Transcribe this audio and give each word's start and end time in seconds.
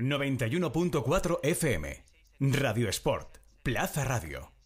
91.4 0.00 1.40
FM. 1.42 1.84
Radio 2.52 2.90
Sport. 2.90 3.40
Plaza 3.62 4.04
Radio. 4.04 4.59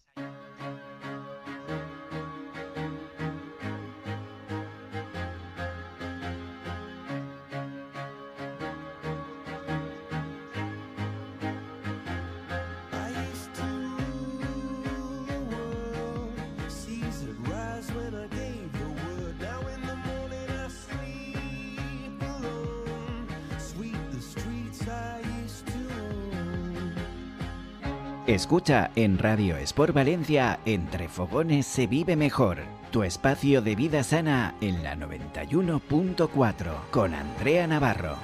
Escucha 28.45 28.91
en 28.95 29.17
Radio 29.17 29.57
Sport 29.57 29.95
Valencia, 29.95 30.59
Entre 30.67 31.09
Fogones 31.09 31.65
se 31.65 31.87
vive 31.87 32.15
mejor. 32.15 32.59
Tu 32.91 33.01
espacio 33.01 33.63
de 33.63 33.75
vida 33.75 34.03
sana 34.03 34.53
en 34.61 34.83
la 34.83 34.95
91.4 34.95 36.91
con 36.91 37.15
Andrea 37.15 37.65
Navarro. 37.65 38.17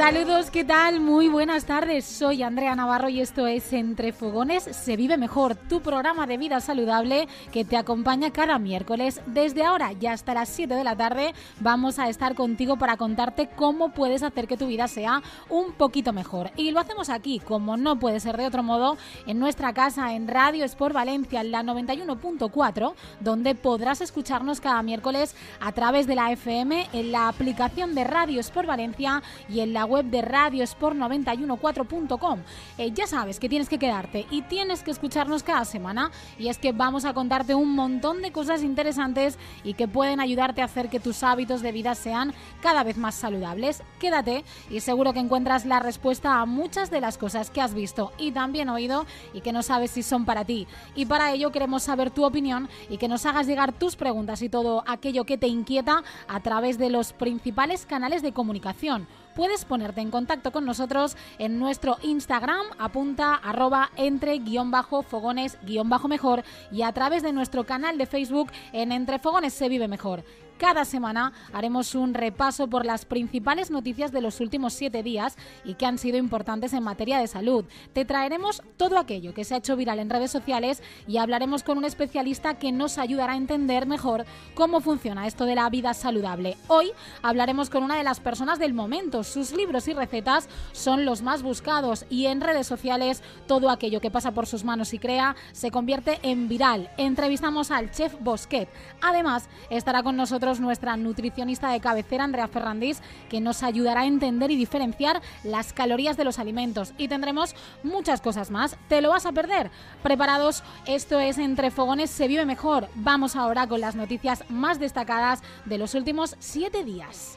Saludos, 0.00 0.50
¿qué 0.50 0.64
tal? 0.64 0.98
Muy 0.98 1.28
buenas 1.28 1.66
tardes. 1.66 2.06
Soy 2.06 2.42
Andrea 2.42 2.74
Navarro 2.74 3.10
y 3.10 3.20
esto 3.20 3.46
es 3.46 3.70
Entre 3.74 4.14
Fogones 4.14 4.62
se 4.62 4.96
vive 4.96 5.18
mejor, 5.18 5.56
tu 5.56 5.82
programa 5.82 6.26
de 6.26 6.38
vida 6.38 6.58
saludable 6.60 7.28
que 7.52 7.66
te 7.66 7.76
acompaña 7.76 8.32
cada 8.32 8.58
miércoles. 8.58 9.20
Desde 9.26 9.62
ahora 9.62 9.92
y 9.92 10.06
hasta 10.06 10.32
las 10.32 10.48
7 10.48 10.74
de 10.74 10.84
la 10.84 10.96
tarde 10.96 11.34
vamos 11.60 11.98
a 11.98 12.08
estar 12.08 12.34
contigo 12.34 12.78
para 12.78 12.96
contarte 12.96 13.50
cómo 13.54 13.90
puedes 13.90 14.22
hacer 14.22 14.48
que 14.48 14.56
tu 14.56 14.68
vida 14.68 14.88
sea 14.88 15.22
un 15.50 15.72
poquito 15.72 16.14
mejor. 16.14 16.50
Y 16.56 16.70
lo 16.70 16.80
hacemos 16.80 17.10
aquí, 17.10 17.38
como 17.38 17.76
no 17.76 17.98
puede 17.98 18.20
ser 18.20 18.38
de 18.38 18.46
otro 18.46 18.62
modo, 18.62 18.96
en 19.26 19.38
nuestra 19.38 19.74
casa 19.74 20.14
en 20.14 20.28
Radio 20.28 20.64
Sport 20.64 20.94
Valencia, 20.94 21.42
en 21.42 21.52
la 21.52 21.62
91.4, 21.62 22.94
donde 23.20 23.54
podrás 23.54 24.00
escucharnos 24.00 24.62
cada 24.62 24.82
miércoles 24.82 25.36
a 25.60 25.72
través 25.72 26.06
de 26.06 26.14
la 26.14 26.32
FM, 26.32 26.88
en 26.94 27.12
la 27.12 27.28
aplicación 27.28 27.94
de 27.94 28.04
Radio 28.04 28.40
Sport 28.40 28.66
Valencia 28.66 29.22
y 29.46 29.60
en 29.60 29.74
la 29.74 29.89
web 29.90 30.06
de 30.06 30.22
radiosport914.com. 30.22 32.38
Eh, 32.78 32.92
ya 32.92 33.06
sabes 33.06 33.38
que 33.40 33.48
tienes 33.48 33.68
que 33.68 33.78
quedarte 33.78 34.26
y 34.30 34.42
tienes 34.42 34.82
que 34.82 34.92
escucharnos 34.92 35.42
cada 35.42 35.64
semana 35.64 36.10
y 36.38 36.48
es 36.48 36.58
que 36.58 36.72
vamos 36.72 37.04
a 37.04 37.12
contarte 37.12 37.54
un 37.54 37.74
montón 37.74 38.22
de 38.22 38.32
cosas 38.32 38.62
interesantes 38.62 39.38
y 39.64 39.74
que 39.74 39.88
pueden 39.88 40.20
ayudarte 40.20 40.62
a 40.62 40.66
hacer 40.66 40.88
que 40.88 41.00
tus 41.00 41.22
hábitos 41.22 41.60
de 41.60 41.72
vida 41.72 41.94
sean 41.94 42.32
cada 42.62 42.84
vez 42.84 42.96
más 42.96 43.16
saludables. 43.16 43.82
Quédate 43.98 44.44
y 44.70 44.80
seguro 44.80 45.12
que 45.12 45.20
encuentras 45.20 45.66
la 45.66 45.80
respuesta 45.80 46.40
a 46.40 46.46
muchas 46.46 46.90
de 46.90 47.00
las 47.00 47.18
cosas 47.18 47.50
que 47.50 47.60
has 47.60 47.74
visto 47.74 48.12
y 48.16 48.32
también 48.32 48.68
oído 48.68 49.06
y 49.34 49.40
que 49.40 49.52
no 49.52 49.62
sabes 49.62 49.90
si 49.90 50.02
son 50.02 50.24
para 50.24 50.44
ti. 50.44 50.66
Y 50.94 51.06
para 51.06 51.32
ello 51.32 51.50
queremos 51.50 51.82
saber 51.82 52.10
tu 52.10 52.24
opinión 52.24 52.68
y 52.88 52.98
que 52.98 53.08
nos 53.08 53.26
hagas 53.26 53.46
llegar 53.46 53.72
tus 53.72 53.96
preguntas 53.96 54.42
y 54.42 54.48
todo 54.48 54.84
aquello 54.86 55.24
que 55.24 55.38
te 55.38 55.48
inquieta 55.48 56.02
a 56.28 56.40
través 56.40 56.78
de 56.78 56.90
los 56.90 57.12
principales 57.12 57.86
canales 57.86 58.22
de 58.22 58.32
comunicación 58.32 59.08
puedes 59.40 59.64
ponerte 59.64 60.02
en 60.02 60.10
contacto 60.10 60.52
con 60.52 60.66
nosotros 60.66 61.16
en 61.38 61.58
nuestro 61.58 61.96
Instagram, 62.02 62.66
apunta 62.78 63.34
arroba 63.36 63.90
entre 63.96 64.38
guion 64.38 64.70
bajo 64.70 65.02
fogones 65.02 65.56
guion 65.62 65.88
bajo 65.88 66.08
mejor 66.08 66.44
y 66.70 66.82
a 66.82 66.92
través 66.92 67.22
de 67.22 67.32
nuestro 67.32 67.64
canal 67.64 67.96
de 67.96 68.04
Facebook 68.04 68.52
en 68.74 68.92
Entre 68.92 69.18
Fogones 69.18 69.54
se 69.54 69.70
vive 69.70 69.88
mejor. 69.88 70.24
Cada 70.60 70.84
semana 70.84 71.32
haremos 71.54 71.94
un 71.94 72.12
repaso 72.12 72.68
por 72.68 72.84
las 72.84 73.06
principales 73.06 73.70
noticias 73.70 74.12
de 74.12 74.20
los 74.20 74.40
últimos 74.40 74.74
siete 74.74 75.02
días 75.02 75.38
y 75.64 75.72
que 75.72 75.86
han 75.86 75.96
sido 75.96 76.18
importantes 76.18 76.74
en 76.74 76.82
materia 76.82 77.18
de 77.18 77.28
salud. 77.28 77.64
Te 77.94 78.04
traeremos 78.04 78.62
todo 78.76 78.98
aquello 78.98 79.32
que 79.32 79.44
se 79.44 79.54
ha 79.54 79.56
hecho 79.56 79.74
viral 79.74 80.00
en 80.00 80.10
redes 80.10 80.30
sociales 80.30 80.82
y 81.08 81.16
hablaremos 81.16 81.62
con 81.62 81.78
un 81.78 81.86
especialista 81.86 82.58
que 82.58 82.72
nos 82.72 82.98
ayudará 82.98 83.32
a 83.32 83.36
entender 83.38 83.86
mejor 83.86 84.26
cómo 84.54 84.82
funciona 84.82 85.26
esto 85.26 85.46
de 85.46 85.54
la 85.54 85.70
vida 85.70 85.94
saludable. 85.94 86.58
Hoy 86.68 86.92
hablaremos 87.22 87.70
con 87.70 87.82
una 87.82 87.96
de 87.96 88.04
las 88.04 88.20
personas 88.20 88.58
del 88.58 88.74
momento. 88.74 89.24
Sus 89.24 89.52
libros 89.52 89.88
y 89.88 89.94
recetas 89.94 90.46
son 90.72 91.06
los 91.06 91.22
más 91.22 91.42
buscados 91.42 92.04
y 92.10 92.26
en 92.26 92.42
redes 92.42 92.66
sociales 92.66 93.22
todo 93.46 93.70
aquello 93.70 94.02
que 94.02 94.10
pasa 94.10 94.32
por 94.32 94.46
sus 94.46 94.64
manos 94.64 94.92
y 94.92 94.98
crea 94.98 95.36
se 95.52 95.70
convierte 95.70 96.18
en 96.20 96.48
viral. 96.48 96.90
Entrevistamos 96.98 97.70
al 97.70 97.90
chef 97.92 98.14
Bosquet. 98.20 98.68
Además, 99.00 99.48
estará 99.70 100.02
con 100.02 100.18
nosotros 100.18 100.49
nuestra 100.58 100.96
nutricionista 100.96 101.70
de 101.70 101.80
cabecera, 101.80 102.24
Andrea 102.24 102.48
Ferrandís, 102.48 103.00
que 103.28 103.40
nos 103.40 103.62
ayudará 103.62 104.00
a 104.00 104.06
entender 104.06 104.50
y 104.50 104.56
diferenciar 104.56 105.20
las 105.44 105.72
calorías 105.72 106.16
de 106.16 106.24
los 106.24 106.40
alimentos. 106.40 106.92
Y 106.98 107.06
tendremos 107.06 107.54
muchas 107.84 108.20
cosas 108.20 108.50
más. 108.50 108.76
¿Te 108.88 109.00
lo 109.00 109.10
vas 109.10 109.26
a 109.26 109.32
perder? 109.32 109.70
Preparados, 110.02 110.64
esto 110.86 111.20
es 111.20 111.38
Entre 111.38 111.70
Fogones 111.70 112.10
se 112.10 112.26
vive 112.26 112.46
mejor. 112.46 112.88
Vamos 112.96 113.36
ahora 113.36 113.68
con 113.68 113.80
las 113.80 113.94
noticias 113.94 114.42
más 114.48 114.80
destacadas 114.80 115.42
de 115.66 115.78
los 115.78 115.94
últimos 115.94 116.36
siete 116.38 116.82
días. 116.82 117.36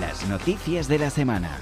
Las 0.00 0.28
noticias 0.28 0.88
de 0.88 0.98
la 0.98 1.10
semana. 1.10 1.60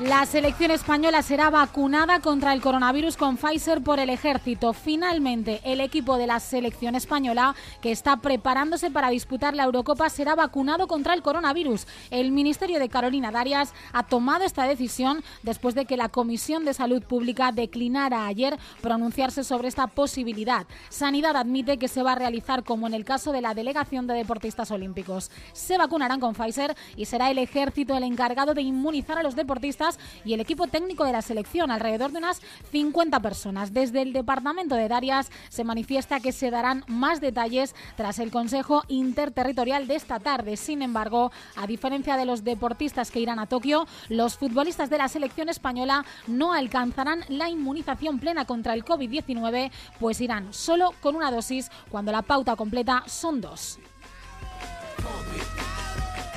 La 0.00 0.24
selección 0.24 0.70
española 0.70 1.20
será 1.20 1.50
vacunada 1.50 2.20
contra 2.20 2.54
el 2.54 2.62
coronavirus 2.62 3.18
con 3.18 3.36
Pfizer 3.36 3.82
por 3.82 4.00
el 4.00 4.08
ejército. 4.08 4.72
Finalmente, 4.72 5.60
el 5.62 5.82
equipo 5.82 6.16
de 6.16 6.26
la 6.26 6.40
selección 6.40 6.94
española, 6.94 7.54
que 7.82 7.92
está 7.92 8.16
preparándose 8.16 8.90
para 8.90 9.10
disputar 9.10 9.54
la 9.54 9.64
Eurocopa, 9.64 10.08
será 10.08 10.34
vacunado 10.34 10.86
contra 10.86 11.12
el 11.12 11.20
coronavirus. 11.20 11.86
El 12.10 12.32
Ministerio 12.32 12.78
de 12.78 12.88
Carolina 12.88 13.30
Darias 13.30 13.74
ha 13.92 14.04
tomado 14.04 14.44
esta 14.44 14.64
decisión 14.64 15.22
después 15.42 15.74
de 15.74 15.84
que 15.84 15.98
la 15.98 16.08
Comisión 16.08 16.64
de 16.64 16.72
Salud 16.72 17.02
Pública 17.02 17.52
declinara 17.52 18.26
ayer 18.26 18.58
pronunciarse 18.80 19.44
sobre 19.44 19.68
esta 19.68 19.86
posibilidad. 19.86 20.66
Sanidad 20.88 21.36
admite 21.36 21.76
que 21.76 21.88
se 21.88 22.02
va 22.02 22.12
a 22.12 22.18
realizar 22.18 22.64
como 22.64 22.86
en 22.86 22.94
el 22.94 23.04
caso 23.04 23.32
de 23.32 23.42
la 23.42 23.52
delegación 23.52 24.06
de 24.06 24.14
deportistas 24.14 24.70
olímpicos. 24.70 25.30
Se 25.52 25.76
vacunarán 25.76 26.20
con 26.20 26.34
Pfizer 26.34 26.74
y 26.96 27.04
será 27.04 27.30
el 27.30 27.36
ejército 27.36 27.94
el 27.94 28.04
encargado 28.04 28.54
de 28.54 28.62
inmunizar 28.62 29.18
a 29.18 29.22
los 29.22 29.36
deportistas 29.36 29.89
y 30.24 30.34
el 30.34 30.40
equipo 30.40 30.66
técnico 30.66 31.04
de 31.04 31.12
la 31.12 31.22
selección, 31.22 31.70
alrededor 31.70 32.12
de 32.12 32.18
unas 32.18 32.40
50 32.70 33.20
personas. 33.20 33.72
Desde 33.72 34.02
el 34.02 34.12
departamento 34.12 34.74
de 34.74 34.88
Darias 34.88 35.30
se 35.48 35.64
manifiesta 35.64 36.20
que 36.20 36.32
se 36.32 36.50
darán 36.50 36.84
más 36.86 37.20
detalles 37.20 37.74
tras 37.96 38.18
el 38.18 38.30
Consejo 38.30 38.82
Interterritorial 38.88 39.86
de 39.86 39.96
esta 39.96 40.20
tarde. 40.20 40.56
Sin 40.56 40.82
embargo, 40.82 41.32
a 41.56 41.66
diferencia 41.66 42.16
de 42.16 42.26
los 42.26 42.44
deportistas 42.44 43.10
que 43.10 43.20
irán 43.20 43.38
a 43.38 43.46
Tokio, 43.46 43.86
los 44.08 44.36
futbolistas 44.36 44.90
de 44.90 44.98
la 44.98 45.08
selección 45.08 45.48
española 45.48 46.04
no 46.26 46.52
alcanzarán 46.52 47.24
la 47.28 47.48
inmunización 47.48 48.18
plena 48.18 48.44
contra 48.44 48.74
el 48.74 48.84
COVID-19, 48.84 49.70
pues 49.98 50.20
irán 50.20 50.52
solo 50.52 50.92
con 51.00 51.16
una 51.16 51.30
dosis 51.30 51.70
cuando 51.90 52.12
la 52.12 52.22
pauta 52.22 52.56
completa 52.56 53.02
son 53.06 53.40
dos. 53.40 53.78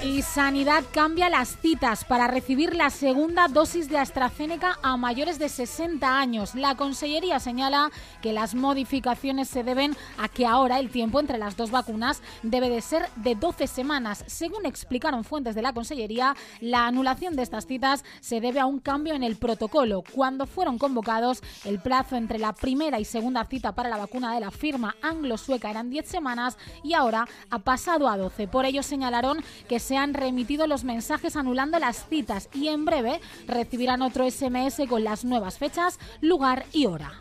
Y 0.03 0.22
Sanidad 0.22 0.84
cambia 0.91 1.30
las 1.30 1.56
citas 1.62 2.03
para 2.03 2.28
recibir 2.28 2.75
la 2.75 2.90
segunda 2.90 3.47
dosis 3.47 3.88
de 3.88 3.97
AstraZeneca 3.97 4.78
a 4.84 4.97
mayores 4.97 5.40
de 5.40 5.47
60 5.47 6.19
años. 6.19 6.56
La 6.56 6.75
Consellería 6.75 7.40
señala 7.40 7.90
que 8.22 8.34
las 8.34 8.53
modificaciones 8.53 9.47
se 9.47 9.63
deben 9.63 9.96
a 10.18 10.28
que 10.28 10.46
ahora 10.46 10.80
el 10.80 10.90
tiempo 10.90 11.22
entre 11.22 11.38
las 11.38 11.56
dos 11.56 11.72
vacunas 11.72 12.22
debe 12.42 12.69
de 12.69 12.81
ser 12.81 13.08
de 13.16 13.36
12 13.36 13.66
semanas. 13.68 14.25
Según 14.28 14.66
explicaron 14.66 15.24
fuentes 15.24 15.56
de 15.56 15.62
la 15.62 15.72
Consellería, 15.72 16.36
la 16.59 16.86
anulación 16.86 17.38
de 17.38 17.44
estas 17.44 17.66
citas 17.66 18.03
se 18.19 18.42
debe 18.42 18.59
a 18.59 18.66
un 18.66 18.80
cambio 18.80 19.13
en 19.13 19.24
el 19.24 19.38
protocolo. 19.38 20.03
Cuando 20.12 20.47
fueron 20.47 20.78
convocados, 20.78 21.42
el 21.63 21.80
plazo 21.80 22.18
entre 22.18 22.39
la 22.39 22.51
primera 22.51 23.00
y 23.00 23.06
segunda 23.06 23.45
cita 23.45 23.72
para 23.72 23.88
la 23.88 23.98
vacuna 23.98 24.33
de 24.33 24.42
la 24.42 24.51
firma 24.51 24.98
anglo-sueca 25.01 25.69
eran 25.69 25.89
10 25.89 26.06
semanas 26.06 26.57
y 26.83 26.92
ahora 26.92 27.25
ha 27.50 27.60
pasado 27.60 28.10
a 28.10 28.18
12. 28.18 28.50
Por 28.50 28.66
ello 28.66 28.83
señalaron 28.83 29.42
que 29.69 29.80
se 29.80 29.93
han 29.98 30.13
remitido 30.13 30.68
los 30.68 30.84
mensajes 30.84 31.36
anulando 31.36 31.80
las 31.80 32.07
citas 32.07 32.50
y 32.54 32.68
en 32.68 32.86
breve 32.86 33.19
recibirán 33.48 34.01
otro 34.01 34.30
SMS 34.30 34.81
con 34.88 35.04
las 35.04 35.25
nuevas 35.25 35.57
fechas, 35.57 36.00
lugar 36.22 36.66
y 36.72 36.86
hora. 36.86 37.12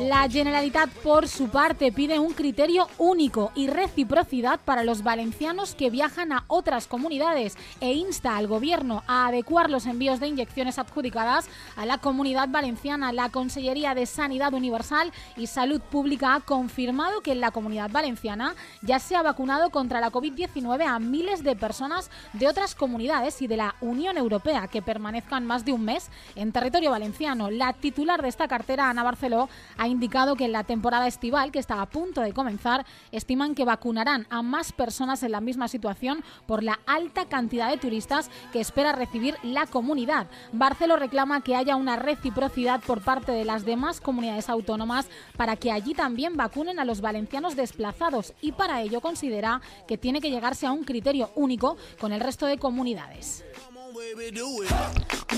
La 0.00 0.28
Generalitat, 0.28 0.90
por 0.90 1.28
su 1.28 1.48
parte, 1.48 1.92
pide 1.92 2.18
un 2.18 2.32
criterio 2.32 2.88
único 2.98 3.52
y 3.54 3.68
reciprocidad 3.68 4.58
para 4.64 4.82
los 4.82 5.04
valencianos 5.04 5.76
que 5.76 5.88
viajan 5.88 6.32
a 6.32 6.44
otras 6.48 6.88
comunidades 6.88 7.56
e 7.80 7.92
insta 7.92 8.36
al 8.36 8.48
Gobierno 8.48 9.04
a 9.06 9.28
adecuar 9.28 9.70
los 9.70 9.86
envíos 9.86 10.18
de 10.18 10.26
inyecciones 10.26 10.80
adjudicadas 10.80 11.48
a 11.76 11.86
la 11.86 11.98
comunidad 11.98 12.48
valenciana. 12.48 13.12
La 13.12 13.28
Consellería 13.28 13.94
de 13.94 14.06
Sanidad 14.06 14.52
Universal 14.52 15.12
y 15.36 15.46
Salud 15.46 15.80
Pública 15.80 16.34
ha 16.34 16.40
confirmado 16.40 17.20
que 17.20 17.32
en 17.32 17.40
la 17.40 17.52
comunidad 17.52 17.90
valenciana 17.90 18.56
ya 18.82 18.98
se 18.98 19.14
ha 19.14 19.22
vacunado 19.22 19.70
contra 19.70 20.00
la 20.00 20.10
COVID-19 20.10 20.86
a 20.86 20.98
miles 20.98 21.44
de 21.44 21.54
personas 21.54 22.10
de 22.32 22.48
otras 22.48 22.74
comunidades 22.74 23.40
y 23.42 23.46
de 23.46 23.58
la 23.58 23.76
Unión 23.80 24.18
Europea 24.18 24.66
que 24.66 24.82
permanezcan 24.82 25.46
más 25.46 25.64
de 25.64 25.72
un 25.72 25.84
mes 25.84 26.10
en 26.34 26.50
territorio 26.50 26.90
valenciano. 26.90 27.50
La 27.50 27.72
titular 27.74 28.22
de 28.22 28.28
esta 28.28 28.48
cartera, 28.48 28.90
Ana 28.90 29.04
Barceló, 29.04 29.48
ha 29.78 29.83
indicado 29.86 30.36
que 30.36 30.44
en 30.44 30.52
la 30.52 30.64
temporada 30.64 31.06
estival, 31.06 31.52
que 31.52 31.58
está 31.58 31.80
a 31.80 31.86
punto 31.86 32.20
de 32.20 32.32
comenzar, 32.32 32.86
estiman 33.12 33.54
que 33.54 33.64
vacunarán 33.64 34.26
a 34.30 34.42
más 34.42 34.72
personas 34.72 35.22
en 35.22 35.32
la 35.32 35.40
misma 35.40 35.68
situación 35.68 36.24
por 36.46 36.62
la 36.62 36.80
alta 36.86 37.26
cantidad 37.26 37.70
de 37.70 37.78
turistas 37.78 38.30
que 38.52 38.60
espera 38.60 38.92
recibir 38.92 39.36
la 39.42 39.66
comunidad. 39.66 40.26
Barceló 40.52 40.96
reclama 40.96 41.42
que 41.42 41.56
haya 41.56 41.76
una 41.76 41.96
reciprocidad 41.96 42.80
por 42.80 43.02
parte 43.02 43.32
de 43.32 43.44
las 43.44 43.64
demás 43.64 44.00
comunidades 44.00 44.48
autónomas 44.48 45.08
para 45.36 45.56
que 45.56 45.72
allí 45.72 45.94
también 45.94 46.36
vacunen 46.36 46.78
a 46.78 46.84
los 46.84 47.00
valencianos 47.00 47.56
desplazados 47.56 48.34
y 48.40 48.52
para 48.52 48.82
ello 48.82 49.00
considera 49.00 49.60
que 49.86 49.98
tiene 49.98 50.20
que 50.20 50.30
llegarse 50.30 50.66
a 50.66 50.72
un 50.72 50.84
criterio 50.84 51.30
único 51.34 51.76
con 52.00 52.12
el 52.12 52.20
resto 52.20 52.46
de 52.46 52.58
comunidades. 52.58 53.44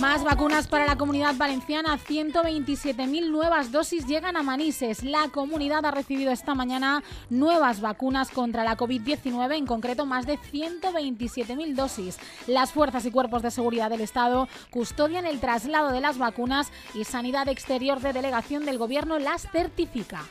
Más 0.00 0.24
vacunas 0.24 0.66
para 0.66 0.86
la 0.86 0.96
comunidad 0.96 1.34
valenciana. 1.36 1.98
127.000 1.98 3.30
nuevas 3.30 3.70
dosis 3.70 4.06
llegan 4.06 4.34
a 4.34 4.42
Manises. 4.42 5.02
La 5.02 5.28
comunidad 5.28 5.84
ha 5.84 5.90
recibido 5.90 6.32
esta 6.32 6.54
mañana 6.54 7.02
nuevas 7.28 7.82
vacunas 7.82 8.30
contra 8.30 8.64
la 8.64 8.78
COVID-19, 8.78 9.56
en 9.56 9.66
concreto 9.66 10.06
más 10.06 10.24
de 10.24 10.38
127.000 10.38 11.74
dosis. 11.74 12.18
Las 12.46 12.72
fuerzas 12.72 13.04
y 13.04 13.10
cuerpos 13.10 13.42
de 13.42 13.50
seguridad 13.50 13.90
del 13.90 14.00
Estado 14.00 14.48
custodian 14.70 15.26
el 15.26 15.38
traslado 15.38 15.92
de 15.92 16.00
las 16.00 16.16
vacunas 16.16 16.72
y 16.94 17.04
Sanidad 17.04 17.48
Exterior 17.48 18.00
de 18.00 18.14
Delegación 18.14 18.64
del 18.64 18.78
Gobierno 18.78 19.18
las 19.18 19.42
certifica. 19.52 20.24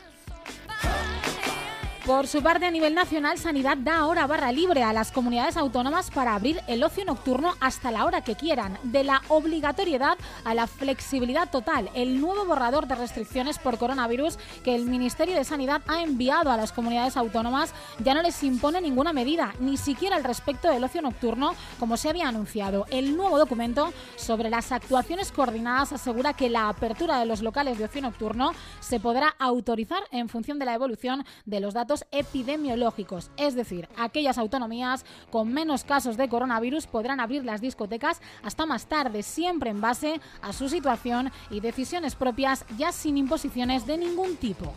Por 2.06 2.28
su 2.28 2.40
parte, 2.40 2.66
a 2.66 2.70
nivel 2.70 2.94
nacional, 2.94 3.36
Sanidad 3.36 3.76
da 3.78 3.96
ahora 3.96 4.28
barra 4.28 4.52
libre 4.52 4.84
a 4.84 4.92
las 4.92 5.10
comunidades 5.10 5.56
autónomas 5.56 6.12
para 6.12 6.36
abrir 6.36 6.60
el 6.68 6.84
ocio 6.84 7.04
nocturno 7.04 7.54
hasta 7.58 7.90
la 7.90 8.04
hora 8.04 8.22
que 8.22 8.36
quieran, 8.36 8.78
de 8.84 9.02
la 9.02 9.22
obligatoriedad 9.26 10.16
a 10.44 10.54
la 10.54 10.68
flexibilidad 10.68 11.50
total, 11.50 11.90
el 11.94 12.20
nuevo 12.20 12.44
borrador 12.44 12.86
de 12.86 12.94
restricciones 12.94 13.58
por 13.58 13.76
coronavirus 13.76 14.38
que 14.62 14.76
el 14.76 14.84
Ministerio 14.84 15.34
de 15.34 15.42
Sanidad 15.42 15.82
ha 15.88 16.00
enviado 16.00 16.52
a 16.52 16.56
las 16.56 16.70
comunidades 16.70 17.16
autónomas 17.16 17.74
ya 17.98 18.14
no 18.14 18.22
les 18.22 18.40
impone 18.44 18.80
ninguna 18.80 19.12
medida, 19.12 19.52
ni 19.58 19.76
siquiera 19.76 20.14
al 20.14 20.22
respecto 20.22 20.70
del 20.70 20.84
ocio 20.84 21.02
nocturno, 21.02 21.56
como 21.80 21.96
se 21.96 22.08
había 22.08 22.28
anunciado. 22.28 22.86
El 22.88 23.16
nuevo 23.16 23.36
documento 23.36 23.92
sobre 24.14 24.48
las 24.48 24.70
actuaciones 24.70 25.32
coordinadas 25.32 25.92
asegura 25.92 26.34
que 26.34 26.50
la 26.50 26.68
apertura 26.68 27.18
de 27.18 27.26
los 27.26 27.42
locales 27.42 27.78
de 27.78 27.86
ocio 27.86 28.00
nocturno 28.00 28.52
se 28.78 29.00
podrá 29.00 29.34
autorizar 29.40 30.04
en 30.12 30.28
función 30.28 30.60
de 30.60 30.66
la 30.66 30.74
evolución 30.74 31.24
de 31.46 31.58
los 31.58 31.74
datos 31.74 31.95
epidemiológicos, 32.10 33.30
es 33.36 33.54
decir, 33.54 33.88
aquellas 33.96 34.38
autonomías 34.38 35.04
con 35.30 35.52
menos 35.52 35.84
casos 35.84 36.16
de 36.16 36.28
coronavirus 36.28 36.86
podrán 36.86 37.20
abrir 37.20 37.44
las 37.44 37.60
discotecas 37.60 38.20
hasta 38.42 38.66
más 38.66 38.86
tarde, 38.86 39.22
siempre 39.22 39.70
en 39.70 39.80
base 39.80 40.20
a 40.42 40.52
su 40.52 40.68
situación 40.68 41.30
y 41.50 41.60
decisiones 41.60 42.14
propias, 42.14 42.64
ya 42.76 42.92
sin 42.92 43.16
imposiciones 43.16 43.86
de 43.86 43.98
ningún 43.98 44.36
tipo. 44.36 44.72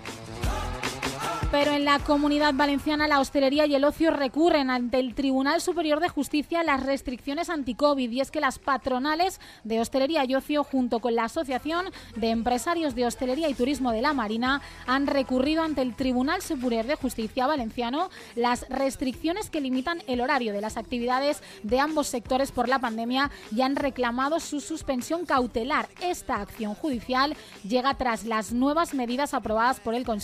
Pero 1.52 1.72
en 1.72 1.84
la 1.84 1.98
comunidad 1.98 2.54
valenciana 2.54 3.08
la 3.08 3.20
hostelería 3.20 3.66
y 3.66 3.74
el 3.74 3.84
ocio 3.84 4.12
recurren 4.12 4.70
ante 4.70 5.00
el 5.00 5.16
Tribunal 5.16 5.62
Superior 5.62 6.00
de 6.00 6.08
Justicia 6.08 6.64
las 6.64 6.86
restricciones 6.86 7.50
anti-COVID 7.50 8.12
y 8.12 8.22
es 8.22 8.30
que 8.30 8.40
las 8.40 8.60
patronales 8.60 9.42
de 9.64 9.80
hostelería 9.80 10.26
y 10.26 10.36
ocio 10.36 10.64
junto 10.64 11.00
con 11.00 11.16
la 11.16 11.24
Asociación 11.24 11.88
de 12.16 12.30
Empresarios 12.30 12.94
de 12.94 13.08
Hostelería 13.08 13.50
y 13.50 13.56
Turismo 13.56 13.92
de 13.92 14.04
la 14.04 14.14
Marina 14.14 14.62
han 14.86 15.08
recurrido 15.08 15.64
ante 15.64 15.82
el 15.82 15.96
Tribunal 15.96 16.44
Superior 16.44 16.86
de 16.86 16.94
Justicia 16.94 17.09
valenciano 17.48 18.10
las 18.36 18.68
restricciones 18.70 19.50
que 19.50 19.62
limitan 19.62 20.02
el 20.08 20.22
horario 20.22 20.54
de 20.54 20.62
las 20.62 20.78
actividades 20.78 21.42
de 21.64 21.80
ambos 21.80 22.08
sectores 22.08 22.52
por 22.52 22.70
la 22.70 22.80
pandemia 22.80 23.32
y 23.56 23.62
han 23.62 23.76
reclamado 23.76 24.40
su 24.40 24.60
suspensión 24.60 25.26
cautelar. 25.26 25.90
Esta 26.02 26.36
acción 26.36 26.76
judicial 26.76 27.36
llega 27.68 27.94
tras 27.96 28.24
las 28.26 28.52
nuevas 28.52 28.94
medidas 28.94 29.34
aprobadas 29.34 29.80
por 29.80 29.96
el 29.96 30.06
Consejo 30.06 30.20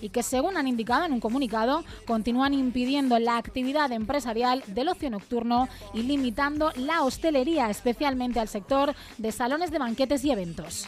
y 0.00 0.10
que 0.10 0.22
según 0.22 0.56
han 0.56 0.68
indicado 0.68 1.04
en 1.04 1.12
un 1.12 1.20
comunicado, 1.20 1.84
continúan 2.06 2.54
impidiendo 2.54 3.18
la 3.18 3.36
actividad 3.36 3.90
empresarial 3.92 4.62
del 4.66 4.88
ocio 4.88 5.10
nocturno 5.10 5.68
y 5.94 6.02
limitando 6.02 6.70
la 6.76 7.02
hostelería, 7.02 7.70
especialmente 7.70 8.40
al 8.40 8.48
sector 8.48 8.94
de 9.16 9.32
salones 9.32 9.70
de 9.70 9.78
banquetes 9.78 10.24
y 10.24 10.30
eventos. 10.30 10.86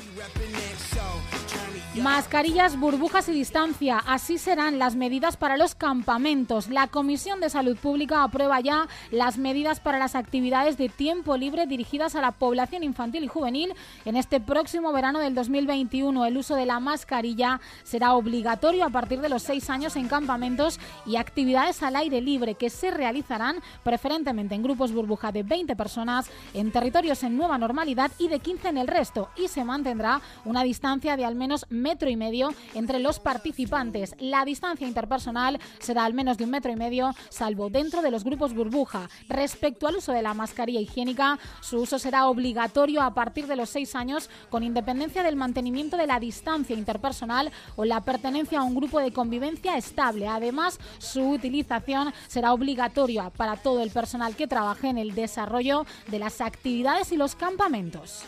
Mascarillas, 1.97 2.79
burbujas 2.79 3.29
y 3.29 3.33
distancia. 3.33 3.99
Así 4.07 4.39
serán 4.39 4.79
las 4.79 4.95
medidas 4.95 5.37
para 5.37 5.57
los 5.57 5.75
campamentos. 5.75 6.69
La 6.69 6.87
Comisión 6.87 7.41
de 7.41 7.51
Salud 7.51 7.77
Pública 7.77 8.23
aprueba 8.23 8.61
ya 8.61 8.87
las 9.11 9.39
medidas 9.39 9.81
para 9.81 9.99
las 9.99 10.15
actividades 10.15 10.79
de 10.79 10.89
tiempo 10.89 11.37
libre 11.37 11.67
dirigidas 11.67 12.15
a 12.15 12.21
la 12.21 12.31
población 12.31 12.85
infantil 12.85 13.25
y 13.25 13.27
juvenil. 13.27 13.75
En 14.05 14.15
este 14.15 14.39
próximo 14.39 14.93
verano 14.93 15.19
del 15.19 15.35
2021, 15.35 16.27
el 16.27 16.37
uso 16.37 16.55
de 16.55 16.65
la 16.65 16.79
mascarilla 16.79 17.61
será 17.83 18.15
obligatorio 18.15 18.85
a 18.85 18.91
partir 18.91 19.21
de 19.21 19.29
los 19.29 19.43
seis 19.43 19.69
años 19.69 19.97
en 19.97 20.07
campamentos 20.07 20.79
y 21.07 21.17
actividades 21.17 21.83
al 21.83 21.97
aire 21.97 22.21
libre 22.21 22.55
que 22.55 22.71
se 22.71 22.93
realizarán 22.93 23.57
preferentemente 23.83 24.55
en 24.55 24.63
grupos 24.63 24.93
burbuja 24.93 25.33
de 25.33 25.43
20 25.43 25.75
personas 25.75 26.31
en 26.55 26.71
territorios 26.71 27.25
en 27.25 27.37
nueva 27.37 27.59
normalidad 27.59 28.13
y 28.17 28.29
de 28.29 28.39
15 28.39 28.69
en 28.69 28.79
el 28.79 28.87
resto. 28.87 29.29
Y 29.37 29.49
se 29.49 29.65
mantendrá 29.65 30.21
una 30.45 30.63
distancia 30.63 31.17
de 31.17 31.25
al 31.25 31.35
menos 31.35 31.67
metro 31.81 32.09
y 32.09 32.17
medio 32.17 32.55
entre 32.75 32.99
los 32.99 33.19
participantes. 33.19 34.15
La 34.19 34.45
distancia 34.45 34.87
interpersonal 34.87 35.59
será 35.79 36.05
al 36.05 36.15
menos 36.15 36.39
de 36.39 36.45
un 36.45 36.51
metro 36.51 36.71
y 36.71 36.77
medio, 36.77 37.15
salvo 37.29 37.71
dentro 37.71 38.03
de 38.03 38.11
los 38.11 38.25
grupos 38.25 38.55
burbuja. 38.55 39.09
Respecto 39.29 39.87
al 39.87 39.97
uso 39.97 40.13
de 40.13 40.23
la 40.23 40.35
mascarilla 40.35 40.81
higiénica, 40.81 41.39
su 41.61 41.79
uso 41.79 41.99
será 41.99 42.29
obligatorio 42.29 43.03
a 43.03 43.15
partir 43.15 43.47
de 43.47 43.57
los 43.57 43.71
seis 43.71 43.95
años, 43.95 44.31
con 44.49 44.63
independencia 44.63 45.23
del 45.23 45.37
mantenimiento 45.37 45.97
de 45.97 46.07
la 46.07 46.21
distancia 46.21 46.77
interpersonal 46.77 47.51
o 47.77 47.85
la 47.85 48.03
pertenencia 48.03 48.61
a 48.61 48.65
un 48.65 48.75
grupo 48.75 49.01
de 49.01 49.13
convivencia 49.13 49.77
estable. 49.77 50.29
Además, 50.29 50.79
su 50.99 51.23
utilización 51.31 52.13
será 52.29 52.53
obligatoria 52.53 53.31
para 53.31 53.57
todo 53.57 53.83
el 53.83 53.91
personal 53.91 54.37
que 54.37 54.47
trabaje 54.47 54.89
en 54.89 54.99
el 54.99 55.15
desarrollo 55.15 55.87
de 56.09 56.19
las 56.19 56.41
actividades 56.41 57.13
y 57.13 57.17
los 57.17 57.35
campamentos. 57.35 58.25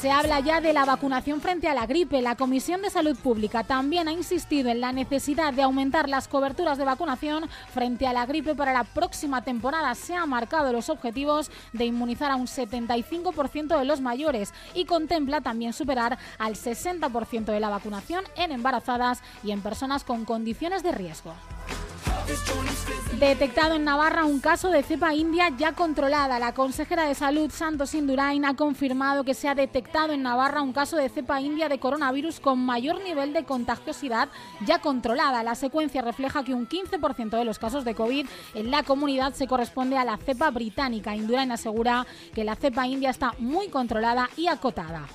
Se 0.00 0.10
habla 0.10 0.40
ya 0.40 0.62
de 0.62 0.72
la 0.72 0.86
vacunación 0.86 1.42
frente 1.42 1.68
a 1.68 1.74
la 1.74 1.84
gripe. 1.84 2.22
La 2.22 2.34
Comisión 2.34 2.80
de 2.80 2.88
Salud 2.88 3.18
Pública 3.18 3.64
también 3.64 4.08
ha 4.08 4.12
insistido 4.12 4.70
en 4.70 4.80
la 4.80 4.92
necesidad 4.92 5.52
de 5.52 5.60
aumentar 5.60 6.08
las 6.08 6.26
coberturas 6.26 6.78
de 6.78 6.86
vacunación 6.86 7.50
frente 7.74 8.06
a 8.06 8.14
la 8.14 8.24
gripe 8.24 8.54
para 8.54 8.72
la 8.72 8.84
próxima 8.84 9.42
temporada. 9.42 9.94
Se 9.94 10.14
han 10.14 10.30
marcado 10.30 10.72
los 10.72 10.88
objetivos 10.88 11.50
de 11.74 11.84
inmunizar 11.84 12.30
a 12.30 12.36
un 12.36 12.46
75% 12.46 13.78
de 13.78 13.84
los 13.84 14.00
mayores 14.00 14.54
y 14.72 14.86
contempla 14.86 15.42
también 15.42 15.74
superar 15.74 16.18
al 16.38 16.54
60% 16.54 17.44
de 17.44 17.60
la 17.60 17.68
vacunación 17.68 18.24
en 18.36 18.52
embarazadas 18.52 19.20
y 19.44 19.50
en 19.50 19.60
personas 19.60 20.02
con 20.02 20.24
condiciones 20.24 20.82
de 20.82 20.92
riesgo. 20.92 21.34
Detectado 23.18 23.74
en 23.74 23.84
Navarra 23.84 24.24
un 24.24 24.40
caso 24.40 24.70
de 24.70 24.82
cepa 24.82 25.14
india 25.14 25.50
ya 25.58 25.72
controlada. 25.72 26.38
La 26.38 26.54
consejera 26.54 27.04
de 27.04 27.14
Salud, 27.14 27.50
Santos 27.50 27.94
Indurain, 27.94 28.44
ha 28.46 28.56
confirmado 28.56 29.24
que 29.24 29.34
se 29.34 29.46
ha 29.46 29.54
detectado 29.54 30.12
en 30.12 30.22
Navarra 30.22 30.62
un 30.62 30.72
caso 30.72 30.96
de 30.96 31.08
cepa 31.10 31.40
india 31.40 31.68
de 31.68 31.78
coronavirus 31.78 32.40
con 32.40 32.58
mayor 32.64 33.02
nivel 33.02 33.32
de 33.32 33.44
contagiosidad 33.44 34.30
ya 34.64 34.78
controlada. 34.78 35.42
La 35.42 35.54
secuencia 35.54 36.00
refleja 36.02 36.44
que 36.44 36.54
un 36.54 36.66
15% 36.66 37.30
de 37.30 37.44
los 37.44 37.58
casos 37.58 37.84
de 37.84 37.94
COVID 37.94 38.26
en 38.54 38.70
la 38.70 38.84
comunidad 38.84 39.34
se 39.34 39.46
corresponde 39.46 39.98
a 39.98 40.04
la 40.04 40.16
cepa 40.16 40.50
británica. 40.50 41.14
Indurain 41.14 41.52
asegura 41.52 42.06
que 42.34 42.44
la 42.44 42.56
cepa 42.56 42.86
india 42.86 43.10
está 43.10 43.34
muy 43.38 43.68
controlada 43.68 44.30
y 44.36 44.46
acotada. 44.46 45.06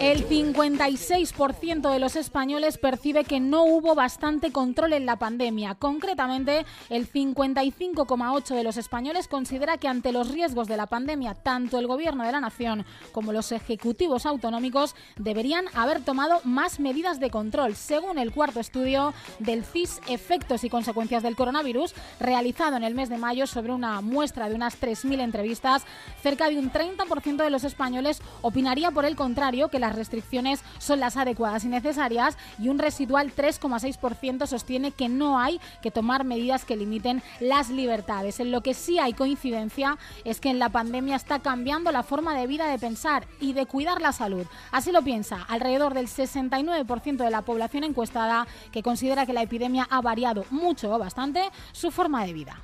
El 0.00 0.28
56% 0.28 1.90
de 1.90 1.98
los 1.98 2.16
españoles 2.16 2.78
percibe 2.78 3.24
que 3.24 3.40
no 3.40 3.64
hubo 3.64 3.94
bastante 3.94 4.52
control 4.52 4.92
en 4.92 5.06
la 5.06 5.16
pandemia. 5.16 5.74
Concretamente, 5.74 6.66
el 6.90 7.10
55,8% 7.10 8.54
de 8.54 8.64
los 8.64 8.76
españoles 8.76 9.28
considera 9.28 9.78
que 9.78 9.88
ante 9.88 10.12
los 10.12 10.30
riesgos 10.30 10.68
de 10.68 10.76
la 10.76 10.86
pandemia, 10.86 11.34
tanto 11.34 11.78
el 11.78 11.86
gobierno 11.86 12.24
de 12.24 12.32
la 12.32 12.40
nación 12.40 12.84
como 13.12 13.32
los 13.32 13.52
ejecutivos 13.52 14.26
autonómicos 14.26 14.94
deberían 15.16 15.66
haber 15.74 16.00
tomado 16.00 16.40
más 16.44 16.80
medidas 16.80 17.20
de 17.20 17.30
control, 17.30 17.74
según 17.76 18.18
el 18.18 18.32
cuarto 18.32 18.60
estudio 18.60 19.14
del 19.38 19.64
CIS 19.64 20.00
Efectos 20.08 20.64
y 20.64 20.70
Consecuencias 20.70 21.22
del 21.22 21.36
Coronavirus, 21.36 21.94
realizado 22.20 22.76
en 22.76 22.84
el 22.84 22.94
mes 22.94 23.08
de 23.08 23.18
mayo 23.18 23.46
sobre 23.46 23.72
una 23.72 24.00
muestra 24.00 24.48
de 24.48 24.54
unas 24.54 24.80
3.000 24.80 25.20
entrevistas, 25.20 25.84
cerca 26.22 26.48
de 26.48 26.58
un 26.58 26.70
30% 26.70 27.36
de 27.36 27.50
los 27.50 27.64
españoles 27.64 28.20
opinaría 28.54 28.92
por 28.92 29.04
el 29.04 29.16
contrario 29.16 29.68
que 29.68 29.80
las 29.80 29.96
restricciones 29.96 30.62
son 30.78 31.00
las 31.00 31.16
adecuadas 31.16 31.64
y 31.64 31.68
necesarias 31.68 32.38
y 32.56 32.68
un 32.68 32.78
residual 32.78 33.34
3,6% 33.34 34.46
sostiene 34.46 34.92
que 34.92 35.08
no 35.08 35.40
hay 35.40 35.60
que 35.82 35.90
tomar 35.90 36.22
medidas 36.22 36.64
que 36.64 36.76
limiten 36.76 37.20
las 37.40 37.68
libertades. 37.68 38.38
En 38.38 38.52
lo 38.52 38.60
que 38.60 38.72
sí 38.72 39.00
hay 39.00 39.12
coincidencia 39.12 39.98
es 40.24 40.40
que 40.40 40.50
en 40.50 40.60
la 40.60 40.68
pandemia 40.68 41.16
está 41.16 41.40
cambiando 41.40 41.90
la 41.90 42.04
forma 42.04 42.38
de 42.38 42.46
vida 42.46 42.68
de 42.68 42.78
pensar 42.78 43.26
y 43.40 43.54
de 43.54 43.66
cuidar 43.66 44.00
la 44.00 44.12
salud. 44.12 44.46
Así 44.70 44.92
lo 44.92 45.02
piensa 45.02 45.42
alrededor 45.48 45.92
del 45.92 46.06
69% 46.06 47.16
de 47.24 47.30
la 47.30 47.42
población 47.42 47.82
encuestada 47.82 48.46
que 48.70 48.84
considera 48.84 49.26
que 49.26 49.32
la 49.32 49.42
epidemia 49.42 49.88
ha 49.90 50.00
variado 50.00 50.44
mucho 50.50 50.94
o 50.94 50.98
bastante 51.00 51.50
su 51.72 51.90
forma 51.90 52.24
de 52.24 52.32
vida. 52.32 52.60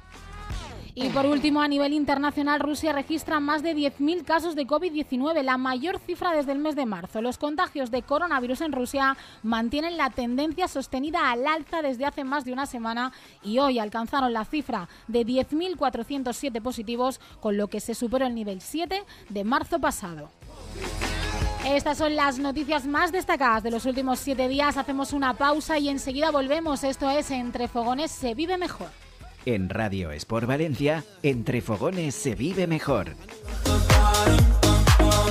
Y 1.02 1.09
por 1.09 1.25
último, 1.25 1.62
a 1.62 1.69
nivel 1.69 1.95
internacional, 1.95 2.61
Rusia 2.61 2.92
registra 2.92 3.40
más 3.40 3.62
de 3.62 3.75
10.000 3.75 4.23
casos 4.23 4.54
de 4.54 4.66
COVID-19, 4.66 5.42
la 5.42 5.57
mayor 5.57 5.99
cifra 5.99 6.33
desde 6.33 6.52
el 6.52 6.59
mes 6.59 6.76
de 6.76 6.85
marzo. 6.85 7.23
Los 7.23 7.38
contagios 7.38 7.90
de 7.90 8.02
coronavirus 8.02 8.61
en 8.61 8.73
Rusia 8.73 9.16
mantienen 9.42 9.97
la 9.97 10.11
tendencia 10.11 10.69
sostenida 10.69 11.30
al 11.30 11.47
alza 11.47 11.80
desde 11.80 12.04
hace 12.04 12.23
más 12.23 12.45
de 12.45 12.52
una 12.52 12.66
semana 12.66 13.14
y 13.42 13.61
hoy 13.61 13.78
alcanzaron 13.78 14.35
la 14.35 14.45
cifra 14.45 14.90
de 15.09 15.25
10.407 15.25 16.61
positivos, 16.61 17.19
con 17.40 17.57
lo 17.57 17.69
que 17.69 17.80
se 17.80 17.95
superó 17.95 18.26
el 18.26 18.35
nivel 18.35 18.61
7 18.61 19.02
de 19.30 19.45
marzo 19.45 19.78
pasado. 19.78 20.28
Estas 21.64 21.97
son 21.97 22.14
las 22.14 22.38
noticias 22.38 22.87
más 22.87 23.11
destacadas 23.11 23.62
de 23.62 23.71
los 23.71 23.87
últimos 23.87 24.19
siete 24.19 24.49
días. 24.49 24.76
Hacemos 24.76 25.14
una 25.14 25.33
pausa 25.33 25.78
y 25.78 25.88
enseguida 25.88 26.30
volvemos. 26.30 26.85
Esto 26.85 27.09
es 27.09 27.30
Entre 27.30 27.69
Fogones 27.69 28.11
se 28.11 28.35
vive 28.35 28.59
mejor. 28.59 28.90
En 29.47 29.70
Radio 29.70 30.11
Sport 30.12 30.47
Valencia, 30.47 31.02
entre 31.23 31.62
fogones 31.62 32.14
se 32.14 32.35
vive 32.35 32.66
mejor. 32.66 33.14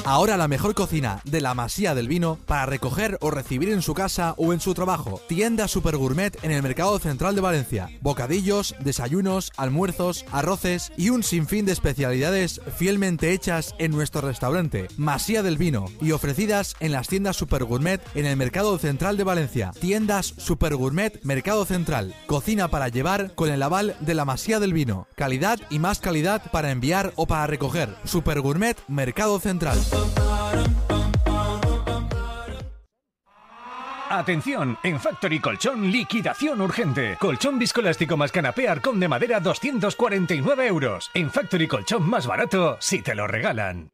Ahora 0.09 0.37
la 0.37 0.47
mejor 0.47 0.73
cocina 0.73 1.21
de 1.23 1.39
la 1.39 1.53
Masía 1.53 1.93
del 1.93 2.07
Vino 2.07 2.39
para 2.47 2.65
recoger 2.65 3.19
o 3.21 3.29
recibir 3.29 3.69
en 3.69 3.83
su 3.83 3.93
casa 3.93 4.33
o 4.37 4.53
en 4.53 4.59
su 4.59 4.73
trabajo. 4.73 5.21
Tienda 5.27 5.67
Super 5.67 5.97
Gourmet 5.97 6.35
en 6.43 6.49
el 6.49 6.63
Mercado 6.63 6.97
Central 6.97 7.35
de 7.35 7.41
Valencia. 7.41 7.91
Bocadillos, 8.01 8.73
desayunos, 8.79 9.51
almuerzos, 9.55 10.25
arroces 10.31 10.91
y 10.97 11.11
un 11.11 11.21
sinfín 11.21 11.67
de 11.67 11.73
especialidades 11.73 12.59
fielmente 12.75 13.33
hechas 13.33 13.75
en 13.77 13.91
nuestro 13.91 14.21
restaurante 14.21 14.87
Masía 14.97 15.43
del 15.43 15.59
Vino 15.59 15.85
y 16.01 16.11
ofrecidas 16.11 16.75
en 16.79 16.91
las 16.91 17.07
tiendas 17.07 17.37
Super 17.37 17.63
Gourmet 17.63 18.01
en 18.15 18.25
el 18.25 18.35
Mercado 18.35 18.79
Central 18.79 19.15
de 19.15 19.25
Valencia. 19.25 19.73
Tiendas 19.79 20.33
Super 20.37 20.75
Gourmet 20.75 21.23
Mercado 21.23 21.65
Central. 21.65 22.15
Cocina 22.25 22.69
para 22.69 22.87
llevar 22.87 23.35
con 23.35 23.51
el 23.51 23.61
aval 23.61 23.95
de 23.99 24.15
la 24.15 24.25
Masía 24.25 24.59
del 24.59 24.73
Vino. 24.73 25.05
Calidad 25.13 25.59
y 25.69 25.77
más 25.77 25.99
calidad 25.99 26.41
para 26.51 26.71
enviar 26.71 27.13
o 27.15 27.27
para 27.27 27.45
recoger. 27.45 27.95
Super 28.05 28.41
Gourmet 28.41 28.75
Mercado 28.87 29.39
Central. 29.39 29.77
Atención, 34.09 34.77
en 34.83 34.99
Factory 34.99 35.39
Colchón, 35.39 35.91
liquidación 35.91 36.61
urgente. 36.61 37.15
Colchón 37.19 37.59
viscoelástico 37.59 38.17
más 38.17 38.31
canapé 38.31 38.67
Arcón 38.67 38.99
de 38.99 39.07
madera 39.07 39.39
249 39.39 40.67
euros. 40.67 41.09
En 41.13 41.29
Factory 41.29 41.67
Colchón 41.67 42.09
más 42.09 42.25
barato, 42.25 42.77
si 42.81 43.01
te 43.01 43.13
lo 43.15 43.27
regalan. 43.27 43.91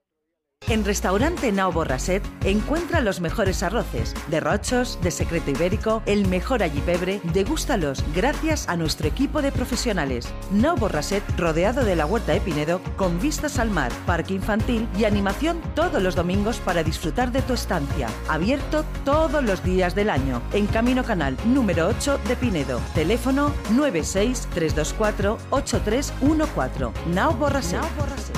En 0.67 0.83
Restaurante 0.83 1.51
Nao 1.51 1.71
Borraset 1.71 2.23
encuentra 2.43 2.99
los 2.99 3.21
mejores 3.21 3.61
arroces, 3.61 4.15
de 4.29 4.39
rochos, 4.39 4.97
de 5.03 5.11
secreto 5.11 5.51
ibérico, 5.51 6.01
el 6.07 6.27
mejor 6.27 6.63
allipebre, 6.63 7.21
degústalos 7.33 8.03
gracias 8.15 8.67
a 8.67 8.75
nuestro 8.75 9.07
equipo 9.07 9.43
de 9.43 9.51
profesionales. 9.51 10.27
Nao 10.49 10.75
Borraset 10.75 11.23
rodeado 11.37 11.85
de 11.85 11.95
la 11.95 12.07
huerta 12.07 12.31
de 12.31 12.41
Pinedo, 12.41 12.81
con 12.97 13.19
vistas 13.19 13.59
al 13.59 13.69
mar, 13.69 13.91
parque 14.07 14.33
infantil 14.33 14.87
y 14.97 15.03
animación 15.03 15.61
todos 15.75 16.01
los 16.01 16.15
domingos 16.15 16.57
para 16.57 16.81
disfrutar 16.81 17.31
de 17.31 17.43
tu 17.43 17.53
estancia. 17.53 18.07
Abierto 18.27 18.85
todos 19.03 19.43
los 19.43 19.63
días 19.63 19.93
del 19.93 20.09
año, 20.09 20.41
en 20.51 20.65
Camino 20.65 21.03
Canal 21.03 21.37
número 21.45 21.87
8 21.89 22.19
de 22.27 22.35
Pinedo. 22.35 22.81
Teléfono 22.95 23.53
96 23.69 24.47
324 24.55 25.37
8314. 25.51 26.91
Nao 27.13 27.33
Borraset. 27.35 27.79
Nao 27.79 27.89
Borraset. 27.99 28.35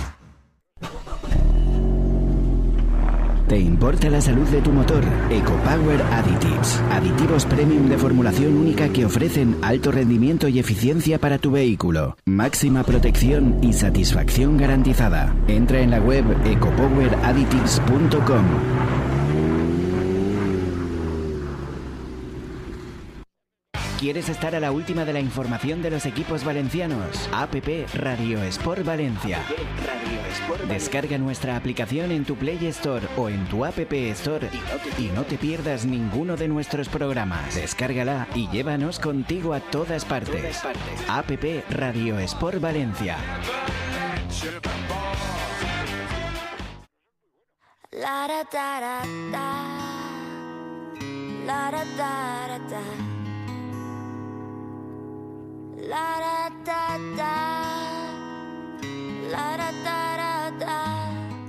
¿Te 3.47 3.57
importa 3.57 4.09
la 4.09 4.19
salud 4.19 4.45
de 4.49 4.61
tu 4.61 4.73
motor? 4.73 5.05
EcoPower 5.29 6.01
Additives. 6.01 6.81
Aditivos 6.91 7.45
premium 7.45 7.87
de 7.87 7.97
formulación 7.97 8.57
única 8.57 8.89
que 8.89 9.05
ofrecen 9.05 9.55
alto 9.61 9.89
rendimiento 9.89 10.49
y 10.49 10.59
eficiencia 10.59 11.17
para 11.17 11.37
tu 11.37 11.51
vehículo. 11.51 12.17
Máxima 12.25 12.83
protección 12.83 13.59
y 13.61 13.71
satisfacción 13.71 14.57
garantizada. 14.57 15.33
Entra 15.47 15.79
en 15.79 15.91
la 15.91 16.01
web 16.01 16.25
ecopoweradditives.com. 16.45 18.96
¿Quieres 23.99 24.29
estar 24.29 24.53
a 24.53 24.59
la 24.59 24.71
última 24.71 25.05
de 25.05 25.13
la 25.13 25.19
información 25.19 25.81
de 25.81 25.89
los 25.89 26.05
equipos 26.05 26.43
valencianos? 26.43 27.27
APP 27.33 27.91
Radio 27.95 28.43
Sport 28.43 28.85
Valencia. 28.85 29.39
Descarga 30.67 31.17
nuestra 31.17 31.55
aplicación 31.55 32.11
en 32.11 32.23
tu 32.23 32.35
Play 32.35 32.63
Store 32.67 33.07
o 33.17 33.27
en 33.27 33.43
tu 33.45 33.65
App 33.65 33.79
Store 33.91 34.49
y 34.99 35.05
no 35.15 35.23
te 35.23 35.39
pierdas 35.39 35.85
ninguno 35.85 36.37
de 36.37 36.47
nuestros 36.47 36.89
programas. 36.89 37.55
Descárgala 37.55 38.27
y 38.35 38.47
llévanos 38.49 38.99
contigo 38.99 39.55
a 39.55 39.61
todas 39.61 40.05
partes. 40.05 40.61
APP 41.07 41.67
Radio 41.71 42.19
Sport 42.19 42.61
Valencia. 42.61 43.17
La 47.91 48.27
da 48.27 48.43
da 48.51 48.79
da 48.79 49.01
da. 49.31 49.77
La 51.47 51.71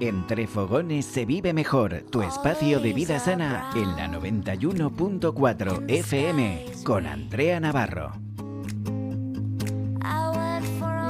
Entre 0.00 0.47
fogones 0.47 1.07
se 1.07 1.25
vive 1.25 1.52
mejor, 1.52 2.04
tu 2.11 2.23
espacio 2.23 2.78
de 2.78 2.92
vida 2.92 3.18
sana 3.18 3.71
en 3.75 3.97
la 3.97 4.07
91.4 4.07 5.85
FM 5.88 6.66
con 6.85 7.07
Andrea 7.07 7.59
Navarro. 7.59 8.12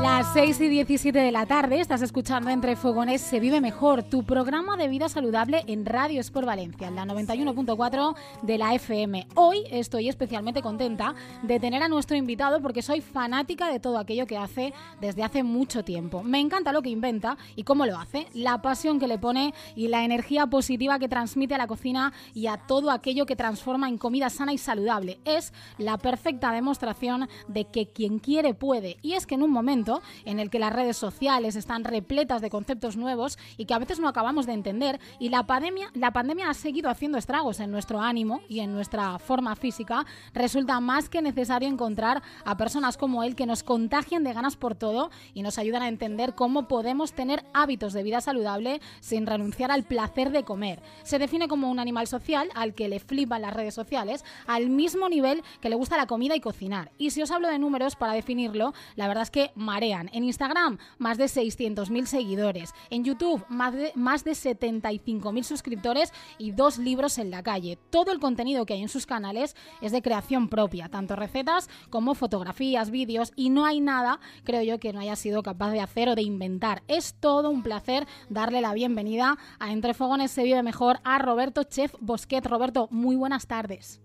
Las 0.00 0.32
6 0.32 0.60
y 0.60 0.68
17 0.68 1.18
de 1.18 1.32
la 1.32 1.44
tarde 1.44 1.80
estás 1.80 2.02
escuchando 2.02 2.50
Entre 2.50 2.76
Fogones 2.76 3.20
Se 3.20 3.40
Vive 3.40 3.60
Mejor, 3.60 4.04
tu 4.04 4.22
programa 4.22 4.76
de 4.76 4.86
vida 4.86 5.08
saludable 5.08 5.64
en 5.66 5.84
Radio 5.84 6.20
Sport 6.20 6.46
Valencia, 6.46 6.86
en 6.86 6.94
la 6.94 7.04
91.4 7.04 8.14
de 8.42 8.58
la 8.58 8.74
FM. 8.74 9.26
Hoy 9.34 9.64
estoy 9.72 10.08
especialmente 10.08 10.62
contenta 10.62 11.16
de 11.42 11.58
tener 11.58 11.82
a 11.82 11.88
nuestro 11.88 12.16
invitado 12.16 12.62
porque 12.62 12.80
soy 12.80 13.00
fanática 13.00 13.72
de 13.72 13.80
todo 13.80 13.98
aquello 13.98 14.26
que 14.26 14.38
hace 14.38 14.72
desde 15.00 15.24
hace 15.24 15.42
mucho 15.42 15.82
tiempo. 15.82 16.22
Me 16.22 16.38
encanta 16.38 16.72
lo 16.72 16.82
que 16.82 16.90
inventa 16.90 17.36
y 17.56 17.64
cómo 17.64 17.84
lo 17.84 17.98
hace, 17.98 18.28
la 18.34 18.62
pasión 18.62 19.00
que 19.00 19.08
le 19.08 19.18
pone 19.18 19.52
y 19.74 19.88
la 19.88 20.04
energía 20.04 20.46
positiva 20.46 21.00
que 21.00 21.08
transmite 21.08 21.56
a 21.56 21.58
la 21.58 21.66
cocina 21.66 22.12
y 22.34 22.46
a 22.46 22.56
todo 22.56 22.92
aquello 22.92 23.26
que 23.26 23.34
transforma 23.34 23.88
en 23.88 23.98
comida 23.98 24.30
sana 24.30 24.52
y 24.52 24.58
saludable. 24.58 25.18
Es 25.24 25.52
la 25.76 25.98
perfecta 25.98 26.52
demostración 26.52 27.28
de 27.48 27.64
que 27.64 27.88
quien 27.88 28.20
quiere 28.20 28.54
puede. 28.54 28.98
Y 29.02 29.14
es 29.14 29.26
que 29.26 29.34
en 29.34 29.42
un 29.42 29.50
momento 29.50 29.87
en 30.24 30.40
el 30.40 30.50
que 30.50 30.58
las 30.58 30.72
redes 30.72 30.96
sociales 30.96 31.56
están 31.56 31.84
repletas 31.84 32.40
de 32.40 32.50
conceptos 32.50 32.96
nuevos 32.96 33.38
y 33.56 33.64
que 33.64 33.74
a 33.74 33.78
veces 33.78 34.00
no 34.00 34.08
acabamos 34.08 34.46
de 34.46 34.52
entender 34.52 35.00
y 35.18 35.28
la 35.28 35.46
pandemia, 35.46 35.90
la 35.94 36.12
pandemia 36.12 36.50
ha 36.50 36.54
seguido 36.54 36.90
haciendo 36.90 37.18
estragos 37.18 37.60
en 37.60 37.70
nuestro 37.70 38.00
ánimo 38.00 38.40
y 38.48 38.60
en 38.60 38.72
nuestra 38.72 39.18
forma 39.18 39.56
física, 39.56 40.04
resulta 40.34 40.80
más 40.80 41.08
que 41.08 41.22
necesario 41.22 41.68
encontrar 41.68 42.22
a 42.44 42.56
personas 42.56 42.96
como 42.96 43.22
él 43.22 43.34
que 43.34 43.46
nos 43.46 43.62
contagian 43.62 44.24
de 44.24 44.32
ganas 44.32 44.56
por 44.56 44.74
todo 44.74 45.10
y 45.34 45.42
nos 45.42 45.58
ayudan 45.58 45.82
a 45.82 45.88
entender 45.88 46.34
cómo 46.34 46.68
podemos 46.68 47.12
tener 47.12 47.44
hábitos 47.54 47.92
de 47.92 48.02
vida 48.02 48.20
saludable 48.20 48.80
sin 49.00 49.26
renunciar 49.26 49.70
al 49.70 49.84
placer 49.84 50.30
de 50.30 50.44
comer. 50.44 50.82
Se 51.02 51.18
define 51.18 51.48
como 51.48 51.70
un 51.70 51.78
animal 51.78 52.06
social 52.06 52.48
al 52.54 52.74
que 52.74 52.88
le 52.88 53.00
flipan 53.00 53.42
las 53.42 53.54
redes 53.54 53.74
sociales 53.74 54.24
al 54.46 54.68
mismo 54.68 55.08
nivel 55.08 55.42
que 55.60 55.68
le 55.68 55.76
gusta 55.76 55.96
la 55.96 56.06
comida 56.06 56.36
y 56.36 56.40
cocinar. 56.40 56.90
Y 56.98 57.10
si 57.10 57.22
os 57.22 57.30
hablo 57.30 57.48
de 57.48 57.58
números 57.58 57.96
para 57.96 58.12
definirlo, 58.12 58.74
la 58.96 59.08
verdad 59.08 59.22
es 59.22 59.30
que 59.30 59.50
En 59.78 60.24
Instagram, 60.24 60.78
más 60.98 61.18
de 61.18 61.26
600.000 61.26 62.06
seguidores. 62.06 62.74
En 62.90 63.04
YouTube, 63.04 63.44
más 63.48 63.72
de, 63.74 63.92
más 63.94 64.24
de 64.24 64.32
75.000 64.32 65.42
suscriptores 65.44 66.12
y 66.36 66.50
dos 66.50 66.78
libros 66.78 67.16
en 67.18 67.30
la 67.30 67.44
calle. 67.44 67.78
Todo 67.90 68.10
el 68.10 68.18
contenido 68.18 68.66
que 68.66 68.74
hay 68.74 68.82
en 68.82 68.88
sus 68.88 69.06
canales 69.06 69.54
es 69.80 69.92
de 69.92 70.02
creación 70.02 70.48
propia, 70.48 70.88
tanto 70.88 71.14
recetas 71.14 71.70
como 71.90 72.16
fotografías, 72.16 72.90
vídeos, 72.90 73.32
y 73.36 73.50
no 73.50 73.66
hay 73.66 73.78
nada, 73.78 74.18
creo 74.42 74.62
yo, 74.62 74.80
que 74.80 74.92
no 74.92 74.98
haya 74.98 75.14
sido 75.14 75.44
capaz 75.44 75.70
de 75.70 75.80
hacer 75.80 76.08
o 76.08 76.16
de 76.16 76.22
inventar. 76.22 76.82
Es 76.88 77.14
todo 77.14 77.48
un 77.48 77.62
placer 77.62 78.08
darle 78.28 78.60
la 78.60 78.74
bienvenida 78.74 79.38
a 79.60 79.70
Entre 79.70 79.94
Fogones 79.94 80.32
se 80.32 80.42
vive 80.42 80.64
mejor 80.64 80.98
a 81.04 81.20
Roberto 81.20 81.62
Chef 81.62 81.94
Bosquet. 82.00 82.44
Roberto, 82.44 82.88
muy 82.90 83.14
buenas 83.14 83.46
tardes. 83.46 84.00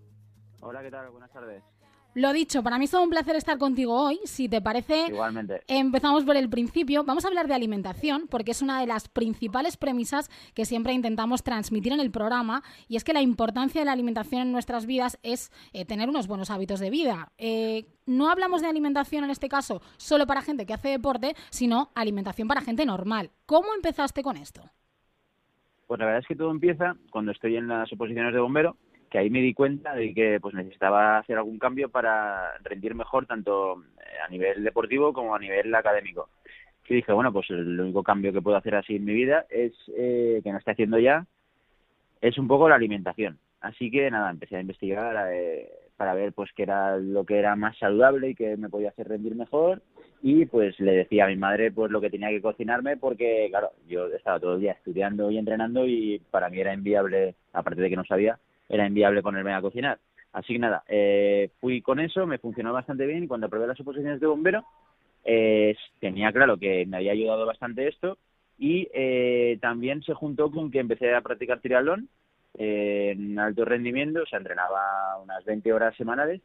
Hola, 0.60 0.82
¿qué 0.82 0.90
tal? 0.92 1.10
Buenas 1.10 1.32
tardes. 1.32 1.73
Lo 2.14 2.32
dicho, 2.32 2.62
para 2.62 2.78
mí 2.78 2.84
es 2.84 2.92
todo 2.92 3.02
un 3.02 3.10
placer 3.10 3.34
estar 3.34 3.58
contigo 3.58 3.92
hoy. 3.92 4.20
Si 4.24 4.48
te 4.48 4.60
parece, 4.60 5.08
Igualmente. 5.08 5.62
empezamos 5.66 6.24
por 6.24 6.36
el 6.36 6.48
principio. 6.48 7.02
Vamos 7.02 7.24
a 7.24 7.28
hablar 7.28 7.48
de 7.48 7.54
alimentación, 7.54 8.28
porque 8.28 8.52
es 8.52 8.62
una 8.62 8.80
de 8.80 8.86
las 8.86 9.08
principales 9.08 9.76
premisas 9.76 10.30
que 10.54 10.64
siempre 10.64 10.92
intentamos 10.92 11.42
transmitir 11.42 11.92
en 11.92 11.98
el 11.98 12.12
programa. 12.12 12.62
Y 12.88 12.96
es 12.96 13.02
que 13.02 13.12
la 13.12 13.20
importancia 13.20 13.80
de 13.80 13.84
la 13.86 13.92
alimentación 13.92 14.42
en 14.42 14.52
nuestras 14.52 14.86
vidas 14.86 15.18
es 15.24 15.50
eh, 15.72 15.84
tener 15.84 16.08
unos 16.08 16.28
buenos 16.28 16.50
hábitos 16.50 16.78
de 16.78 16.90
vida. 16.90 17.32
Eh, 17.36 17.86
no 18.06 18.30
hablamos 18.30 18.62
de 18.62 18.68
alimentación 18.68 19.24
en 19.24 19.30
este 19.30 19.48
caso 19.48 19.82
solo 19.96 20.26
para 20.26 20.42
gente 20.42 20.66
que 20.66 20.74
hace 20.74 20.90
deporte, 20.90 21.34
sino 21.50 21.90
alimentación 21.96 22.46
para 22.46 22.60
gente 22.60 22.86
normal. 22.86 23.30
¿Cómo 23.44 23.74
empezaste 23.74 24.22
con 24.22 24.36
esto? 24.36 24.62
Pues 25.86 25.98
la 25.98 26.06
verdad 26.06 26.20
es 26.20 26.28
que 26.28 26.36
todo 26.36 26.50
empieza 26.50 26.96
cuando 27.10 27.32
estoy 27.32 27.56
en 27.56 27.68
las 27.68 27.92
oposiciones 27.92 28.32
de 28.32 28.40
bombero, 28.40 28.76
que 29.14 29.18
ahí 29.20 29.30
me 29.30 29.42
di 29.42 29.54
cuenta 29.54 29.94
de 29.94 30.12
que 30.12 30.40
pues 30.40 30.56
necesitaba 30.56 31.18
hacer 31.18 31.38
algún 31.38 31.60
cambio 31.60 31.88
para 31.88 32.58
rendir 32.64 32.96
mejor 32.96 33.26
tanto 33.26 33.80
eh, 34.00 34.18
a 34.26 34.28
nivel 34.28 34.64
deportivo 34.64 35.12
como 35.12 35.36
a 35.36 35.38
nivel 35.38 35.72
académico. 35.72 36.30
Y 36.88 36.96
dije, 36.96 37.12
bueno, 37.12 37.32
pues 37.32 37.48
el 37.50 37.78
único 37.78 38.02
cambio 38.02 38.32
que 38.32 38.42
puedo 38.42 38.56
hacer 38.56 38.74
así 38.74 38.96
en 38.96 39.04
mi 39.04 39.14
vida 39.14 39.46
es, 39.50 39.72
eh, 39.96 40.40
que 40.42 40.50
no 40.50 40.58
estoy 40.58 40.72
haciendo 40.72 40.98
ya, 40.98 41.24
es 42.20 42.36
un 42.38 42.48
poco 42.48 42.68
la 42.68 42.74
alimentación. 42.74 43.38
Así 43.60 43.88
que 43.88 44.10
nada, 44.10 44.32
empecé 44.32 44.56
a 44.56 44.62
investigar 44.62 45.28
eh, 45.32 45.68
para 45.96 46.14
ver 46.14 46.32
pues 46.32 46.50
qué 46.56 46.64
era 46.64 46.96
lo 46.96 47.24
que 47.24 47.38
era 47.38 47.54
más 47.54 47.78
saludable 47.78 48.30
y 48.30 48.34
que 48.34 48.56
me 48.56 48.68
podía 48.68 48.88
hacer 48.88 49.06
rendir 49.06 49.36
mejor 49.36 49.80
y 50.22 50.46
pues 50.46 50.80
le 50.80 50.90
decía 50.90 51.26
a 51.26 51.28
mi 51.28 51.36
madre 51.36 51.70
pues 51.70 51.92
lo 51.92 52.00
que 52.00 52.10
tenía 52.10 52.30
que 52.30 52.42
cocinarme 52.42 52.96
porque 52.96 53.46
claro, 53.50 53.70
yo 53.86 54.08
estaba 54.08 54.40
todo 54.40 54.54
el 54.54 54.60
día 54.60 54.72
estudiando 54.72 55.30
y 55.30 55.38
entrenando 55.38 55.86
y 55.86 56.20
para 56.32 56.48
mí 56.48 56.58
era 56.58 56.74
inviable, 56.74 57.36
aparte 57.52 57.80
de 57.80 57.90
que 57.90 57.96
no 57.96 58.04
sabía, 58.04 58.40
era 58.68 58.86
inviable 58.86 59.22
ponerme 59.22 59.52
a 59.52 59.60
cocinar. 59.60 59.98
Así 60.32 60.52
que 60.52 60.58
nada, 60.58 60.82
eh, 60.88 61.50
fui 61.60 61.80
con 61.80 62.00
eso, 62.00 62.26
me 62.26 62.38
funcionó 62.38 62.72
bastante 62.72 63.06
bien 63.06 63.24
y 63.24 63.28
cuando 63.28 63.48
probé 63.48 63.68
las 63.68 63.80
oposiciones 63.80 64.20
de 64.20 64.26
bombero 64.26 64.64
eh, 65.24 65.76
tenía 66.00 66.32
claro 66.32 66.56
que 66.56 66.84
me 66.86 66.96
había 66.96 67.12
ayudado 67.12 67.46
bastante 67.46 67.88
esto 67.88 68.18
y 68.58 68.88
eh, 68.92 69.58
también 69.60 70.02
se 70.02 70.14
juntó 70.14 70.50
con 70.50 70.70
que 70.70 70.80
empecé 70.80 71.14
a 71.14 71.20
practicar 71.20 71.60
triatlón 71.60 72.08
eh, 72.56 73.14
en 73.16 73.38
alto 73.38 73.64
rendimiento, 73.64 74.22
o 74.22 74.26
sea, 74.26 74.38
entrenaba 74.38 75.18
unas 75.22 75.44
20 75.44 75.72
horas 75.72 75.96
semanales 75.96 76.40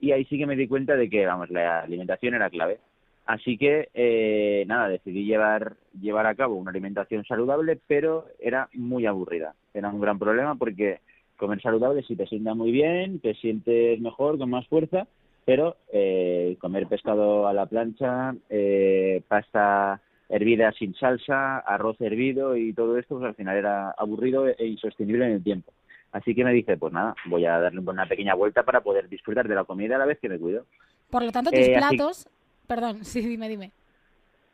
y 0.00 0.12
ahí 0.12 0.24
sí 0.24 0.38
que 0.38 0.46
me 0.46 0.56
di 0.56 0.66
cuenta 0.66 0.96
de 0.96 1.08
que, 1.08 1.26
vamos, 1.26 1.50
la 1.50 1.80
alimentación 1.80 2.34
era 2.34 2.50
clave. 2.50 2.78
Así 3.24 3.56
que, 3.56 3.88
eh, 3.94 4.64
nada, 4.66 4.88
decidí 4.88 5.24
llevar, 5.24 5.76
llevar 6.00 6.26
a 6.26 6.34
cabo 6.34 6.56
una 6.56 6.70
alimentación 6.70 7.24
saludable, 7.24 7.78
pero 7.86 8.26
era 8.40 8.68
muy 8.72 9.06
aburrida. 9.06 9.54
Era 9.72 9.90
un 9.90 10.00
gran 10.00 10.18
problema 10.18 10.56
porque 10.56 11.00
comer 11.42 11.60
saludable 11.60 12.02
si 12.04 12.14
te 12.14 12.26
sienta 12.28 12.54
muy 12.54 12.70
bien, 12.70 13.18
te 13.18 13.34
sientes 13.34 14.00
mejor, 14.00 14.38
con 14.38 14.48
más 14.48 14.64
fuerza, 14.68 15.08
pero 15.44 15.76
eh, 15.92 16.56
comer 16.60 16.86
pescado 16.86 17.48
a 17.48 17.52
la 17.52 17.66
plancha, 17.66 18.32
eh, 18.48 19.22
pasta 19.26 20.00
hervida 20.28 20.70
sin 20.72 20.94
salsa, 20.94 21.58
arroz 21.58 22.00
hervido 22.00 22.56
y 22.56 22.72
todo 22.72 22.96
esto, 22.96 23.16
pues 23.18 23.28
al 23.28 23.34
final 23.34 23.56
era 23.56 23.90
aburrido 23.98 24.46
e 24.46 24.66
insostenible 24.66 25.26
en 25.26 25.32
el 25.32 25.42
tiempo. 25.42 25.72
Así 26.12 26.32
que 26.34 26.44
me 26.44 26.52
dije, 26.52 26.76
pues 26.76 26.92
nada, 26.92 27.14
voy 27.26 27.44
a 27.44 27.58
darle 27.58 27.80
una 27.80 28.06
pequeña 28.06 28.34
vuelta 28.34 28.62
para 28.62 28.80
poder 28.82 29.08
disfrutar 29.08 29.48
de 29.48 29.56
la 29.56 29.64
comida 29.64 29.96
a 29.96 29.98
la 29.98 30.06
vez 30.06 30.18
que 30.20 30.28
me 30.28 30.38
cuido. 30.38 30.64
Por 31.10 31.24
lo 31.24 31.32
tanto, 31.32 31.50
tus 31.50 31.58
Eh, 31.66 31.74
así- 31.76 31.96
platos... 31.96 32.28
Perdón, 32.68 33.04
sí, 33.04 33.20
dime, 33.20 33.48
dime. 33.48 33.72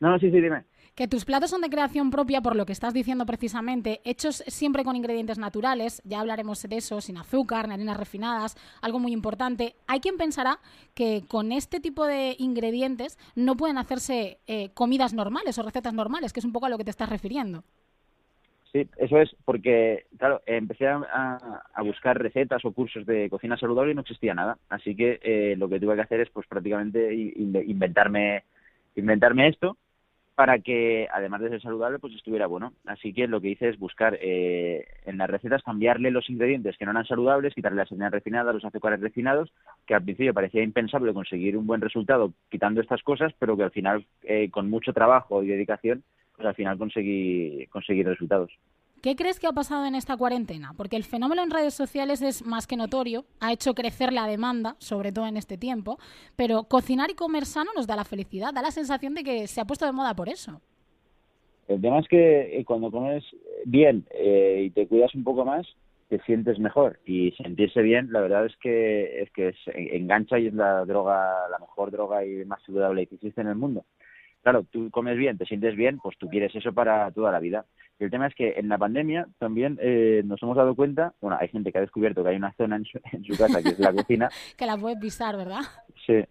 No, 0.01 0.19
sí, 0.19 0.31
sí, 0.31 0.41
dime. 0.41 0.65
Que 0.99 1.07
tus 1.07 1.25
platos 1.25 1.51
son 1.51 1.61
de 1.61 1.71
creación 1.71 2.11
propia, 2.11 2.41
por 2.41 2.57
lo 2.57 2.67
que 2.67 2.73
estás 2.73 2.93
diciendo 2.93 3.25
precisamente, 3.25 4.01
hechos 4.03 4.43
siempre 4.49 4.83
con 4.83 4.97
ingredientes 4.97 5.39
naturales, 5.39 6.03
ya 6.05 6.19
hablaremos 6.19 6.61
de 6.69 6.77
eso, 6.77 7.01
sin 7.01 7.19
azúcar, 7.19 7.69
ni 7.69 7.75
harinas 7.75 7.97
refinadas, 7.97 8.57
algo 8.83 8.99
muy 8.99 9.13
importante. 9.13 9.77
Hay 9.87 10.01
quien 10.01 10.17
pensará 10.17 10.59
que 10.97 11.23
con 11.29 11.53
este 11.53 11.79
tipo 11.79 12.05
de 12.05 12.35
ingredientes 12.41 13.17
no 13.37 13.57
pueden 13.57 13.79
hacerse 13.79 14.39
eh, 14.49 14.71
comidas 14.75 15.15
normales 15.15 15.57
o 15.61 15.63
recetas 15.63 15.95
normales, 15.95 16.33
que 16.33 16.41
es 16.41 16.45
un 16.45 16.53
poco 16.53 16.67
a 16.67 16.69
lo 16.69 16.79
que 16.79 16.83
te 16.83 16.91
estás 16.91 17.09
refiriendo. 17.09 17.63
Sí, 18.73 18.89
eso 18.97 19.21
es 19.21 19.31
porque, 19.45 20.07
claro, 20.19 20.43
empecé 20.47 20.89
a, 20.89 21.63
buscar 21.85 22.21
recetas 22.21 22.65
o 22.65 22.73
cursos 22.73 23.07
de 23.07 23.31
cocina 23.31 23.57
saludable 23.57 23.93
y 23.93 23.95
no 23.95 24.01
existía 24.01 24.35
nada. 24.35 24.59
Así 24.69 24.97
que 24.97 25.21
eh, 25.23 25.55
lo 25.57 25.69
que 25.69 25.79
tuve 25.79 25.95
que 25.95 26.03
hacer 26.03 26.23
es, 26.23 26.31
pues, 26.31 26.49
prácticamente 26.49 27.15
inventarme, 27.15 28.43
inventarme 28.97 29.47
esto 29.47 29.77
para 30.39 30.61
que, 30.61 31.09
además 31.13 31.41
de 31.41 31.49
ser 31.49 31.61
saludable, 31.61 31.99
pues 31.99 32.15
estuviera 32.15 32.47
bueno. 32.47 32.73
Así 32.87 33.13
que 33.13 33.27
lo 33.27 33.41
que 33.41 33.49
hice 33.49 33.71
es 33.71 33.77
buscar 33.77 34.17
eh, 34.23 34.87
en 35.05 35.19
las 35.19 35.29
recetas 35.29 35.65
cambiarle 35.65 36.13
los 36.13 36.31
ingredientes 36.31 36.77
que 36.79 36.85
no 36.85 36.93
eran 36.93 37.05
saludables, 37.07 37.57
quitarle 37.57 37.79
las 37.79 37.91
harinas 37.91 38.13
refinadas, 38.13 38.55
los 38.55 38.65
azúcares 38.65 39.01
refinados, 39.01 39.53
que 39.85 39.97
al 39.97 40.05
principio 40.05 40.33
parecía 40.33 40.63
impensable 40.63 41.13
conseguir 41.13 41.57
un 41.57 41.67
buen 41.67 41.81
resultado 41.81 42.33
quitando 42.51 42.81
estas 42.81 43.03
cosas, 43.03 43.33
pero 43.41 43.57
que 43.57 43.65
al 43.65 43.73
final, 43.73 44.07
eh, 44.23 44.49
con 44.49 44.71
mucho 44.71 44.93
trabajo 44.93 45.43
y 45.43 45.49
dedicación, 45.49 46.05
pues 46.37 46.47
al 46.47 46.55
final 46.55 46.79
conseguí 46.79 47.67
conseguir 47.71 48.07
resultados. 48.07 48.53
¿Qué 49.03 49.15
crees 49.15 49.39
que 49.39 49.47
ha 49.47 49.53
pasado 49.53 49.87
en 49.87 49.95
esta 49.95 50.17
cuarentena? 50.17 50.73
Porque 50.77 50.97
el 50.97 51.05
fenómeno 51.05 51.43
en 51.43 51.51
redes 51.51 51.75
sociales 51.75 52.21
es 52.21 52.45
más 52.45 52.67
que 52.67 52.77
notorio, 52.77 53.25
ha 53.41 53.53
hecho 53.53 53.75
crecer 53.75 54.13
la 54.13 54.27
demanda, 54.27 54.75
sobre 54.79 55.13
todo 55.13 55.27
en 55.27 55.37
este 55.37 55.57
tiempo, 55.57 55.99
pero 56.37 56.65
cocinar 56.65 57.11
y 57.11 57.15
comer 57.15 57.47
sano 57.47 57.71
nos 57.77 57.87
da 57.87 57.95
la 57.95 58.05
felicidad, 58.05 58.53
da 58.53 58.61
la 58.63 58.73
sensación 58.73 59.15
de 59.15 59.23
que 59.23 59.47
se 59.47 59.61
ha 59.61 59.65
puesto 59.65 59.87
de 59.87 59.93
moda 59.93 60.15
por 60.15 60.29
eso. 60.29 60.61
El 61.69 61.81
tema 61.81 62.01
es 62.01 62.09
que 62.09 62.59
eh, 62.59 62.65
cuando 62.65 62.91
comes 62.91 63.25
bien 63.65 64.05
eh, 64.11 64.63
y 64.67 64.71
te 64.71 64.89
cuidas 64.89 65.15
un 65.15 65.23
poco 65.23 65.45
más, 65.45 65.67
te 66.09 66.19
sientes 66.23 66.59
mejor. 66.59 66.99
Y 67.05 67.31
sentirse 67.33 67.83
bien, 67.83 68.09
la 68.11 68.21
verdad 68.21 68.47
es 68.47 68.57
que 68.57 69.23
es 69.23 69.31
que 69.33 69.49
es- 69.49 69.69
engancha 69.77 70.39
y 70.39 70.47
es 70.49 70.55
la 70.55 70.85
droga, 70.87 71.49
la 71.51 71.59
mejor 71.59 71.91
droga 71.91 72.25
y 72.25 72.45
más 72.47 72.63
saludable 72.65 73.07
que 73.07 73.17
existe 73.17 73.43
en 73.43 73.49
el 73.49 73.57
mundo. 73.57 73.85
Claro, 74.43 74.65
tú 74.71 74.91
comes 74.91 75.19
bien, 75.19 75.37
te 75.37 75.45
sientes 75.45 75.77
bien, 75.77 75.99
pues 75.99 76.17
tú 76.17 76.29
quieres 76.29 76.55
eso 76.55 76.73
para 76.73 77.11
toda 77.11 77.31
la 77.33 77.41
vida. 77.41 77.67
Y 77.99 78.05
el 78.05 78.11
tema 78.11 78.27
es 78.27 78.35
que 78.35 78.55
en 78.57 78.69
la 78.69 78.79
pandemia 78.79 79.27
también 79.39 79.79
eh, 79.81 80.23
nos 80.25 80.43
hemos 80.43 80.57
dado 80.57 80.75
cuenta, 80.75 81.15
bueno, 81.21 81.37
hay 81.41 81.49
gente 81.49 81.73
que 81.73 81.79
ha 81.79 81.83
descubierto 81.83 82.23
que 82.23 82.31
hay 82.31 82.37
una 82.37 82.53
zona 82.53 82.77
en 82.77 82.85
su, 82.85 83.01
en 83.13 83.25
su 83.25 83.37
casa 83.37 83.63
que 83.63 83.71
es 83.71 83.79
la 83.79 83.93
cocina, 83.93 84.29
Que 84.57 84.67
la 84.67 84.77
puedes 84.77 84.99
pisar, 84.99 85.37
¿verdad? 85.37 85.63
Sí. 86.07 86.25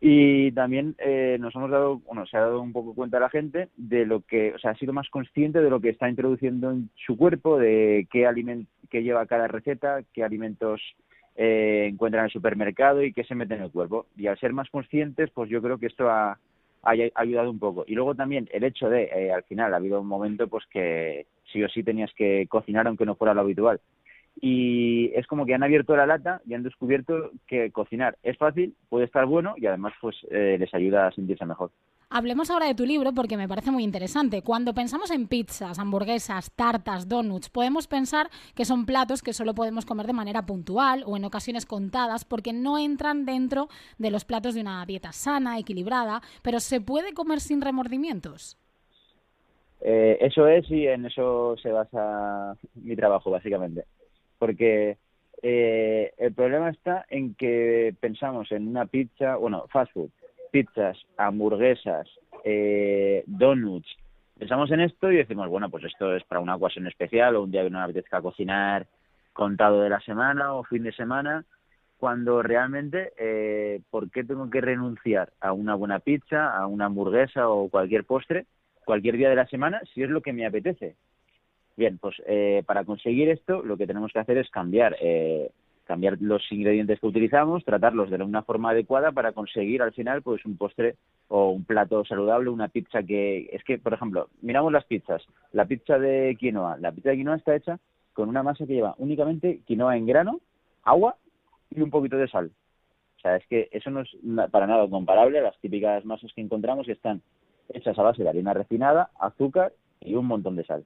Y 0.00 0.50
también 0.52 0.94
eh, 0.98 1.36
nos 1.38 1.54
hemos 1.54 1.70
dado, 1.70 1.98
bueno, 2.00 2.26
se 2.26 2.36
ha 2.36 2.40
dado 2.40 2.60
un 2.60 2.72
poco 2.72 2.94
cuenta 2.94 3.20
la 3.20 3.28
gente 3.28 3.68
de 3.76 4.06
lo 4.06 4.22
que, 4.22 4.54
o 4.54 4.58
sea, 4.58 4.70
ha 4.70 4.76
sido 4.76 4.94
más 4.94 5.08
consciente 5.10 5.60
de 5.60 5.68
lo 5.68 5.80
que 5.80 5.90
está 5.90 6.08
introduciendo 6.08 6.70
en 6.70 6.90
su 7.06 7.16
cuerpo, 7.18 7.58
de 7.58 8.06
qué 8.10 8.26
aliment 8.26 8.68
qué 8.90 9.02
lleva 9.02 9.26
cada 9.26 9.48
receta, 9.48 10.02
qué 10.12 10.24
alimentos 10.24 10.80
eh, 11.36 11.88
encuentran 11.90 12.22
en 12.22 12.26
el 12.26 12.32
supermercado 12.32 13.02
y 13.02 13.12
qué 13.12 13.24
se 13.24 13.34
mete 13.34 13.54
en 13.54 13.62
el 13.62 13.70
cuerpo. 13.70 14.06
Y 14.16 14.26
al 14.26 14.38
ser 14.38 14.52
más 14.52 14.70
conscientes, 14.70 15.30
pues 15.34 15.50
yo 15.50 15.60
creo 15.60 15.78
que 15.78 15.86
esto 15.86 16.08
ha, 16.08 16.38
ha 16.84 17.20
ayudado 17.20 17.50
un 17.50 17.58
poco. 17.58 17.84
Y 17.86 17.94
luego 17.94 18.14
también 18.14 18.48
el 18.52 18.64
hecho 18.64 18.88
de, 18.88 19.04
eh, 19.04 19.32
al 19.32 19.44
final, 19.44 19.74
ha 19.74 19.78
habido 19.78 20.00
un 20.00 20.06
momento 20.06 20.48
pues 20.48 20.64
que 20.70 21.26
sí 21.52 21.62
o 21.62 21.68
sí 21.68 21.82
tenías 21.82 22.12
que 22.14 22.46
cocinar 22.48 22.86
aunque 22.86 23.06
no 23.06 23.16
fuera 23.16 23.34
lo 23.34 23.42
habitual 23.42 23.80
y 24.40 25.12
es 25.14 25.26
como 25.26 25.46
que 25.46 25.54
han 25.54 25.62
abierto 25.62 25.96
la 25.96 26.06
lata 26.06 26.40
y 26.46 26.54
han 26.54 26.62
descubierto 26.62 27.30
que 27.46 27.70
cocinar 27.70 28.18
es 28.22 28.36
fácil, 28.36 28.74
puede 28.88 29.04
estar 29.04 29.26
bueno 29.26 29.54
y 29.56 29.66
además 29.66 29.92
pues 30.00 30.16
eh, 30.30 30.56
les 30.58 30.72
ayuda 30.74 31.06
a 31.06 31.12
sentirse 31.12 31.46
mejor. 31.46 31.70
Hablemos 32.16 32.48
ahora 32.48 32.68
de 32.68 32.76
tu 32.76 32.86
libro 32.86 33.12
porque 33.12 33.36
me 33.36 33.48
parece 33.48 33.72
muy 33.72 33.82
interesante. 33.82 34.42
Cuando 34.42 34.72
pensamos 34.72 35.10
en 35.10 35.26
pizzas, 35.26 35.80
hamburguesas, 35.80 36.52
tartas, 36.54 37.08
donuts, 37.08 37.50
podemos 37.50 37.88
pensar 37.88 38.28
que 38.54 38.64
son 38.64 38.86
platos 38.86 39.20
que 39.20 39.32
solo 39.32 39.52
podemos 39.52 39.84
comer 39.84 40.06
de 40.06 40.12
manera 40.12 40.46
puntual 40.46 41.02
o 41.06 41.16
en 41.16 41.24
ocasiones 41.24 41.66
contadas 41.66 42.24
porque 42.24 42.52
no 42.52 42.78
entran 42.78 43.26
dentro 43.26 43.66
de 43.98 44.12
los 44.12 44.24
platos 44.24 44.54
de 44.54 44.60
una 44.60 44.86
dieta 44.86 45.10
sana, 45.10 45.58
equilibrada, 45.58 46.20
pero 46.44 46.60
se 46.60 46.80
puede 46.80 47.14
comer 47.14 47.40
sin 47.40 47.60
remordimientos. 47.60 48.56
Eh, 49.80 50.16
eso 50.20 50.46
es 50.46 50.70
y 50.70 50.86
en 50.86 51.06
eso 51.06 51.56
se 51.60 51.72
basa 51.72 52.56
mi 52.76 52.94
trabajo 52.94 53.32
básicamente, 53.32 53.86
porque 54.38 54.98
eh, 55.42 56.12
el 56.16 56.32
problema 56.32 56.70
está 56.70 57.06
en 57.10 57.34
que 57.34 57.92
pensamos 57.98 58.52
en 58.52 58.68
una 58.68 58.86
pizza, 58.86 59.34
bueno, 59.34 59.66
fast 59.72 59.92
food, 59.92 60.10
pizzas, 60.54 60.96
hamburguesas, 61.16 62.06
eh, 62.44 63.24
donuts, 63.26 63.88
pensamos 64.38 64.70
en 64.70 64.82
esto 64.82 65.10
y 65.10 65.16
decimos, 65.16 65.48
bueno, 65.48 65.68
pues 65.68 65.82
esto 65.82 66.14
es 66.14 66.22
para 66.22 66.40
una 66.40 66.54
ocasión 66.54 66.86
especial 66.86 67.34
o 67.34 67.42
un 67.42 67.50
día 67.50 67.64
que 67.64 67.70
no 67.70 67.78
me 67.78 67.84
apetezca 67.84 68.22
cocinar 68.22 68.86
contado 69.32 69.82
de 69.82 69.88
la 69.88 69.98
semana 69.98 70.54
o 70.54 70.62
fin 70.62 70.84
de 70.84 70.92
semana, 70.92 71.44
cuando 71.98 72.40
realmente, 72.40 73.12
eh, 73.18 73.80
¿por 73.90 74.12
qué 74.12 74.22
tengo 74.22 74.48
que 74.48 74.60
renunciar 74.60 75.32
a 75.40 75.52
una 75.52 75.74
buena 75.74 75.98
pizza, 75.98 76.56
a 76.56 76.68
una 76.68 76.84
hamburguesa 76.84 77.48
o 77.48 77.68
cualquier 77.68 78.04
postre 78.04 78.46
cualquier 78.84 79.16
día 79.16 79.30
de 79.30 79.36
la 79.36 79.48
semana 79.48 79.80
si 79.92 80.04
es 80.04 80.08
lo 80.08 80.20
que 80.20 80.32
me 80.32 80.46
apetece? 80.46 80.94
Bien, 81.76 81.98
pues 81.98 82.14
eh, 82.28 82.62
para 82.64 82.84
conseguir 82.84 83.28
esto 83.28 83.64
lo 83.64 83.76
que 83.76 83.88
tenemos 83.88 84.12
que 84.12 84.20
hacer 84.20 84.38
es 84.38 84.48
cambiar, 84.50 84.94
eh, 85.00 85.50
cambiar 85.84 86.16
los 86.20 86.42
ingredientes 86.50 86.98
que 86.98 87.06
utilizamos, 87.06 87.64
tratarlos 87.64 88.10
de 88.10 88.22
una 88.22 88.42
forma 88.42 88.70
adecuada 88.70 89.12
para 89.12 89.32
conseguir 89.32 89.82
al 89.82 89.92
final 89.92 90.22
pues 90.22 90.44
un 90.44 90.56
postre 90.56 90.96
o 91.28 91.50
un 91.50 91.64
plato 91.64 92.04
saludable, 92.04 92.50
una 92.50 92.68
pizza 92.68 93.02
que 93.02 93.48
es 93.52 93.62
que, 93.64 93.78
por 93.78 93.94
ejemplo, 93.94 94.28
miramos 94.42 94.72
las 94.72 94.84
pizzas, 94.84 95.22
la 95.52 95.66
pizza 95.66 95.98
de 95.98 96.36
quinoa, 96.38 96.76
la 96.78 96.92
pizza 96.92 97.10
de 97.10 97.16
quinoa 97.16 97.36
está 97.36 97.54
hecha 97.54 97.78
con 98.12 98.28
una 98.28 98.42
masa 98.42 98.66
que 98.66 98.74
lleva 98.74 98.94
únicamente 98.98 99.60
quinoa 99.66 99.96
en 99.96 100.06
grano, 100.06 100.40
agua 100.82 101.16
y 101.70 101.80
un 101.80 101.90
poquito 101.90 102.16
de 102.16 102.28
sal. 102.28 102.50
sea, 103.20 103.36
es 103.36 103.46
que 103.46 103.68
eso 103.72 103.90
no 103.90 104.00
es 104.02 104.10
para 104.50 104.66
nada 104.66 104.88
comparable 104.88 105.38
a 105.38 105.42
las 105.42 105.58
típicas 105.58 106.04
masas 106.04 106.32
que 106.34 106.40
encontramos 106.40 106.86
que 106.86 106.92
están 106.92 107.22
hechas 107.68 107.98
a 107.98 108.02
base 108.02 108.22
de 108.22 108.28
harina 108.28 108.54
refinada, 108.54 109.10
azúcar 109.18 109.72
y 110.00 110.14
un 110.14 110.26
montón 110.26 110.56
de 110.56 110.64
sal. 110.64 110.84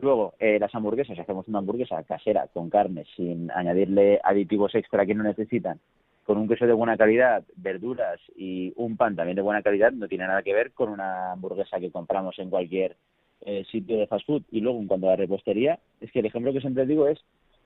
Luego, 0.00 0.34
eh, 0.38 0.58
las 0.58 0.74
hamburguesas, 0.74 1.14
si 1.14 1.22
hacemos 1.22 1.46
una 1.48 1.58
hamburguesa 1.58 2.02
casera 2.02 2.48
con 2.52 2.68
carne 2.68 3.04
sin 3.16 3.50
añadirle 3.50 4.20
aditivos 4.24 4.74
extra 4.74 5.06
que 5.06 5.14
no 5.14 5.22
necesitan, 5.22 5.78
con 6.24 6.38
un 6.38 6.48
queso 6.48 6.66
de 6.66 6.72
buena 6.72 6.96
calidad, 6.96 7.44
verduras 7.56 8.18
y 8.34 8.72
un 8.76 8.96
pan 8.96 9.14
también 9.14 9.36
de 9.36 9.42
buena 9.42 9.62
calidad, 9.62 9.92
no 9.92 10.08
tiene 10.08 10.26
nada 10.26 10.42
que 10.42 10.54
ver 10.54 10.72
con 10.72 10.88
una 10.88 11.32
hamburguesa 11.32 11.78
que 11.78 11.92
compramos 11.92 12.38
en 12.38 12.50
cualquier 12.50 12.96
eh, 13.42 13.64
sitio 13.70 13.98
de 13.98 14.06
fast 14.06 14.26
food. 14.26 14.42
Y 14.50 14.60
luego, 14.60 14.80
en 14.80 14.86
cuanto 14.86 15.06
a 15.06 15.10
la 15.10 15.16
repostería, 15.16 15.78
es 16.00 16.10
que 16.10 16.20
el 16.20 16.26
ejemplo 16.26 16.52
que 16.52 16.60
siempre 16.60 16.86
digo 16.86 17.06
es 17.08 17.22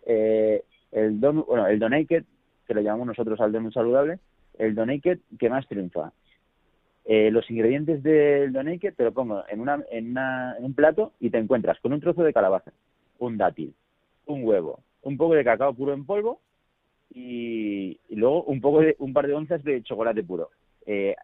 eh, 0.06 0.64
el 0.92 1.20
don, 1.20 1.44
bueno, 1.46 1.66
el 1.66 1.78
Donaked, 1.78 2.24
que 2.66 2.74
lo 2.74 2.80
llamamos 2.80 3.06
nosotros 3.06 3.40
al 3.40 3.52
donut 3.52 3.72
saludable, 3.72 4.18
el 4.58 4.74
Donaked 4.74 5.20
que 5.38 5.48
más 5.48 5.66
triunfa. 5.68 6.12
Eh, 7.10 7.30
los 7.30 7.50
ingredientes 7.50 8.02
del 8.02 8.52
Donaked 8.52 8.94
te 8.94 9.02
lo 9.02 9.12
pongo 9.12 9.42
en, 9.48 9.60
una, 9.60 9.82
en, 9.90 10.10
una, 10.10 10.54
en 10.58 10.64
un 10.66 10.74
plato 10.74 11.14
y 11.18 11.30
te 11.30 11.38
encuentras 11.38 11.80
con 11.80 11.94
un 11.94 12.00
trozo 12.00 12.22
de 12.22 12.34
calabaza, 12.34 12.70
un 13.18 13.38
dátil, 13.38 13.72
un 14.26 14.44
huevo, 14.44 14.80
un 15.00 15.16
poco 15.16 15.34
de 15.34 15.42
cacao 15.42 15.72
puro 15.72 15.94
en 15.94 16.04
polvo 16.04 16.42
y, 17.08 17.98
y 18.10 18.14
luego 18.14 18.42
un 18.42 18.60
poco 18.60 18.80
de 18.80 18.94
un 18.98 19.14
par 19.14 19.26
de 19.26 19.32
onzas 19.32 19.64
de 19.64 19.82
chocolate 19.82 20.22
puro. 20.22 20.50
Eh, 20.84 21.16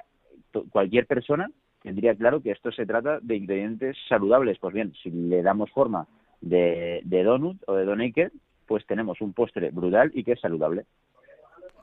cualquier 0.71 1.07
persona 1.07 1.51
tendría 1.83 2.15
claro 2.15 2.41
que 2.41 2.53
esto 2.53 2.73
se 2.73 2.87
trata 2.87 3.21
de 3.21 3.37
ingredientes 3.37 3.95
saludables. 4.09 4.59
Pues 4.59 4.73
bien, 4.73 4.95
si 5.03 5.11
le 5.11 5.43
damos 5.43 5.71
forma 5.71 6.09
de, 6.41 7.03
de 7.05 7.23
donut 7.25 7.59
o 7.67 7.75
de 7.75 7.85
donaked, 7.85 8.33
pues 8.67 8.87
tenemos 8.87 9.21
un 9.21 9.35
postre 9.35 9.71
brutal 9.71 10.11
y 10.15 10.25
que 10.25 10.33
es 10.33 10.41
saludable. 10.41 10.87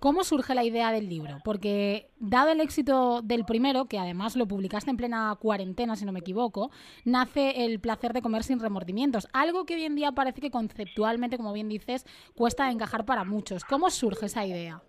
¿Cómo 0.02 0.24
surge 0.24 0.56
la 0.56 0.64
idea 0.64 0.92
del 0.92 1.08
libro? 1.08 1.38
Porque 1.46 2.08
dado 2.20 2.50
el 2.50 2.60
éxito 2.60 3.22
del 3.22 3.46
primero, 3.46 3.86
que 3.86 4.00
además 4.00 4.36
lo 4.36 4.48
publicaste 4.48 4.90
en 4.90 4.98
plena 4.98 5.38
cuarentena, 5.40 5.96
si 5.96 6.06
no 6.06 6.12
me 6.12 6.22
equivoco, 6.22 6.72
nace 7.06 7.66
el 7.66 7.80
placer 7.80 8.12
de 8.12 8.24
comer 8.24 8.42
sin 8.42 8.60
remordimientos, 8.60 9.28
algo 9.32 9.64
que 9.68 9.76
hoy 9.76 9.84
en 9.84 9.96
día 9.96 10.12
parece 10.12 10.42
que 10.42 10.50
conceptualmente, 10.50 11.38
como 11.38 11.54
bien 11.54 11.70
dices, 11.70 12.04
cuesta 12.34 12.72
encajar 12.72 13.06
para 13.06 13.24
muchos. 13.26 13.64
¿Cómo 13.64 13.92
surge 13.92 14.26
esa 14.26 14.44
idea? 14.44 14.82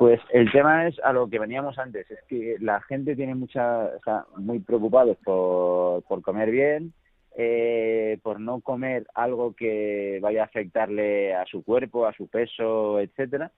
Pues 0.00 0.20
el 0.32 0.50
tema 0.50 0.88
es 0.88 0.98
a 1.04 1.12
lo 1.12 1.30
que 1.30 1.38
veníamos 1.38 1.78
antes, 1.78 2.10
es 2.10 2.24
que 2.26 2.56
la 2.58 2.80
gente 2.80 3.14
tiene 3.14 3.36
mucha, 3.36 3.84
o 3.84 4.02
sea, 4.04 4.26
muy 4.36 4.58
preocupados 4.58 5.16
por, 5.24 6.02
por 6.02 6.22
comer 6.22 6.50
bien, 6.50 6.92
eh, 7.36 8.18
por 8.22 8.40
no 8.40 8.60
comer 8.60 9.06
algo 9.14 9.54
que 9.54 10.18
vaya 10.22 10.42
a 10.42 10.46
afectarle 10.46 11.34
a 11.34 11.44
su 11.46 11.64
cuerpo, 11.64 12.06
a 12.06 12.12
su 12.12 12.28
peso, 12.28 13.00
etcétera. 13.00 13.50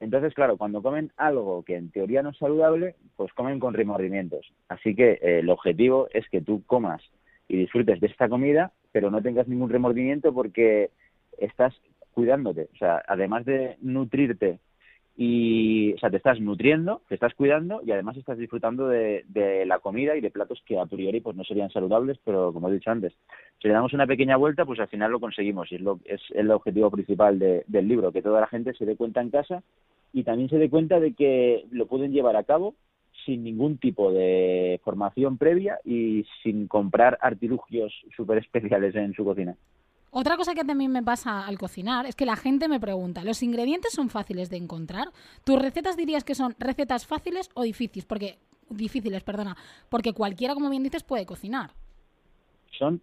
Entonces, 0.00 0.34
claro, 0.34 0.56
cuando 0.56 0.82
comen 0.82 1.12
algo 1.16 1.62
que 1.62 1.76
en 1.76 1.90
teoría 1.90 2.22
no 2.22 2.30
es 2.30 2.38
saludable, 2.38 2.96
pues 3.16 3.32
comen 3.32 3.60
con 3.60 3.74
remordimientos. 3.74 4.52
Así 4.68 4.94
que 4.94 5.12
eh, 5.12 5.38
el 5.38 5.50
objetivo 5.50 6.08
es 6.12 6.28
que 6.28 6.40
tú 6.40 6.62
comas 6.66 7.02
y 7.48 7.56
disfrutes 7.56 8.00
de 8.00 8.08
esta 8.08 8.28
comida, 8.28 8.72
pero 8.92 9.10
no 9.10 9.22
tengas 9.22 9.48
ningún 9.48 9.70
remordimiento 9.70 10.34
porque 10.34 10.90
estás 11.38 11.74
cuidándote. 12.12 12.68
O 12.74 12.76
sea, 12.76 13.02
además 13.06 13.44
de 13.44 13.76
nutrirte 13.80 14.58
y, 15.16 15.92
o 15.94 15.98
sea, 15.98 16.10
te 16.10 16.16
estás 16.16 16.40
nutriendo, 16.40 17.02
te 17.08 17.14
estás 17.14 17.34
cuidando 17.34 17.80
y 17.84 17.92
además 17.92 18.16
estás 18.16 18.36
disfrutando 18.38 18.88
de, 18.88 19.24
de 19.28 19.64
la 19.66 19.78
comida 19.78 20.16
y 20.16 20.20
de 20.20 20.30
platos 20.30 20.60
que 20.66 20.78
a 20.78 20.86
priori 20.86 21.20
pues 21.20 21.36
no 21.36 21.44
serían 21.44 21.70
saludables, 21.70 22.18
pero 22.24 22.52
como 22.52 22.68
he 22.68 22.72
dicho 22.72 22.90
antes, 22.90 23.12
si 23.60 23.68
le 23.68 23.74
damos 23.74 23.92
una 23.92 24.06
pequeña 24.06 24.36
vuelta, 24.36 24.64
pues 24.64 24.80
al 24.80 24.88
final 24.88 25.12
lo 25.12 25.20
conseguimos 25.20 25.70
y 25.70 25.76
es, 25.76 25.80
lo, 25.80 26.00
es 26.04 26.20
el 26.34 26.50
objetivo 26.50 26.90
principal 26.90 27.38
de- 27.38 27.64
del 27.68 27.86
libro, 27.88 28.12
que 28.12 28.22
toda 28.22 28.40
la 28.40 28.48
gente 28.48 28.74
se 28.74 28.86
dé 28.86 28.96
cuenta 28.96 29.20
en 29.20 29.30
casa 29.30 29.62
y 30.12 30.24
también 30.24 30.48
se 30.48 30.58
dé 30.58 30.68
cuenta 30.70 30.98
de 31.00 31.12
que 31.14 31.64
lo 31.70 31.86
pueden 31.86 32.12
llevar 32.12 32.36
a 32.36 32.44
cabo 32.44 32.74
sin 33.24 33.44
ningún 33.44 33.78
tipo 33.78 34.12
de 34.12 34.80
formación 34.84 35.38
previa 35.38 35.78
y 35.84 36.24
sin 36.42 36.66
comprar 36.68 37.18
artilugios 37.20 37.92
súper 38.16 38.38
especiales 38.38 38.94
en 38.96 39.14
su 39.14 39.24
cocina. 39.24 39.56
Otra 40.16 40.36
cosa 40.36 40.54
que 40.54 40.62
también 40.62 40.92
me 40.92 41.02
pasa 41.02 41.44
al 41.44 41.58
cocinar 41.58 42.06
es 42.06 42.14
que 42.14 42.24
la 42.24 42.36
gente 42.36 42.68
me 42.68 42.78
pregunta, 42.78 43.24
¿los 43.24 43.42
ingredientes 43.42 43.92
son 43.92 44.10
fáciles 44.10 44.48
de 44.48 44.56
encontrar? 44.56 45.08
¿Tus 45.42 45.60
recetas 45.60 45.96
dirías 45.96 46.22
que 46.22 46.36
son 46.36 46.54
recetas 46.60 47.04
fáciles 47.04 47.50
o 47.54 47.64
difíciles? 47.64 48.06
Porque 48.06 48.36
difíciles, 48.70 49.24
perdona, 49.24 49.56
porque 49.88 50.12
cualquiera, 50.12 50.54
como 50.54 50.70
bien 50.70 50.84
dices, 50.84 51.02
puede 51.02 51.26
cocinar. 51.26 51.70
son 52.78 53.00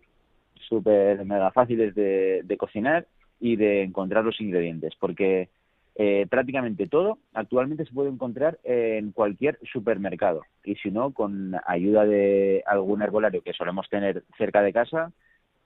súper 0.69 1.26
mega 1.26 1.52
fáciles 1.52 1.93
de, 1.95 2.56
cocinar 2.58 3.06
y 3.41 3.58
de 3.58 3.84
encontrar 3.84 4.24
los 4.24 4.39
ingredientes, 4.39 4.93
porque 4.97 5.50
eh, 5.95 6.28
prácticamente 6.30 6.88
todo 6.88 7.17
actualmente 7.34 7.84
se 7.84 7.91
puede 7.91 8.10
encontrar 8.10 8.58
en 8.63 9.12
cualquier 9.12 9.60
supermercado 9.69 10.43
y 10.63 10.76
si 10.76 10.91
no, 10.91 11.12
con 11.12 11.56
ayuda 11.65 12.06
de 12.06 12.63
algún 12.65 13.02
herbolario 13.02 13.41
que 13.43 13.52
solemos 13.52 13.89
tener 13.89 14.24
cerca 14.38 14.62
de 14.62 14.71
casa, 14.71 15.12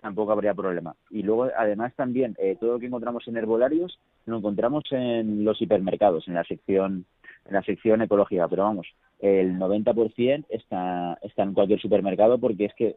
tampoco 0.05 0.33
habría 0.33 0.53
problema. 0.53 0.95
Y 1.09 1.23
luego, 1.23 1.49
además, 1.57 1.91
también 1.95 2.35
eh, 2.37 2.55
todo 2.59 2.73
lo 2.73 2.79
que 2.79 2.85
encontramos 2.85 3.27
en 3.27 3.37
herbolarios 3.37 3.99
lo 4.27 4.37
encontramos 4.37 4.83
en 4.91 5.43
los 5.43 5.59
hipermercados, 5.59 6.27
en 6.27 6.35
la 6.35 6.43
sección 6.43 7.05
en 7.47 7.53
la 7.53 7.63
sección 7.63 8.01
ecológica, 8.03 8.47
pero 8.47 8.63
vamos, 8.63 8.87
el 9.19 9.55
90% 9.57 10.45
está, 10.49 11.17
está 11.23 11.43
en 11.43 11.53
cualquier 11.53 11.79
supermercado 11.79 12.37
porque 12.39 12.65
es 12.65 12.73
que 12.75 12.95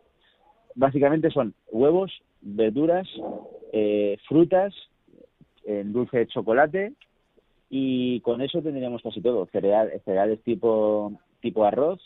básicamente 0.74 1.30
son 1.30 1.54
huevos, 1.70 2.12
verduras, 2.42 3.06
eh, 3.72 4.18
frutas, 4.26 4.74
en 5.64 5.92
dulce 5.92 6.18
de 6.18 6.26
chocolate 6.26 6.92
y 7.70 8.20
con 8.20 8.42
eso 8.42 8.60
tendríamos 8.60 9.02
casi 9.02 9.22
todo. 9.22 9.46
Cereal, 9.46 9.90
cereales 10.04 10.42
tipo, 10.42 11.12
tipo 11.40 11.64
arroz, 11.64 12.00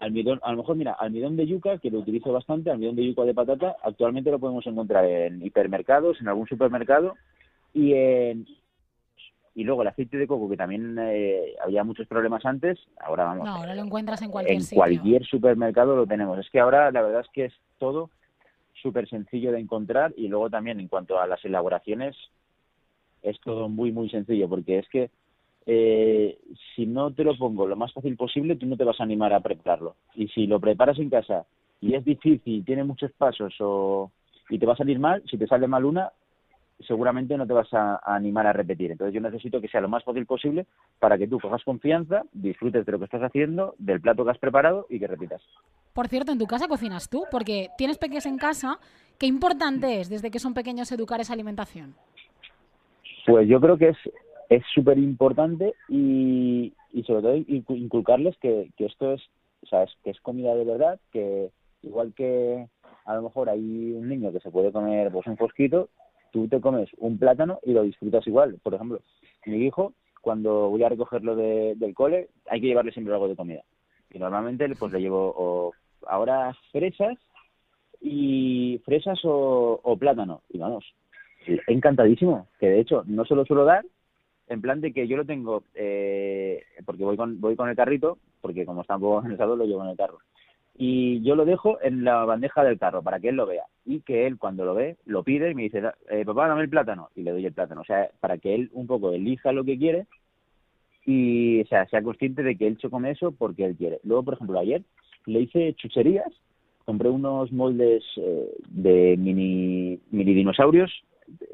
almidón, 0.00 0.40
a 0.42 0.50
lo 0.52 0.58
mejor 0.58 0.76
mira, 0.76 0.92
almidón 0.92 1.36
de 1.36 1.46
yuca, 1.46 1.78
que 1.78 1.90
lo 1.90 2.00
utilizo 2.00 2.32
bastante, 2.32 2.70
almidón 2.70 2.96
de 2.96 3.06
yuca 3.06 3.22
de 3.22 3.34
patata, 3.34 3.76
actualmente 3.82 4.30
lo 4.30 4.38
podemos 4.38 4.66
encontrar 4.66 5.04
en 5.04 5.44
hipermercados, 5.44 6.20
en 6.20 6.28
algún 6.28 6.46
supermercado 6.46 7.14
y 7.72 7.94
en 7.94 8.46
y 9.54 9.64
luego 9.64 9.80
el 9.80 9.88
aceite 9.88 10.18
de 10.18 10.26
coco, 10.26 10.50
que 10.50 10.56
también 10.58 10.98
eh, 11.00 11.54
había 11.64 11.82
muchos 11.82 12.06
problemas 12.06 12.44
antes, 12.44 12.78
ahora 13.00 13.24
vamos, 13.24 13.46
No, 13.46 13.54
ahora 13.54 13.74
lo 13.74 13.84
encuentras 13.84 14.20
en 14.20 14.30
cualquier 14.30 14.56
en 14.56 14.62
sitio. 14.62 14.76
cualquier 14.76 15.24
supermercado 15.24 15.96
lo 15.96 16.06
tenemos. 16.06 16.38
Es 16.38 16.50
que 16.50 16.60
ahora 16.60 16.92
la 16.92 17.00
verdad 17.00 17.22
es 17.22 17.28
que 17.32 17.46
es 17.46 17.54
todo 17.78 18.10
súper 18.74 19.08
sencillo 19.08 19.52
de 19.52 19.60
encontrar 19.60 20.12
y 20.14 20.28
luego 20.28 20.50
también 20.50 20.78
en 20.78 20.88
cuanto 20.88 21.18
a 21.18 21.26
las 21.26 21.42
elaboraciones 21.42 22.14
es 23.22 23.40
todo 23.40 23.70
muy 23.70 23.92
muy 23.92 24.10
sencillo 24.10 24.46
porque 24.46 24.78
es 24.78 24.88
que 24.90 25.10
eh, 25.66 26.38
si 26.74 26.86
no 26.86 27.12
te 27.12 27.24
lo 27.24 27.36
pongo 27.36 27.66
lo 27.66 27.74
más 27.74 27.92
fácil 27.92 28.16
posible 28.16 28.54
tú 28.54 28.66
no 28.66 28.76
te 28.76 28.84
vas 28.84 29.00
a 29.00 29.02
animar 29.02 29.32
a 29.32 29.40
prepararlo 29.40 29.96
y 30.14 30.28
si 30.28 30.46
lo 30.46 30.60
preparas 30.60 30.98
en 31.00 31.10
casa 31.10 31.44
y 31.80 31.94
es 31.94 32.04
difícil 32.04 32.64
tiene 32.64 32.84
muchos 32.84 33.10
pasos 33.12 33.52
o 33.58 34.12
y 34.48 34.58
te 34.58 34.66
va 34.66 34.74
a 34.74 34.76
salir 34.76 35.00
mal 35.00 35.24
si 35.28 35.36
te 35.36 35.48
sale 35.48 35.66
mal 35.66 35.84
una 35.84 36.12
seguramente 36.86 37.36
no 37.36 37.48
te 37.48 37.52
vas 37.52 37.72
a, 37.74 37.96
a 37.96 38.14
animar 38.14 38.46
a 38.46 38.52
repetir 38.52 38.92
entonces 38.92 39.12
yo 39.12 39.20
necesito 39.20 39.60
que 39.60 39.66
sea 39.66 39.80
lo 39.80 39.88
más 39.88 40.04
fácil 40.04 40.24
posible 40.24 40.66
para 41.00 41.18
que 41.18 41.26
tú 41.26 41.40
cojas 41.40 41.64
confianza 41.64 42.22
disfrutes 42.32 42.86
de 42.86 42.92
lo 42.92 42.98
que 43.00 43.06
estás 43.06 43.22
haciendo 43.22 43.74
del 43.78 44.00
plato 44.00 44.24
que 44.24 44.30
has 44.30 44.38
preparado 44.38 44.86
y 44.88 45.00
que 45.00 45.08
repitas 45.08 45.42
Por 45.94 46.06
cierto, 46.06 46.30
en 46.30 46.38
tu 46.38 46.46
casa 46.46 46.68
cocinas 46.68 47.08
tú, 47.08 47.24
porque 47.30 47.70
tienes 47.78 47.96
peques 47.96 48.26
en 48.26 48.36
casa. 48.36 48.78
¿Qué 49.18 49.24
importante 49.26 50.00
es 50.00 50.10
desde 50.10 50.30
que 50.30 50.38
son 50.38 50.52
pequeños 50.52 50.92
educar 50.92 51.20
esa 51.20 51.32
alimentación? 51.32 51.94
Pues 53.26 53.48
yo 53.48 53.58
creo 53.60 53.78
que 53.78 53.88
es 53.88 53.96
es 54.48 54.62
súper 54.74 54.98
importante 54.98 55.74
y, 55.88 56.72
y 56.92 57.02
sobre 57.04 57.22
todo 57.22 57.36
incu- 57.36 57.76
inculcarles 57.76 58.36
que, 58.38 58.70
que 58.76 58.86
esto 58.86 59.12
es, 59.12 59.22
o 59.62 59.66
sea, 59.66 59.82
es- 59.84 59.96
que 60.04 60.10
es 60.10 60.20
comida 60.20 60.54
de 60.54 60.64
verdad, 60.64 61.00
que 61.12 61.50
igual 61.82 62.12
que 62.14 62.66
a 63.04 63.14
lo 63.14 63.22
mejor 63.22 63.48
hay 63.48 63.92
un 63.92 64.08
niño 64.08 64.32
que 64.32 64.40
se 64.40 64.50
puede 64.50 64.72
comer 64.72 65.10
pues 65.12 65.26
un 65.26 65.36
fosquito, 65.36 65.88
tú 66.32 66.48
te 66.48 66.60
comes 66.60 66.88
un 66.98 67.18
plátano 67.18 67.60
y 67.64 67.72
lo 67.72 67.82
disfrutas 67.82 68.26
igual. 68.26 68.58
Por 68.62 68.74
ejemplo, 68.74 69.00
mi 69.46 69.64
hijo, 69.64 69.92
cuando 70.22 70.68
voy 70.70 70.82
a 70.82 70.88
recogerlo 70.88 71.36
de- 71.36 71.74
del 71.76 71.94
cole, 71.94 72.28
hay 72.50 72.60
que 72.60 72.66
llevarle 72.66 72.92
siempre 72.92 73.14
algo 73.14 73.28
de 73.28 73.36
comida. 73.36 73.62
Y 74.12 74.18
normalmente 74.18 74.68
pues 74.78 74.92
le 74.92 75.00
llevo 75.00 75.32
o 75.36 75.72
ahora 76.06 76.54
fresas 76.72 77.16
y 78.00 78.80
fresas 78.84 79.18
o, 79.24 79.80
o 79.82 79.96
plátano. 79.96 80.42
Y 80.48 80.58
vamos, 80.58 80.84
encantadísimo. 81.66 82.48
Que 82.58 82.68
de 82.68 82.80
hecho 82.80 83.02
no 83.06 83.24
se 83.24 83.34
lo 83.34 83.44
suelo 83.44 83.64
dar 83.64 83.84
en 84.48 84.60
plan 84.60 84.80
de 84.80 84.92
que 84.92 85.08
yo 85.08 85.16
lo 85.16 85.24
tengo 85.24 85.64
eh, 85.74 86.62
porque 86.84 87.04
voy 87.04 87.16
con 87.16 87.40
voy 87.40 87.56
con 87.56 87.68
el 87.68 87.76
carrito 87.76 88.18
porque 88.40 88.64
como 88.64 88.82
está 88.82 88.94
un 88.96 89.02
poco 89.02 89.22
cansado 89.22 89.56
lo 89.56 89.64
llevo 89.64 89.82
en 89.84 89.90
el 89.90 89.96
carro. 89.96 90.18
Y 90.78 91.22
yo 91.22 91.36
lo 91.36 91.46
dejo 91.46 91.78
en 91.82 92.04
la 92.04 92.24
bandeja 92.26 92.62
del 92.62 92.78
carro 92.78 93.02
para 93.02 93.18
que 93.18 93.30
él 93.30 93.36
lo 93.36 93.46
vea. 93.46 93.64
Y 93.86 94.00
que 94.00 94.26
él 94.26 94.36
cuando 94.38 94.64
lo 94.66 94.74
ve 94.74 94.96
lo 95.06 95.22
pide 95.24 95.50
y 95.50 95.54
me 95.54 95.62
dice 95.62 95.80
"Da- 95.80 95.94
eh, 96.10 96.24
papá 96.24 96.48
dame 96.48 96.62
el 96.62 96.68
plátano 96.68 97.08
y 97.16 97.22
le 97.22 97.30
doy 97.32 97.46
el 97.46 97.52
plátano. 97.54 97.80
O 97.80 97.84
sea 97.84 98.10
para 98.20 98.36
que 98.38 98.54
él 98.54 98.70
un 98.72 98.86
poco 98.86 99.12
elija 99.12 99.52
lo 99.52 99.64
que 99.64 99.78
quiere 99.78 100.06
y 101.04 101.62
o 101.62 101.66
sea 101.66 101.86
sea 101.86 102.02
consciente 102.02 102.42
de 102.42 102.56
que 102.56 102.66
él 102.66 102.78
se 102.80 102.90
come 102.90 103.10
eso 103.12 103.32
porque 103.32 103.64
él 103.64 103.76
quiere. 103.76 104.00
Luego 104.04 104.22
por 104.24 104.34
ejemplo 104.34 104.58
ayer 104.58 104.82
le 105.26 105.40
hice 105.40 105.74
chucherías 105.74 106.32
compré 106.84 107.08
unos 107.08 107.50
moldes 107.52 108.04
eh, 108.16 108.50
de 108.68 109.16
mini 109.18 109.98
mini 110.10 110.34
dinosaurios 110.34 110.92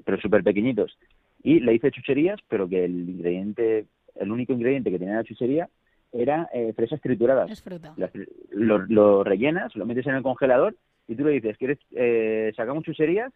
pero 0.04 0.20
súper 0.20 0.42
pequeñitos 0.42 0.96
y 1.42 1.60
le 1.60 1.74
hice 1.74 1.90
chucherías, 1.90 2.40
pero 2.48 2.68
que 2.68 2.84
el 2.84 3.08
ingrediente, 3.08 3.86
el 4.16 4.30
único 4.30 4.52
ingrediente 4.52 4.90
que 4.90 4.98
tenía 4.98 5.16
la 5.16 5.24
chuchería 5.24 5.68
era 6.12 6.48
eh, 6.52 6.72
fresas 6.74 7.00
trituradas. 7.00 7.50
Es 7.50 7.62
fruta. 7.62 7.94
Las- 7.96 8.12
lo, 8.50 8.78
lo 8.86 9.24
rellenas, 9.24 9.74
lo 9.76 9.86
metes 9.86 10.06
en 10.06 10.14
el 10.14 10.22
congelador 10.22 10.76
y 11.08 11.14
tú 11.16 11.24
le 11.24 11.32
dices, 11.32 11.56
¿quieres, 11.58 11.78
eh, 11.92 12.52
sacamos 12.56 12.84
chucherías? 12.84 13.32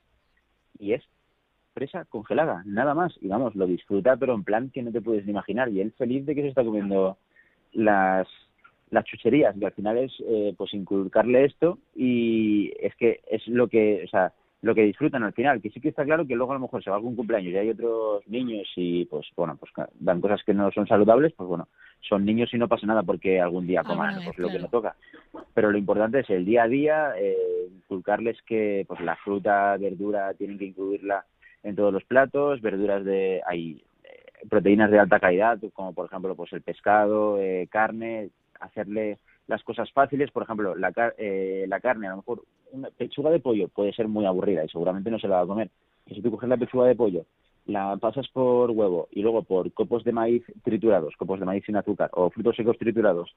Y 0.78 0.92
es 0.92 1.02
fresa 1.74 2.04
congelada, 2.04 2.62
nada 2.66 2.94
más. 2.94 3.14
Y 3.20 3.28
vamos, 3.28 3.54
lo 3.54 3.66
disfruta, 3.66 4.16
pero 4.16 4.34
en 4.34 4.44
plan 4.44 4.70
que 4.70 4.82
no 4.82 4.92
te 4.92 5.00
puedes 5.00 5.24
ni 5.24 5.30
imaginar. 5.32 5.68
Y 5.70 5.80
él 5.80 5.92
feliz 5.98 6.24
de 6.26 6.34
que 6.34 6.42
se 6.42 6.48
está 6.48 6.62
comiendo 6.64 7.16
las, 7.72 8.28
las 8.90 9.04
chucherías. 9.04 9.56
Y 9.56 9.64
al 9.64 9.72
final 9.72 9.98
es, 9.98 10.12
eh, 10.26 10.54
pues, 10.56 10.72
inculcarle 10.74 11.44
esto 11.44 11.78
y 11.94 12.72
es 12.80 12.94
que 12.96 13.20
es 13.30 13.46
lo 13.48 13.68
que, 13.68 14.02
o 14.04 14.08
sea, 14.08 14.32
lo 14.66 14.74
que 14.74 14.82
disfrutan 14.82 15.22
al 15.22 15.32
final. 15.32 15.62
Que 15.62 15.70
sí 15.70 15.80
que 15.80 15.88
está 15.88 16.04
claro 16.04 16.26
que 16.26 16.34
luego 16.34 16.52
a 16.52 16.56
lo 16.56 16.60
mejor 16.60 16.82
se 16.82 16.90
va 16.90 16.96
a 16.96 16.98
algún 16.98 17.16
cumpleaños 17.16 17.52
y 17.52 17.56
hay 17.56 17.70
otros 17.70 18.26
niños 18.28 18.68
y, 18.76 19.04
pues, 19.06 19.26
bueno, 19.36 19.56
pues 19.58 19.72
dan 19.94 20.20
cosas 20.20 20.42
que 20.44 20.52
no 20.52 20.70
son 20.72 20.86
saludables, 20.86 21.32
pues 21.34 21.48
bueno, 21.48 21.68
son 22.00 22.24
niños 22.24 22.52
y 22.52 22.58
no 22.58 22.68
pasa 22.68 22.86
nada 22.86 23.02
porque 23.02 23.40
algún 23.40 23.66
día 23.66 23.84
coman 23.84 24.22
pues, 24.24 24.38
lo 24.38 24.48
que 24.48 24.58
no 24.58 24.68
toca. 24.68 24.96
Pero 25.54 25.70
lo 25.70 25.78
importante 25.78 26.20
es 26.20 26.30
el 26.30 26.44
día 26.44 26.64
a 26.64 26.68
día, 26.68 27.12
eh, 27.16 27.36
inculcarles 27.74 28.40
que 28.42 28.84
pues 28.86 29.00
la 29.00 29.16
fruta, 29.16 29.76
verdura, 29.76 30.34
tienen 30.34 30.58
que 30.58 30.66
incluirla 30.66 31.24
en 31.62 31.76
todos 31.76 31.92
los 31.92 32.04
platos, 32.04 32.60
verduras 32.60 33.04
de 33.04 33.40
hay 33.46 33.82
eh, 34.04 34.46
proteínas 34.48 34.90
de 34.90 34.98
alta 34.98 35.18
calidad, 35.18 35.58
como 35.72 35.92
por 35.94 36.06
ejemplo 36.06 36.34
pues 36.34 36.52
el 36.52 36.62
pescado, 36.62 37.40
eh, 37.40 37.68
carne, 37.70 38.30
hacerle 38.60 39.18
las 39.46 39.62
cosas 39.62 39.90
fáciles, 39.92 40.30
por 40.30 40.42
ejemplo, 40.42 40.74
la, 40.74 40.92
eh, 41.18 41.66
la 41.68 41.80
carne, 41.80 42.06
a 42.06 42.10
lo 42.10 42.16
mejor 42.18 42.42
una 42.72 42.90
pechuga 42.90 43.30
de 43.30 43.40
pollo 43.40 43.68
puede 43.68 43.92
ser 43.92 44.08
muy 44.08 44.26
aburrida 44.26 44.64
y 44.64 44.68
seguramente 44.68 45.10
no 45.10 45.18
se 45.18 45.28
la 45.28 45.36
va 45.36 45.42
a 45.42 45.46
comer. 45.46 45.70
Si 46.08 46.20
tú 46.20 46.30
coges 46.30 46.48
la 46.48 46.56
pechuga 46.56 46.86
de 46.86 46.96
pollo, 46.96 47.26
la 47.66 47.96
pasas 47.96 48.28
por 48.28 48.70
huevo 48.70 49.08
y 49.10 49.22
luego 49.22 49.42
por 49.42 49.72
copos 49.72 50.04
de 50.04 50.12
maíz 50.12 50.44
triturados, 50.62 51.16
copos 51.16 51.40
de 51.40 51.46
maíz 51.46 51.64
sin 51.64 51.76
azúcar 51.76 52.10
o 52.12 52.30
frutos 52.30 52.56
secos 52.56 52.78
triturados 52.78 53.34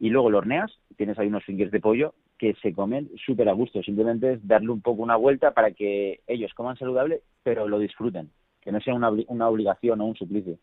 y 0.00 0.10
luego 0.10 0.30
lo 0.30 0.38
horneas, 0.38 0.70
tienes 0.96 1.18
ahí 1.18 1.28
unos 1.28 1.44
fingers 1.44 1.72
de 1.72 1.80
pollo 1.80 2.14
que 2.38 2.54
se 2.62 2.72
comen 2.72 3.10
súper 3.24 3.48
a 3.48 3.52
gusto. 3.52 3.82
Simplemente 3.82 4.34
es 4.34 4.46
darle 4.46 4.70
un 4.70 4.80
poco 4.80 5.02
una 5.02 5.16
vuelta 5.16 5.52
para 5.52 5.72
que 5.72 6.20
ellos 6.28 6.54
coman 6.54 6.76
saludable, 6.76 7.22
pero 7.42 7.66
lo 7.66 7.80
disfruten, 7.80 8.30
que 8.60 8.70
no 8.70 8.80
sea 8.80 8.94
una 8.94 9.48
obligación 9.48 10.00
o 10.00 10.06
un 10.06 10.14
suplicio. 10.14 10.58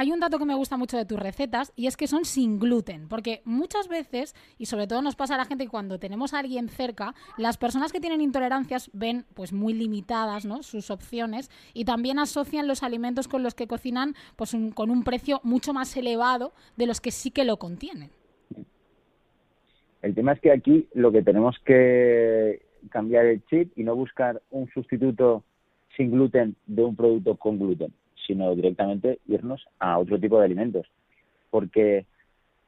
Hay 0.00 0.12
un 0.12 0.20
dato 0.20 0.38
que 0.38 0.44
me 0.44 0.54
gusta 0.54 0.76
mucho 0.76 0.96
de 0.96 1.04
tus 1.04 1.18
recetas 1.18 1.72
y 1.74 1.88
es 1.88 1.96
que 1.96 2.06
son 2.06 2.24
sin 2.24 2.60
gluten, 2.60 3.08
porque 3.08 3.42
muchas 3.44 3.88
veces, 3.88 4.32
y 4.56 4.66
sobre 4.66 4.86
todo 4.86 5.02
nos 5.02 5.16
pasa 5.16 5.34
a 5.34 5.38
la 5.38 5.44
gente 5.44 5.64
que 5.64 5.70
cuando 5.70 5.98
tenemos 5.98 6.32
a 6.34 6.38
alguien 6.38 6.68
cerca, 6.68 7.16
las 7.36 7.58
personas 7.58 7.90
que 7.90 7.98
tienen 7.98 8.20
intolerancias 8.20 8.90
ven 8.92 9.24
pues 9.34 9.52
muy 9.52 9.72
limitadas 9.72 10.44
¿no? 10.44 10.62
sus 10.62 10.92
opciones 10.92 11.50
y 11.74 11.84
también 11.84 12.20
asocian 12.20 12.68
los 12.68 12.84
alimentos 12.84 13.26
con 13.26 13.42
los 13.42 13.56
que 13.56 13.66
cocinan 13.66 14.14
pues 14.36 14.54
un- 14.54 14.70
con 14.70 14.90
un 14.90 15.02
precio 15.02 15.40
mucho 15.42 15.72
más 15.74 15.96
elevado 15.96 16.52
de 16.76 16.86
los 16.86 17.00
que 17.00 17.10
sí 17.10 17.32
que 17.32 17.44
lo 17.44 17.56
contienen. 17.56 18.10
El 20.02 20.14
tema 20.14 20.30
es 20.34 20.40
que 20.40 20.52
aquí 20.52 20.86
lo 20.94 21.10
que 21.10 21.22
tenemos 21.22 21.56
que 21.66 22.62
cambiar 22.90 23.24
el 23.26 23.44
chip 23.46 23.76
y 23.76 23.82
no 23.82 23.96
buscar 23.96 24.40
un 24.52 24.70
sustituto 24.70 25.42
sin 25.96 26.12
gluten 26.12 26.54
de 26.66 26.84
un 26.84 26.94
producto 26.94 27.34
con 27.34 27.58
gluten, 27.58 27.92
sino 28.28 28.54
directamente 28.54 29.18
irnos 29.26 29.66
a 29.80 29.98
otro 29.98 30.20
tipo 30.20 30.38
de 30.38 30.44
alimentos. 30.44 30.86
Porque 31.50 32.06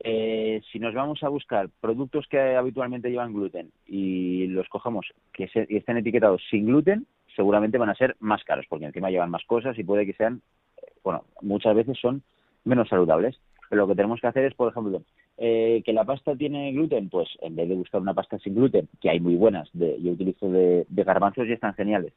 eh, 0.02 0.60
si 0.72 0.78
nos 0.80 0.94
vamos 0.94 1.22
a 1.22 1.28
buscar 1.28 1.68
productos 1.80 2.26
que 2.26 2.40
habitualmente 2.40 3.10
llevan 3.10 3.34
gluten 3.34 3.70
y 3.86 4.46
los 4.48 4.68
cogemos 4.68 5.06
que 5.32 5.46
se- 5.48 5.66
y 5.68 5.76
estén 5.76 5.98
etiquetados 5.98 6.42
sin 6.50 6.66
gluten, 6.66 7.06
seguramente 7.36 7.78
van 7.78 7.90
a 7.90 7.94
ser 7.94 8.16
más 8.18 8.42
caros, 8.44 8.66
porque 8.68 8.86
encima 8.86 9.10
llevan 9.10 9.30
más 9.30 9.44
cosas 9.44 9.78
y 9.78 9.84
puede 9.84 10.06
que 10.06 10.14
sean, 10.14 10.40
eh, 10.78 10.90
bueno, 11.04 11.24
muchas 11.42 11.76
veces 11.76 11.98
son 12.00 12.22
menos 12.64 12.88
saludables. 12.88 13.38
Pero 13.68 13.82
lo 13.82 13.88
que 13.88 13.94
tenemos 13.94 14.20
que 14.20 14.26
hacer 14.26 14.46
es, 14.46 14.54
por 14.54 14.68
ejemplo, 14.72 15.02
eh, 15.38 15.80
que 15.84 15.92
la 15.92 16.04
pasta 16.04 16.34
tiene 16.34 16.72
gluten, 16.72 17.08
pues 17.08 17.28
en 17.40 17.54
vez 17.54 17.68
de 17.68 17.76
buscar 17.76 18.00
una 18.00 18.14
pasta 18.14 18.36
sin 18.40 18.56
gluten, 18.56 18.88
que 19.00 19.10
hay 19.10 19.20
muy 19.20 19.36
buenas, 19.36 19.68
de, 19.72 19.96
yo 20.02 20.10
utilizo 20.12 20.50
de, 20.50 20.86
de 20.88 21.04
garbanzos 21.04 21.46
y 21.46 21.52
están 21.52 21.74
geniales, 21.74 22.12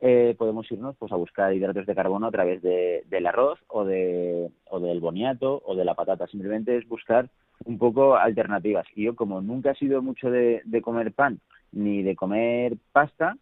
eh, 0.00 0.34
podemos 0.38 0.70
irnos 0.72 0.96
pues 0.98 1.12
a 1.12 1.16
buscar 1.16 1.54
hidratos 1.54 1.86
de 1.86 1.94
carbono 1.94 2.26
a 2.26 2.30
través 2.30 2.62
de, 2.62 3.04
del 3.08 3.26
arroz 3.26 3.58
o, 3.68 3.84
de, 3.84 4.50
o 4.66 4.80
del 4.80 5.00
boniato 5.00 5.62
o 5.64 5.74
de 5.76 5.84
la 5.84 5.94
patata. 5.94 6.26
Simplemente 6.26 6.76
es 6.76 6.88
buscar 6.88 7.28
un 7.64 7.78
poco 7.78 8.16
alternativas. 8.16 8.86
Y 8.94 9.04
yo, 9.04 9.14
como 9.14 9.40
nunca 9.40 9.72
he 9.72 9.76
sido 9.76 10.02
mucho 10.02 10.30
de, 10.30 10.62
de 10.64 10.82
comer 10.82 11.12
pan 11.12 11.40
ni 11.72 12.02
de 12.02 12.16
comer 12.16 12.76
pasta, 12.92 13.36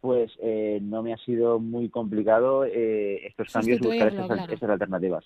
pues 0.00 0.32
eh, 0.40 0.78
no 0.82 1.02
me 1.02 1.12
ha 1.12 1.18
sido 1.18 1.58
muy 1.60 1.88
complicado 1.88 2.64
eh, 2.64 3.26
estos 3.26 3.52
cambios 3.52 3.80
buscar 3.80 4.08
estas, 4.08 4.26
claro. 4.26 4.52
estas 4.52 4.70
alternativas. 4.70 5.24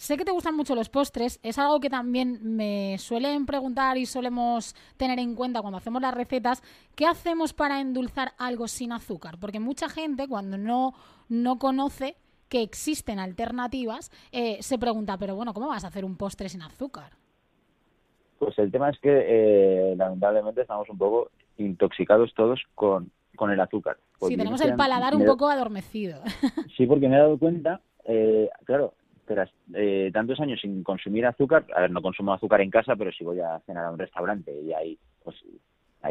Sé 0.00 0.16
que 0.16 0.24
te 0.24 0.32
gustan 0.32 0.56
mucho 0.56 0.74
los 0.74 0.88
postres, 0.88 1.38
es 1.42 1.58
algo 1.58 1.78
que 1.78 1.90
también 1.90 2.38
me 2.56 2.96
suelen 2.96 3.44
preguntar 3.44 3.98
y 3.98 4.06
solemos 4.06 4.74
tener 4.96 5.18
en 5.18 5.34
cuenta 5.34 5.60
cuando 5.60 5.76
hacemos 5.76 6.00
las 6.00 6.14
recetas. 6.14 6.62
¿Qué 6.94 7.04
hacemos 7.04 7.52
para 7.52 7.82
endulzar 7.82 8.32
algo 8.38 8.66
sin 8.66 8.92
azúcar? 8.92 9.36
Porque 9.38 9.60
mucha 9.60 9.90
gente 9.90 10.26
cuando 10.26 10.56
no, 10.56 10.94
no 11.28 11.58
conoce 11.58 12.16
que 12.48 12.62
existen 12.62 13.18
alternativas, 13.18 14.10
eh, 14.32 14.56
se 14.62 14.78
pregunta, 14.78 15.18
pero 15.18 15.36
bueno, 15.36 15.52
¿cómo 15.52 15.68
vas 15.68 15.84
a 15.84 15.88
hacer 15.88 16.06
un 16.06 16.16
postre 16.16 16.48
sin 16.48 16.62
azúcar? 16.62 17.12
Pues 18.38 18.58
el 18.58 18.72
tema 18.72 18.88
es 18.88 18.98
que 19.00 19.10
eh, 19.12 19.96
lamentablemente 19.96 20.62
estamos 20.62 20.88
un 20.88 20.96
poco 20.96 21.30
intoxicados 21.58 22.32
todos 22.32 22.62
con, 22.74 23.10
con 23.36 23.50
el 23.50 23.60
azúcar. 23.60 23.98
Porque 24.18 24.38
tenemos 24.38 24.62
el 24.62 24.76
paladar 24.76 25.14
me 25.14 25.24
un 25.24 25.26
poco 25.26 25.50
adormecido. 25.50 26.22
Sí, 26.74 26.86
porque 26.86 27.06
me 27.06 27.16
he 27.16 27.18
dado 27.18 27.38
cuenta, 27.38 27.82
eh, 28.06 28.48
claro, 28.64 28.94
eh, 29.74 30.10
tantos 30.12 30.40
años 30.40 30.60
sin 30.60 30.82
consumir 30.82 31.26
azúcar, 31.26 31.66
a 31.74 31.82
ver, 31.82 31.90
no 31.90 32.02
consumo 32.02 32.32
azúcar 32.32 32.60
en 32.60 32.70
casa, 32.70 32.96
pero 32.96 33.12
si 33.12 33.24
voy 33.24 33.40
a 33.40 33.60
cenar 33.66 33.86
a 33.86 33.90
un 33.90 33.98
restaurante 33.98 34.52
y 34.52 34.72
hay, 34.72 34.98
pues, 35.22 35.36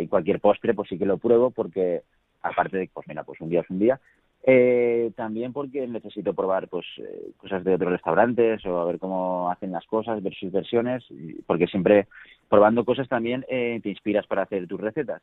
cualquier 0.08 0.40
postre, 0.40 0.74
pues 0.74 0.90
sí 0.90 0.98
que 0.98 1.06
lo 1.06 1.18
pruebo 1.18 1.52
porque, 1.52 2.04
aparte 2.42 2.78
de, 2.78 2.90
pues 2.94 3.08
mira, 3.08 3.24
pues 3.24 3.42
un 3.42 3.50
día 3.50 3.62
es 3.62 3.70
un 3.70 3.80
día, 3.80 4.00
eh, 4.44 5.12
también 5.16 5.52
porque 5.52 5.86
necesito 5.86 6.34
probar 6.34 6.70
pues 6.70 6.86
eh, 6.98 7.32
cosas 7.36 7.64
de 7.64 7.76
otros 7.76 7.92
restaurantes 7.92 8.66
o 8.66 8.80
a 8.80 8.86
ver 8.86 8.98
cómo 8.98 9.52
hacen 9.52 9.72
las 9.72 9.86
cosas, 9.86 10.24
ver 10.24 10.34
sus 10.34 10.52
versiones, 10.52 11.04
porque 11.46 11.68
siempre 11.68 12.08
probando 12.48 12.86
cosas 12.86 13.10
también 13.10 13.46
eh, 13.50 13.80
te 13.84 13.90
inspiras 13.90 14.26
para 14.28 14.44
hacer 14.44 14.66
tus 14.68 14.80
recetas. 14.80 15.22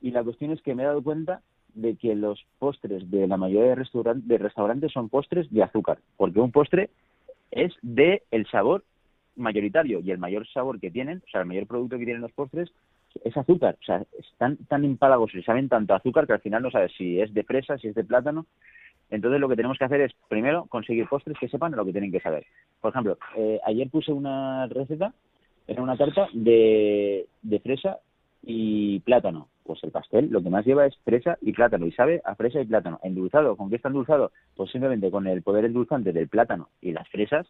Y 0.00 0.10
la 0.10 0.24
cuestión 0.24 0.50
es 0.50 0.60
que 0.62 0.74
me 0.74 0.82
he 0.82 0.86
dado 0.86 1.02
cuenta 1.02 1.40
de 1.74 1.96
que 1.96 2.14
los 2.16 2.44
postres 2.58 3.08
de 3.10 3.28
la 3.28 3.36
mayoría 3.36 3.76
de, 3.76 3.86
de 4.14 4.38
restaurantes 4.38 4.92
son 4.92 5.08
postres 5.08 5.50
de 5.52 5.62
azúcar, 5.62 5.98
porque 6.16 6.40
un 6.40 6.50
postre 6.50 6.90
es 7.50 7.72
de 7.82 8.22
el 8.30 8.46
sabor 8.46 8.84
mayoritario 9.36 10.00
y 10.00 10.10
el 10.10 10.18
mayor 10.18 10.46
sabor 10.48 10.80
que 10.80 10.90
tienen, 10.90 11.22
o 11.26 11.30
sea, 11.30 11.42
el 11.42 11.46
mayor 11.46 11.66
producto 11.66 11.98
que 11.98 12.04
tienen 12.04 12.22
los 12.22 12.32
postres 12.32 12.70
es 13.24 13.36
azúcar, 13.36 13.76
o 13.80 13.84
sea, 13.84 14.02
están 14.18 14.56
tan 14.68 14.84
empalagosos 14.84 15.36
y 15.36 15.42
saben 15.42 15.68
tanto 15.68 15.94
azúcar 15.94 16.26
que 16.26 16.34
al 16.34 16.40
final 16.40 16.62
no 16.62 16.70
sabes 16.70 16.92
si 16.96 17.20
es 17.20 17.32
de 17.32 17.42
fresa, 17.44 17.78
si 17.78 17.88
es 17.88 17.94
de 17.94 18.04
plátano. 18.04 18.46
Entonces 19.10 19.40
lo 19.40 19.48
que 19.48 19.56
tenemos 19.56 19.78
que 19.78 19.84
hacer 19.84 20.02
es 20.02 20.12
primero 20.28 20.66
conseguir 20.66 21.08
postres 21.08 21.38
que 21.38 21.48
sepan 21.48 21.72
lo 21.72 21.84
que 21.84 21.92
tienen 21.92 22.12
que 22.12 22.20
saber. 22.20 22.44
Por 22.80 22.90
ejemplo, 22.90 23.18
eh, 23.36 23.58
ayer 23.64 23.88
puse 23.88 24.12
una 24.12 24.66
receta, 24.66 25.14
era 25.66 25.82
una 25.82 25.96
tarta 25.96 26.28
de, 26.34 27.26
de 27.42 27.60
fresa 27.60 27.98
y 28.42 29.00
plátano. 29.00 29.48
Pues 29.68 29.84
el 29.84 29.90
pastel 29.90 30.30
lo 30.30 30.42
que 30.42 30.48
más 30.48 30.64
lleva 30.64 30.86
es 30.86 30.96
fresa 31.04 31.36
y 31.42 31.52
plátano 31.52 31.84
y 31.86 31.92
sabe 31.92 32.22
a 32.24 32.34
fresa 32.34 32.58
y 32.58 32.64
plátano. 32.64 32.98
Endulzado, 33.02 33.54
¿con 33.54 33.68
qué 33.68 33.76
está 33.76 33.88
endulzado? 33.88 34.32
Pues 34.56 34.70
simplemente 34.70 35.10
con 35.10 35.26
el 35.26 35.42
poder 35.42 35.66
endulzante 35.66 36.14
del 36.14 36.26
plátano 36.26 36.70
y 36.80 36.92
las 36.92 37.06
fresas 37.10 37.46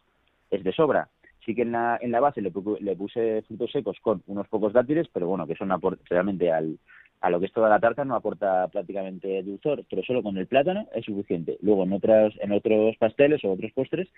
es 0.50 0.64
de 0.64 0.72
sobra. 0.72 1.10
Sí 1.46 1.54
que 1.54 1.62
en 1.62 1.70
la, 1.70 1.96
en 2.00 2.10
la 2.10 2.18
base 2.18 2.42
le, 2.42 2.52
pu- 2.52 2.80
le 2.80 2.96
puse 2.96 3.42
frutos 3.42 3.70
secos 3.70 3.98
con 4.02 4.24
unos 4.26 4.48
pocos 4.48 4.72
dátiles, 4.72 5.06
pero 5.12 5.28
bueno, 5.28 5.46
que 5.46 5.54
son 5.54 5.68
apor- 5.68 5.98
realmente 6.10 6.50
al, 6.50 6.80
a 7.20 7.30
lo 7.30 7.38
que 7.38 7.46
es 7.46 7.52
toda 7.52 7.68
la 7.68 7.78
tarta 7.78 8.04
no 8.04 8.16
aporta 8.16 8.66
prácticamente 8.66 9.40
dulzor, 9.44 9.84
pero 9.88 10.02
solo 10.02 10.20
con 10.24 10.36
el 10.38 10.48
plátano 10.48 10.88
es 10.96 11.04
suficiente. 11.04 11.56
Luego 11.62 11.84
en 11.84 11.92
otras 11.92 12.34
en 12.40 12.50
otros 12.50 12.96
pasteles 12.96 13.44
o 13.44 13.52
otros 13.52 13.70
postres, 13.72 14.08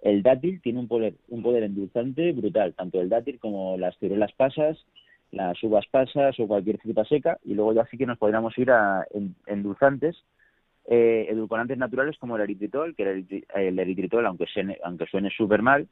el 0.00 0.22
dátil 0.22 0.62
tiene 0.62 0.78
un 0.78 0.88
poder 0.88 1.12
un 1.28 1.42
poder 1.42 1.64
endulzante 1.64 2.32
brutal, 2.32 2.72
tanto 2.72 3.02
el 3.02 3.10
dátil 3.10 3.38
como 3.38 3.76
las 3.76 3.98
ciruelas 3.98 4.32
pasas, 4.32 4.78
las 5.32 5.62
uvas 5.62 5.86
pasas 5.90 6.38
o 6.40 6.46
cualquier 6.46 6.78
fruta 6.78 7.04
seca, 7.04 7.38
y 7.44 7.54
luego 7.54 7.72
ya 7.72 7.86
sí 7.86 7.96
que 7.98 8.06
nos 8.06 8.18
podríamos 8.18 8.56
ir 8.58 8.70
a 8.70 9.06
en- 9.12 9.36
endulzantes, 9.46 10.16
eh, 10.88 11.26
edulcorantes 11.30 11.78
naturales 11.78 12.16
como 12.18 12.36
el 12.36 12.42
eritritol, 12.42 12.94
que 12.96 13.02
el, 13.04 13.46
el 13.54 13.78
eritritol, 13.78 14.26
aunque 14.26 14.46
suene, 14.46 14.78
aunque 14.84 15.06
suene 15.06 15.30
súper 15.30 15.62
mal 15.62 15.88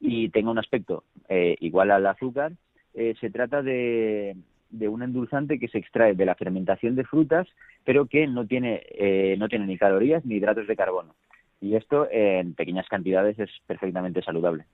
y 0.00 0.28
tenga 0.30 0.50
un 0.50 0.58
aspecto 0.58 1.04
eh, 1.28 1.56
igual 1.60 1.90
al 1.90 2.06
azúcar, 2.06 2.52
eh, 2.94 3.14
se 3.20 3.30
trata 3.30 3.62
de, 3.62 4.36
de 4.70 4.88
un 4.88 5.02
endulzante 5.02 5.58
que 5.58 5.68
se 5.68 5.78
extrae 5.78 6.14
de 6.14 6.24
la 6.26 6.34
fermentación 6.34 6.94
de 6.94 7.04
frutas, 7.04 7.48
pero 7.84 8.06
que 8.06 8.26
no 8.26 8.46
tiene, 8.46 8.82
eh, 8.90 9.36
no 9.38 9.48
tiene 9.48 9.66
ni 9.66 9.78
calorías 9.78 10.24
ni 10.24 10.36
hidratos 10.36 10.66
de 10.66 10.76
carbono. 10.76 11.14
Y 11.60 11.76
esto 11.76 12.06
en 12.10 12.54
pequeñas 12.54 12.86
cantidades 12.88 13.38
es 13.38 13.50
perfectamente 13.66 14.22
saludable. 14.22 14.64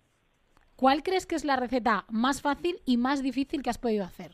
¿Cuál 0.80 1.02
crees 1.02 1.26
que 1.26 1.34
es 1.34 1.44
la 1.44 1.56
receta 1.56 2.06
más 2.08 2.40
fácil 2.40 2.76
y 2.86 2.96
más 2.96 3.22
difícil 3.22 3.62
que 3.62 3.68
has 3.68 3.76
podido 3.76 4.02
hacer? 4.02 4.32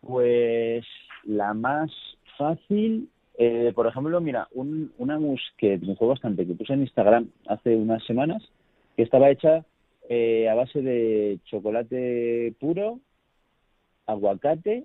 Pues 0.00 0.84
la 1.22 1.54
más 1.54 1.92
fácil 2.36 3.08
Eh, 3.36 3.72
por 3.74 3.86
ejemplo, 3.86 4.20
mira, 4.20 4.46
un, 4.52 4.92
una 4.98 5.18
mousse 5.18 5.42
que 5.58 5.76
me 5.78 5.96
fue 5.96 6.06
bastante, 6.08 6.46
que 6.46 6.54
puse 6.54 6.72
en 6.72 6.82
Instagram 6.82 7.28
hace 7.48 7.74
unas 7.74 8.04
semanas, 8.04 8.42
que 8.96 9.02
estaba 9.02 9.30
hecha 9.30 9.64
eh, 10.08 10.48
a 10.48 10.54
base 10.54 10.80
de 10.82 11.40
chocolate 11.46 12.54
puro, 12.60 13.00
aguacate, 14.06 14.84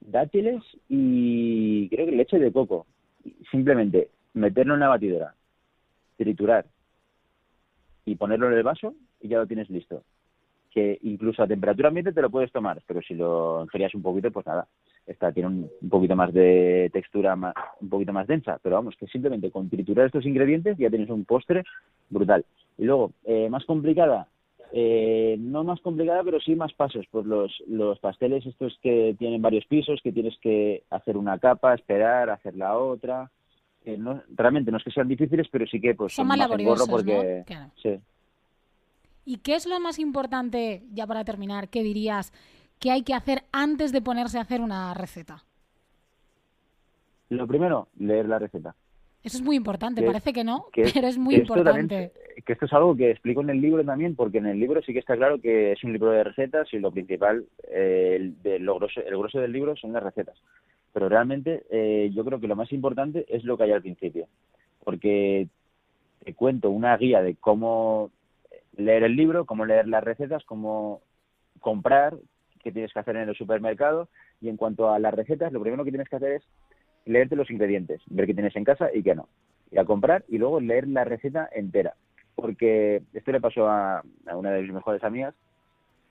dátiles 0.00 0.62
y 0.90 1.88
creo 1.88 2.06
que 2.06 2.12
leche 2.12 2.38
de 2.38 2.52
coco. 2.52 2.86
Simplemente 3.50 4.10
meterlo 4.34 4.74
en 4.74 4.80
la 4.80 4.88
batidora, 4.88 5.34
triturar 6.18 6.66
y 8.10 8.16
ponerlo 8.16 8.48
en 8.48 8.54
el 8.54 8.62
vaso 8.62 8.94
y 9.20 9.28
ya 9.28 9.38
lo 9.38 9.46
tienes 9.46 9.70
listo. 9.70 10.02
Que 10.72 10.98
incluso 11.02 11.42
a 11.42 11.48
temperatura 11.48 11.88
ambiente 11.88 12.12
te 12.12 12.22
lo 12.22 12.30
puedes 12.30 12.52
tomar, 12.52 12.80
pero 12.86 13.00
si 13.02 13.14
lo 13.14 13.62
enfrías 13.62 13.94
un 13.94 14.02
poquito, 14.02 14.30
pues 14.30 14.46
nada, 14.46 14.66
esta 15.06 15.32
tiene 15.32 15.48
un, 15.48 15.70
poquito 15.88 16.16
más 16.16 16.32
de 16.32 16.90
textura, 16.92 17.36
más, 17.36 17.54
un 17.80 17.88
poquito 17.88 18.12
más 18.12 18.26
densa, 18.26 18.58
pero 18.62 18.76
vamos, 18.76 18.96
que 18.96 19.06
simplemente 19.06 19.50
con 19.50 19.68
triturar 19.68 20.06
estos 20.06 20.26
ingredientes 20.26 20.76
ya 20.76 20.90
tienes 20.90 21.10
un 21.10 21.24
postre 21.24 21.64
brutal. 22.08 22.44
Y 22.78 22.84
luego, 22.84 23.12
eh, 23.24 23.48
más 23.48 23.64
complicada, 23.64 24.28
eh, 24.72 25.36
no 25.38 25.64
más 25.64 25.80
complicada, 25.80 26.22
pero 26.22 26.40
sí 26.40 26.54
más 26.54 26.72
pasos. 26.72 27.06
Pues 27.10 27.26
los, 27.26 27.62
los 27.66 27.98
pasteles 27.98 28.46
estos 28.46 28.78
que 28.82 29.14
tienen 29.18 29.42
varios 29.42 29.66
pisos, 29.66 30.00
que 30.02 30.12
tienes 30.12 30.36
que 30.40 30.82
hacer 30.90 31.16
una 31.16 31.38
capa, 31.38 31.74
esperar, 31.74 32.30
hacer 32.30 32.56
la 32.56 32.76
otra. 32.76 33.30
Eh, 33.84 33.96
no, 33.98 34.22
realmente 34.34 34.70
no 34.70 34.76
es 34.76 34.84
que 34.84 34.90
sean 34.90 35.08
difíciles, 35.08 35.48
pero 35.50 35.66
sí 35.66 35.80
que 35.80 35.94
pues 35.94 36.12
Son 36.14 36.26
más 36.26 36.38
laboriosos, 36.38 36.88
porque 36.88 37.38
¿no? 37.40 37.44
Claro. 37.46 37.70
sí. 37.82 37.98
¿Y 39.24 39.38
qué 39.38 39.54
es 39.54 39.66
lo 39.66 39.78
más 39.80 39.98
importante, 39.98 40.82
ya 40.92 41.06
para 41.06 41.24
terminar, 41.24 41.68
qué 41.68 41.82
dirías 41.82 42.32
que 42.78 42.90
hay 42.90 43.02
que 43.02 43.14
hacer 43.14 43.44
antes 43.52 43.92
de 43.92 44.02
ponerse 44.02 44.38
a 44.38 44.42
hacer 44.42 44.60
una 44.60 44.92
receta? 44.94 45.44
Lo 47.28 47.46
primero, 47.46 47.88
leer 47.98 48.26
la 48.26 48.38
receta. 48.38 48.74
Eso 49.22 49.36
es 49.36 49.42
muy 49.42 49.54
importante, 49.56 50.00
Que- 50.00 50.06
parece 50.06 50.32
que 50.32 50.44
no, 50.44 50.66
que- 50.72 50.90
pero 50.94 51.06
es 51.06 51.18
muy 51.18 51.34
que 51.36 51.42
también 51.42 51.80
importante. 51.82 52.12
que 52.44 52.52
esto 52.54 52.64
es 52.64 52.72
algo 52.72 52.96
que 52.96 53.10
explico 53.10 53.42
en 53.42 53.50
el 53.50 53.60
libro 53.60 53.84
también, 53.84 54.16
porque 54.16 54.38
en 54.38 54.46
el 54.46 54.58
libro 54.58 54.80
sí 54.82 54.92
que 54.94 54.98
está 54.98 55.14
claro 55.16 55.38
que 55.40 55.72
es 55.72 55.84
un 55.84 55.92
libro 55.92 56.10
de 56.10 56.24
recetas 56.24 56.72
y 56.72 56.78
lo 56.78 56.90
principal, 56.90 57.44
eh, 57.68 58.16
el, 58.18 58.42
de 58.42 58.58
lo 58.58 58.76
grosso, 58.76 59.00
el 59.00 59.16
grosso 59.16 59.38
del 59.38 59.52
libro 59.52 59.76
son 59.76 59.92
las 59.92 60.02
recetas. 60.02 60.36
Pero 60.92 61.08
realmente 61.08 61.64
eh, 61.70 62.10
yo 62.12 62.24
creo 62.24 62.40
que 62.40 62.48
lo 62.48 62.56
más 62.56 62.72
importante 62.72 63.26
es 63.28 63.44
lo 63.44 63.56
que 63.56 63.64
hay 63.64 63.72
al 63.72 63.82
principio, 63.82 64.26
porque 64.84 65.48
te 66.24 66.34
cuento 66.34 66.70
una 66.70 66.96
guía 66.96 67.22
de 67.22 67.36
cómo 67.36 68.10
leer 68.76 69.04
el 69.04 69.16
libro, 69.16 69.46
cómo 69.46 69.64
leer 69.64 69.86
las 69.88 70.02
recetas, 70.02 70.44
cómo 70.44 71.00
comprar, 71.60 72.16
qué 72.62 72.72
tienes 72.72 72.92
que 72.92 72.98
hacer 72.98 73.16
en 73.16 73.28
el 73.28 73.36
supermercado 73.36 74.08
y 74.40 74.48
en 74.48 74.56
cuanto 74.56 74.90
a 74.90 74.98
las 74.98 75.14
recetas, 75.14 75.52
lo 75.52 75.60
primero 75.60 75.84
que 75.84 75.90
tienes 75.90 76.08
que 76.08 76.16
hacer 76.16 76.32
es 76.32 76.42
leerte 77.04 77.36
los 77.36 77.50
ingredientes, 77.50 78.00
ver 78.06 78.26
qué 78.26 78.34
tienes 78.34 78.56
en 78.56 78.64
casa 78.64 78.90
y 78.92 79.02
qué 79.02 79.14
no. 79.14 79.28
Ir 79.70 79.78
a 79.80 79.84
comprar 79.84 80.24
y 80.28 80.38
luego 80.38 80.60
leer 80.60 80.88
la 80.88 81.04
receta 81.04 81.48
entera. 81.52 81.94
Porque 82.34 83.02
esto 83.12 83.32
le 83.32 83.40
pasó 83.40 83.68
a, 83.68 84.02
a 84.26 84.36
una 84.36 84.50
de 84.50 84.62
mis 84.62 84.72
mejores 84.72 85.02
amigas 85.04 85.34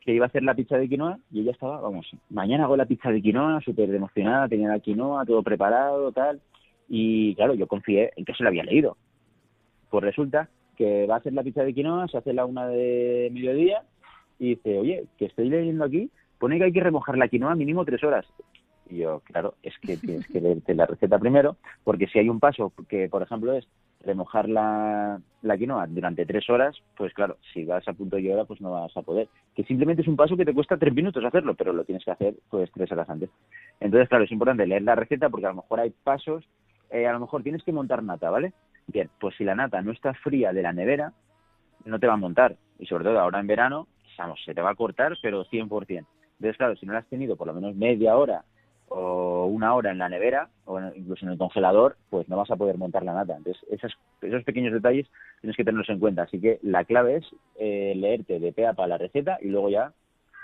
que 0.02 0.14
iba 0.14 0.26
a 0.26 0.28
hacer 0.28 0.44
la 0.44 0.56
pizza 0.56 0.78
de 0.78 0.88
quinoa 0.88 1.20
y 1.32 1.42
ella 1.42 1.52
estaba, 1.52 1.82
vamos, 1.82 2.10
mañana 2.30 2.64
hago 2.64 2.78
la 2.78 2.86
pizza 2.86 3.12
de 3.12 3.22
quinoa, 3.22 3.62
súper 3.62 3.94
emocionada, 3.94 4.48
tenía 4.48 4.70
la 4.70 4.80
quinoa, 4.80 5.26
todo 5.26 5.44
preparado, 5.44 6.12
tal. 6.12 6.40
Y 6.88 7.36
claro, 7.36 7.54
yo 7.54 7.68
confié 7.68 8.12
en 8.16 8.26
que 8.26 8.34
se 8.34 8.44
lo 8.44 8.50
había 8.50 8.64
leído. 8.64 8.98
Pues 9.90 10.04
resulta 10.04 10.50
que 10.76 11.06
va 11.06 11.16
a 11.16 11.18
hacer 11.18 11.34
la 11.34 11.44
pizza 11.44 11.64
de 11.64 11.74
quinoa, 11.74 12.08
se 12.08 12.18
hace 12.18 12.34
la 12.34 12.46
una 12.46 12.68
de 12.68 13.30
mediodía 13.34 13.84
y 14.40 14.56
dice, 14.56 14.80
oye, 14.80 15.06
que 15.18 15.26
estoy 15.26 15.50
leyendo 15.50 15.84
aquí, 15.84 16.10
pone 16.40 16.58
que 16.58 16.64
hay 16.66 16.72
que 16.72 16.80
remojar 16.80 17.18
la 17.18 17.28
quinoa 17.28 17.56
mínimo 17.56 17.86
tres 17.86 18.04
horas. 18.04 18.26
Y 18.90 18.98
yo, 18.98 19.20
claro, 19.26 19.56
es 19.62 19.78
que 19.80 19.98
tienes 19.98 20.26
que 20.28 20.42
leerte 20.42 20.74
la 20.74 20.86
receta 20.86 21.20
primero, 21.20 21.58
porque 21.84 22.08
si 22.08 22.18
hay 22.20 22.30
un 22.30 22.40
paso 22.40 22.74
que, 22.88 23.10
por 23.10 23.22
ejemplo, 23.22 23.54
es 23.54 23.68
remojar 24.02 24.48
la, 24.48 25.20
quinoa 25.58 25.88
durante 25.88 26.26
tres 26.26 26.50
horas, 26.50 26.78
pues 26.96 27.14
claro, 27.14 27.38
si 27.54 27.66
vas 27.66 27.88
a 27.88 27.94
punto 27.94 28.18
y 28.18 28.30
hora, 28.30 28.46
pues 28.46 28.62
no 28.62 28.72
vas 28.72 28.96
a 28.96 29.02
poder. 29.02 29.28
Que 29.56 29.64
simplemente 29.64 30.02
es 30.02 30.08
un 30.08 30.16
paso 30.16 30.38
que 30.38 30.46
te 30.46 30.54
cuesta 30.54 30.78
tres 30.78 30.94
minutos 30.94 31.24
hacerlo, 31.24 31.56
pero 31.56 31.74
lo 31.74 31.84
tienes 31.84 32.04
que 32.04 32.12
hacer 32.12 32.36
pues 32.50 32.72
tres 32.74 32.92
horas 32.92 33.10
antes. 33.10 33.30
Entonces, 33.80 34.08
claro, 34.10 34.24
es 34.24 34.32
importante 34.32 34.66
leer 34.66 34.84
la 34.84 34.96
receta 34.96 35.30
porque 35.30 35.46
a 35.46 35.50
lo 35.50 35.58
mejor 35.58 35.80
hay 35.80 35.92
pasos, 36.04 36.46
eh, 36.90 37.08
a 37.08 37.14
lo 37.14 37.20
mejor 37.20 37.44
tienes 37.44 37.64
que 37.64 37.74
montar 37.74 38.04
nata, 38.04 38.30
¿vale? 38.30 38.54
Bien, 38.88 39.10
pues 39.20 39.36
si 39.36 39.44
la 39.44 39.56
nata 39.56 39.82
no 39.82 39.92
está 39.92 40.14
fría 40.14 40.54
de 40.54 40.62
la 40.62 40.74
nevera, 40.74 41.14
no 41.86 42.00
te 42.00 42.08
va 42.08 42.14
a 42.14 42.18
montar. 42.18 42.56
Y 42.80 42.86
sobre 42.86 43.04
todo 43.04 43.20
ahora 43.20 43.40
en 43.40 43.48
verano, 43.48 43.88
vamos, 44.18 44.40
se 44.46 44.54
te 44.54 44.62
va 44.62 44.72
a 44.72 44.76
cortar, 44.76 45.18
pero 45.22 45.46
100%. 45.46 46.06
Entonces, 46.40 46.58
claro, 46.58 46.76
si 46.78 46.86
no 46.86 46.94
la 46.94 47.00
has 47.00 47.08
tenido 47.08 47.36
por 47.36 47.48
lo 47.48 47.54
menos 47.54 47.76
media 47.76 48.16
hora 48.16 48.44
o 48.90 49.46
una 49.46 49.74
hora 49.74 49.92
en 49.92 49.98
la 49.98 50.10
nevera 50.10 50.50
o 50.66 50.80
incluso 50.96 51.26
en 51.26 51.32
el 51.32 51.38
congelador, 51.38 51.98
pues 52.10 52.28
no 52.30 52.38
vas 52.38 52.52
a 52.52 52.56
poder 52.56 52.78
montar 52.78 53.04
la 53.04 53.14
nata. 53.14 53.38
Entonces, 53.38 53.64
esos 53.70 54.44
pequeños 54.44 54.74
detalles 54.74 55.08
tienes 55.42 55.56
que 55.56 55.64
tenerlos 55.64 55.90
en 55.90 56.00
cuenta. 56.00 56.24
Así 56.24 56.40
que 56.40 56.60
la 56.62 56.84
clave 56.86 57.18
es 57.18 57.26
eh, 57.58 57.94
leerte 57.96 58.40
de 58.40 58.52
pe 58.52 58.68
a 58.68 58.74
pa 58.74 58.88
la 58.88 58.98
receta 58.98 59.38
y 59.42 59.50
luego 59.50 59.70
ya 59.70 59.94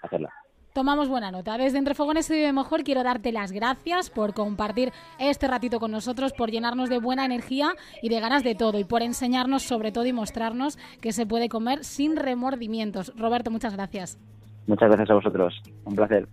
hacerla. 0.02 0.32
Tomamos 0.76 1.08
buena 1.08 1.32
nota. 1.32 1.58
Desde 1.58 1.78
Entre 1.78 1.96
Fogones 1.96 2.26
se 2.26 2.36
vive 2.36 2.52
mejor. 2.52 2.84
Quiero 2.84 3.02
darte 3.02 3.32
las 3.32 3.54
gracias 3.54 4.10
por 4.10 4.34
compartir 4.34 4.92
este 5.20 5.48
ratito 5.48 5.80
con 5.80 5.92
nosotros, 5.92 6.34
por 6.34 6.52
llenarnos 6.52 6.90
de 6.90 7.00
buena 7.00 7.24
energía 7.24 7.70
y 8.02 8.10
de 8.10 8.20
ganas 8.20 8.44
de 8.44 8.56
todo 8.56 8.78
y 8.78 8.84
por 8.84 9.02
enseñarnos 9.02 9.64
sobre 9.64 9.94
todo 9.94 10.06
y 10.06 10.12
mostrarnos 10.12 10.78
que 11.00 11.14
se 11.14 11.26
puede 11.26 11.48
comer 11.48 11.86
sin 11.86 12.18
remordimientos. 12.18 13.14
Roberto, 13.16 13.52
muchas 13.52 13.74
gracias. 13.74 14.20
Muchas 14.68 14.90
gracias 14.90 15.10
a 15.12 15.14
vosotros. 15.14 15.62
Un 15.86 15.96
placer. 15.96 16.28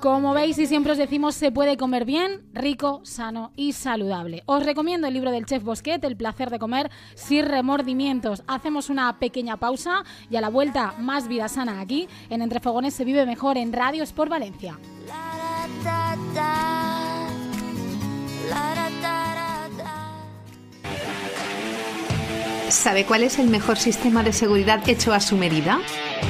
Como 0.00 0.34
veis 0.34 0.58
y 0.58 0.66
siempre 0.66 0.92
os 0.92 0.98
decimos, 0.98 1.34
se 1.34 1.50
puede 1.50 1.76
comer 1.76 2.04
bien, 2.04 2.42
rico, 2.52 3.00
sano 3.04 3.52
y 3.56 3.72
saludable. 3.72 4.42
Os 4.46 4.64
recomiendo 4.64 5.06
el 5.06 5.14
libro 5.14 5.30
del 5.30 5.46
chef 5.46 5.64
Bosquet, 5.64 6.04
El 6.04 6.16
placer 6.16 6.50
de 6.50 6.58
comer 6.58 6.90
sin 7.14 7.46
remordimientos. 7.46 8.42
Hacemos 8.46 8.90
una 8.90 9.18
pequeña 9.18 9.56
pausa 9.56 10.04
y 10.30 10.36
a 10.36 10.40
la 10.40 10.50
vuelta 10.50 10.94
más 10.98 11.26
vida 11.26 11.48
sana 11.48 11.80
aquí 11.80 12.08
en 12.28 12.42
Entre 12.42 12.60
Fogones 12.60 12.94
se 12.94 13.04
vive 13.04 13.24
mejor 13.24 13.56
en 13.56 13.72
Radio 13.72 14.02
Sport 14.02 14.30
Valencia. 14.30 14.78
¿Sabe 22.74 23.06
cuál 23.06 23.22
es 23.22 23.38
el 23.38 23.46
mejor 23.46 23.78
sistema 23.78 24.24
de 24.24 24.32
seguridad 24.32 24.86
hecho 24.88 25.14
a 25.14 25.20
su 25.20 25.36
medida? 25.36 25.80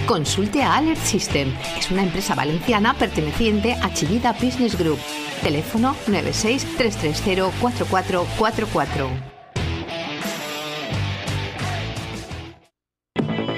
Consulte 0.06 0.62
a 0.62 0.76
Alert 0.76 1.00
System. 1.00 1.50
Es 1.76 1.90
una 1.90 2.02
empresa 2.02 2.34
valenciana 2.34 2.94
perteneciente 2.94 3.74
a 3.82 3.92
Chivita 3.92 4.32
Business 4.34 4.78
Group. 4.78 4.98
Teléfono 5.42 5.96
96 6.06 6.76
330 6.76 7.50
4444. 7.60 9.08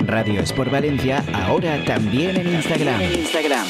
Radio 0.07 0.41
Sport 0.43 0.71
Valencia 0.71 1.25
ahora 1.35 1.85
también 1.85 2.37
en 2.37 2.55
Instagram. 2.55 3.03
Instagram. 3.03 3.67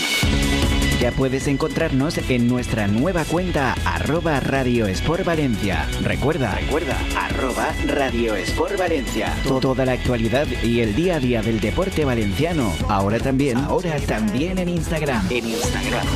Puedes 1.13 1.47
encontrarnos 1.49 2.19
en 2.29 2.47
nuestra 2.49 2.87
nueva 2.89 3.25
cuenta 3.25 3.75
arroba 3.85 4.41
Radio 4.41 4.87
Sport 4.87 5.25
Valencia. 5.25 5.87
Recuerda, 6.03 6.55
recuerda, 6.57 6.97
arroba 7.17 7.73
Radio 7.87 8.35
Sport 8.37 8.79
Valencia. 8.79 9.35
To- 9.45 9.61
Toda 9.61 9.85
la 9.85 9.93
actualidad 9.93 10.47
y 10.63 10.81
el 10.81 10.95
día 10.95 11.17
a 11.17 11.21
día 11.21 11.43
del 11.43 11.61
deporte 11.61 12.05
valenciano. 12.05 12.73
Ahora 12.89 13.19
también, 13.19 13.57
ahora 13.59 13.97
también 14.07 14.59
en 14.59 14.69
Instagram. 14.69 15.27
En 15.31 15.47
Instagram. 15.49 16.07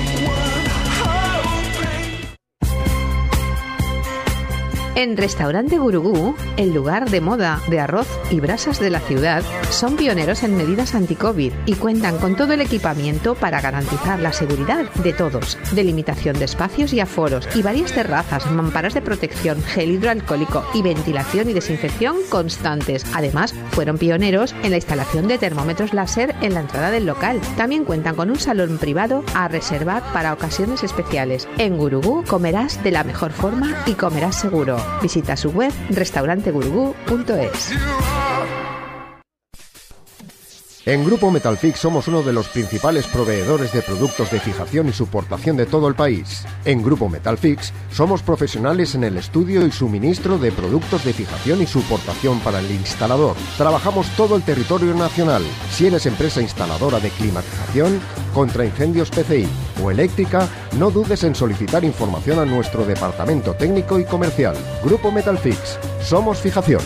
En 4.97 5.17
Restaurante 5.17 5.79
Gurugú, 5.79 6.35
el 6.57 6.75
lugar 6.75 7.09
de 7.09 7.21
moda 7.21 7.61
de 7.69 7.79
arroz 7.79 8.09
y 8.31 8.41
brasas 8.41 8.81
de 8.81 8.91
la 8.91 8.99
ciudad, 8.99 9.43
son 9.71 9.97
pioneros 9.97 10.43
en 10.43 10.57
medidas 10.57 10.95
anti-COVID 10.97 11.53
y 11.65 11.75
cuentan 11.75 12.19
con 12.19 12.35
todo 12.37 12.55
el 12.55 12.61
equipamiento 12.61 13.37
para 13.37 13.61
garantizar 13.61 14.19
la 14.19 14.33
seguridad 14.33 14.91
de 14.95 15.13
todos. 15.13 15.57
Delimitación 15.73 16.39
de 16.39 16.45
espacios 16.47 16.93
y 16.93 16.99
aforos 16.99 17.49
y 17.55 17.63
varias 17.63 17.93
terrazas, 17.93 18.51
mamparas 18.51 18.93
de 18.95 19.01
protección, 19.01 19.63
gel 19.63 19.93
hidroalcohólico 19.93 20.65
y 20.75 20.83
ventilación 20.83 21.49
y 21.49 21.53
desinfección 21.53 22.17
constantes. 22.29 23.07
Además, 23.15 23.55
fueron 23.71 23.97
pioneros 23.97 24.55
en 24.65 24.71
la 24.71 24.77
instalación 24.77 25.29
de 25.29 25.39
termómetros 25.39 25.95
láser 25.95 26.35
en 26.43 26.55
la 26.55 26.61
entrada 26.61 26.91
del 26.91 27.07
local. 27.07 27.41
También 27.57 27.85
cuentan 27.85 28.17
con 28.17 28.29
un 28.29 28.41
salón 28.41 28.77
privado 28.79 29.23
a 29.35 29.47
reservar 29.47 30.03
para 30.13 30.33
ocasiones 30.33 30.83
especiales. 30.83 31.49
En 31.59 31.79
Gurugú 31.79 32.25
comerás 32.25 32.83
de 32.83 32.91
la 32.91 33.05
mejor 33.05 33.31
forma 33.31 33.77
y 33.87 33.93
comerás 33.93 34.35
seguro. 34.35 34.80
Visita 35.03 35.37
su 35.37 35.51
web 35.51 35.73
restaurantegurugú.es. 35.91 37.73
En 40.91 41.05
Grupo 41.05 41.31
Metalfix 41.31 41.79
somos 41.79 42.09
uno 42.09 42.21
de 42.21 42.33
los 42.33 42.49
principales 42.49 43.07
proveedores 43.07 43.73
de 43.73 43.81
productos 43.81 44.29
de 44.33 44.41
fijación 44.41 44.89
y 44.89 44.93
soportación 44.93 45.57
de 45.57 45.65
todo 45.65 45.87
el 45.87 45.95
país. 45.95 46.45
En 46.65 46.83
Grupo 46.83 47.09
Metalfix 47.09 47.73
somos 47.93 48.23
profesionales 48.23 48.97
en 48.97 49.05
el 49.05 49.17
estudio 49.17 49.65
y 49.65 49.71
suministro 49.71 50.37
de 50.37 50.51
productos 50.51 51.05
de 51.05 51.13
fijación 51.13 51.63
y 51.63 51.67
soportación 51.67 52.41
para 52.41 52.59
el 52.59 52.69
instalador. 52.73 53.37
Trabajamos 53.57 54.09
todo 54.17 54.35
el 54.35 54.43
territorio 54.43 54.93
nacional. 54.93 55.45
Si 55.71 55.87
eres 55.87 56.07
empresa 56.07 56.43
instaladora 56.43 56.99
de 56.99 57.11
climatización, 57.11 58.01
contra 58.35 58.65
incendios 58.65 59.11
PCI 59.11 59.49
o 59.85 59.93
eléctrica, 59.93 60.49
no 60.77 60.91
dudes 60.91 61.23
en 61.23 61.37
solicitar 61.37 61.85
información 61.85 62.41
a 62.41 62.45
nuestro 62.45 62.85
departamento 62.85 63.55
técnico 63.55 64.01
y 64.01 64.05
comercial. 64.05 64.57
Grupo 64.83 65.13
Metalfix. 65.13 65.79
Somos 66.03 66.39
fijación. 66.39 66.83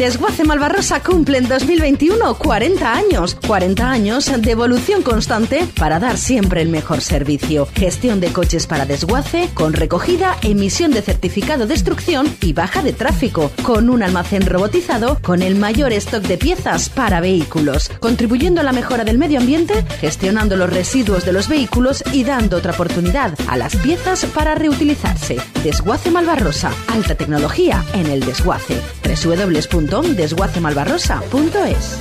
Desguace 0.00 0.44
Malvarrosa 0.44 1.02
cumple 1.02 1.36
en 1.36 1.46
2021 1.46 2.34
40 2.34 2.90
años. 2.90 3.36
40 3.46 3.90
años 3.90 4.32
de 4.34 4.50
evolución 4.50 5.02
constante 5.02 5.68
para 5.78 5.98
dar 5.98 6.16
siempre 6.16 6.62
el 6.62 6.70
mejor 6.70 7.02
servicio. 7.02 7.68
Gestión 7.74 8.18
de 8.18 8.32
coches 8.32 8.66
para 8.66 8.86
desguace, 8.86 9.50
con 9.52 9.74
recogida, 9.74 10.38
emisión 10.40 10.90
de 10.92 11.02
certificado 11.02 11.66
de 11.66 11.74
destrucción 11.74 12.34
y 12.40 12.54
baja 12.54 12.82
de 12.82 12.94
tráfico. 12.94 13.52
Con 13.62 13.90
un 13.90 14.02
almacén 14.02 14.46
robotizado 14.46 15.18
con 15.20 15.42
el 15.42 15.54
mayor 15.56 15.92
stock 15.92 16.22
de 16.22 16.38
piezas 16.38 16.88
para 16.88 17.20
vehículos. 17.20 17.90
Contribuyendo 18.00 18.62
a 18.62 18.64
la 18.64 18.72
mejora 18.72 19.04
del 19.04 19.18
medio 19.18 19.38
ambiente, 19.38 19.84
gestionando 20.00 20.56
los 20.56 20.70
residuos 20.70 21.26
de 21.26 21.34
los 21.34 21.46
vehículos 21.46 22.02
y 22.10 22.24
dando 22.24 22.56
otra 22.56 22.72
oportunidad 22.72 23.38
a 23.48 23.58
las 23.58 23.76
piezas 23.76 24.24
para 24.24 24.54
reutilizarse. 24.54 25.36
Desguace 25.62 26.10
Malvarrosa. 26.10 26.72
Alta 26.88 27.16
tecnología 27.16 27.84
en 27.92 28.06
el 28.06 28.20
desguace. 28.20 28.80
www.desguacemalvarrosa.es 29.14 32.00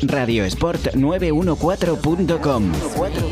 Radiosport914.com. 0.00 2.72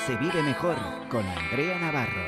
Se 0.06 0.16
vive 0.16 0.42
mejor 0.42 0.76
con 1.08 1.24
Andrea 1.24 1.78
Navarro. 1.78 2.22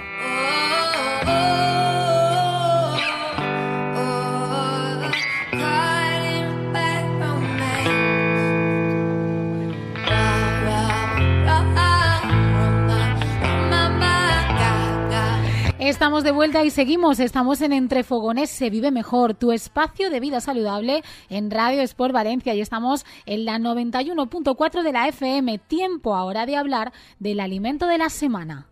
Estamos 15.85 16.25
de 16.25 16.31
vuelta 16.31 16.65
y 16.65 16.71
seguimos. 16.71 17.21
Estamos 17.21 17.61
en 17.61 17.75
Entre 17.75 18.05
Fogones 18.05 18.49
se 18.49 18.71
vive 18.71 18.91
mejor, 18.91 19.35
tu 19.35 19.53
espacio 19.53 20.09
de 20.09 20.19
vida 20.19 20.41
saludable 20.41 21.03
en 21.29 21.51
Radio 21.51 21.83
Sport 21.83 22.15
Valencia 22.15 22.55
y 22.55 22.63
estamos 22.63 23.05
en 23.27 23.45
la 23.45 23.59
91.4 23.59 24.83
de 24.83 24.93
la 24.93 25.09
FM. 25.09 25.59
Tiempo 25.59 26.17
ahora 26.17 26.47
de 26.47 26.57
hablar 26.57 26.95
del 27.19 27.39
alimento 27.39 27.87
de 27.87 27.99
la 27.99 28.09
semana. 28.09 28.67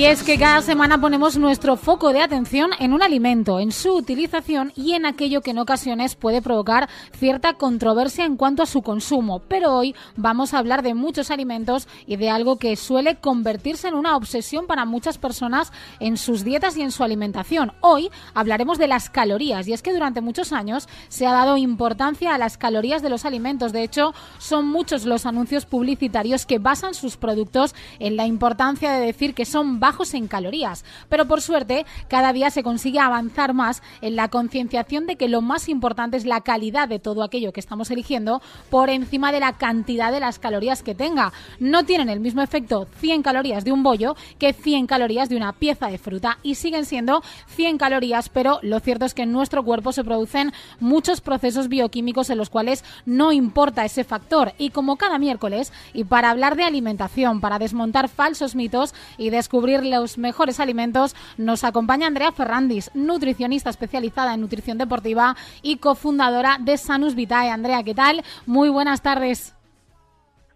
Y 0.00 0.06
es 0.06 0.22
que 0.22 0.38
cada 0.38 0.62
semana 0.62 0.98
ponemos 0.98 1.36
nuestro 1.36 1.76
foco 1.76 2.14
de 2.14 2.22
atención 2.22 2.70
en 2.78 2.94
un 2.94 3.02
alimento, 3.02 3.60
en 3.60 3.70
su 3.70 3.94
utilización 3.94 4.72
y 4.74 4.94
en 4.94 5.04
aquello 5.04 5.42
que 5.42 5.50
en 5.50 5.58
ocasiones 5.58 6.14
puede 6.14 6.40
provocar 6.40 6.88
cierta 7.12 7.52
controversia 7.52 8.24
en 8.24 8.38
cuanto 8.38 8.62
a 8.62 8.66
su 8.66 8.80
consumo. 8.80 9.40
Pero 9.40 9.76
hoy 9.76 9.94
vamos 10.16 10.54
a 10.54 10.58
hablar 10.58 10.82
de 10.82 10.94
muchos 10.94 11.30
alimentos 11.30 11.86
y 12.06 12.16
de 12.16 12.30
algo 12.30 12.56
que 12.56 12.76
suele 12.76 13.16
convertirse 13.16 13.88
en 13.88 13.94
una 13.94 14.16
obsesión 14.16 14.66
para 14.66 14.86
muchas 14.86 15.18
personas 15.18 15.70
en 15.98 16.16
sus 16.16 16.44
dietas 16.44 16.78
y 16.78 16.80
en 16.80 16.92
su 16.92 17.04
alimentación. 17.04 17.72
Hoy 17.82 18.08
hablaremos 18.32 18.78
de 18.78 18.88
las 18.88 19.10
calorías 19.10 19.68
y 19.68 19.74
es 19.74 19.82
que 19.82 19.92
durante 19.92 20.22
muchos 20.22 20.54
años 20.54 20.88
se 21.10 21.26
ha 21.26 21.32
dado 21.32 21.58
importancia 21.58 22.34
a 22.34 22.38
las 22.38 22.56
calorías 22.56 23.02
de 23.02 23.10
los 23.10 23.26
alimentos. 23.26 23.74
De 23.74 23.82
hecho, 23.82 24.14
son 24.38 24.66
muchos 24.66 25.04
los 25.04 25.26
anuncios 25.26 25.66
publicitarios 25.66 26.46
que 26.46 26.58
basan 26.58 26.94
sus 26.94 27.18
productos 27.18 27.74
en 27.98 28.16
la 28.16 28.24
importancia 28.26 28.92
de 28.92 29.04
decir 29.04 29.34
que 29.34 29.44
son 29.44 29.78
bajos 29.78 29.89
en 30.14 30.28
calorías. 30.28 30.84
Pero 31.08 31.26
por 31.26 31.42
suerte, 31.42 31.84
cada 32.08 32.32
día 32.32 32.50
se 32.50 32.62
consigue 32.62 33.00
avanzar 33.00 33.54
más 33.54 33.82
en 34.00 34.16
la 34.16 34.28
concienciación 34.28 35.06
de 35.06 35.16
que 35.16 35.28
lo 35.28 35.42
más 35.42 35.68
importante 35.68 36.16
es 36.16 36.24
la 36.24 36.40
calidad 36.40 36.88
de 36.88 36.98
todo 36.98 37.22
aquello 37.22 37.52
que 37.52 37.60
estamos 37.60 37.90
eligiendo 37.90 38.40
por 38.70 38.88
encima 38.88 39.30
de 39.30 39.40
la 39.40 39.52
cantidad 39.52 40.10
de 40.10 40.20
las 40.20 40.38
calorías 40.38 40.82
que 40.82 40.94
tenga. 40.94 41.32
No 41.58 41.84
tienen 41.84 42.08
el 42.08 42.20
mismo 42.20 42.40
efecto 42.40 42.86
100 43.00 43.22
calorías 43.22 43.64
de 43.64 43.72
un 43.72 43.82
bollo 43.82 44.16
que 44.38 44.52
100 44.52 44.86
calorías 44.86 45.28
de 45.28 45.36
una 45.36 45.52
pieza 45.52 45.88
de 45.88 45.98
fruta 45.98 46.38
y 46.42 46.54
siguen 46.54 46.86
siendo 46.86 47.22
100 47.48 47.76
calorías, 47.76 48.28
pero 48.28 48.58
lo 48.62 48.80
cierto 48.80 49.04
es 49.04 49.14
que 49.14 49.22
en 49.22 49.32
nuestro 49.32 49.62
cuerpo 49.64 49.92
se 49.92 50.04
producen 50.04 50.52
muchos 50.78 51.20
procesos 51.20 51.68
bioquímicos 51.68 52.30
en 52.30 52.38
los 52.38 52.48
cuales 52.48 52.84
no 53.04 53.32
importa 53.32 53.84
ese 53.84 54.04
factor. 54.04 54.54
Y 54.56 54.70
como 54.70 54.96
cada 54.96 55.18
miércoles, 55.18 55.72
y 55.92 56.04
para 56.04 56.30
hablar 56.30 56.56
de 56.56 56.64
alimentación, 56.64 57.40
para 57.40 57.58
desmontar 57.58 58.08
falsos 58.08 58.54
mitos 58.54 58.94
y 59.18 59.30
descubrir 59.30 59.79
los 59.82 60.18
mejores 60.18 60.60
alimentos, 60.60 61.16
nos 61.36 61.64
acompaña 61.64 62.06
Andrea 62.06 62.32
Ferrandis, 62.32 62.90
nutricionista 62.94 63.70
especializada 63.70 64.34
en 64.34 64.40
nutrición 64.40 64.78
deportiva 64.78 65.36
y 65.62 65.78
cofundadora 65.78 66.58
de 66.60 66.76
Sanus 66.76 67.14
Vitae. 67.14 67.50
Andrea, 67.50 67.82
¿qué 67.82 67.94
tal? 67.94 68.22
Muy 68.46 68.68
buenas 68.68 69.02
tardes. 69.02 69.56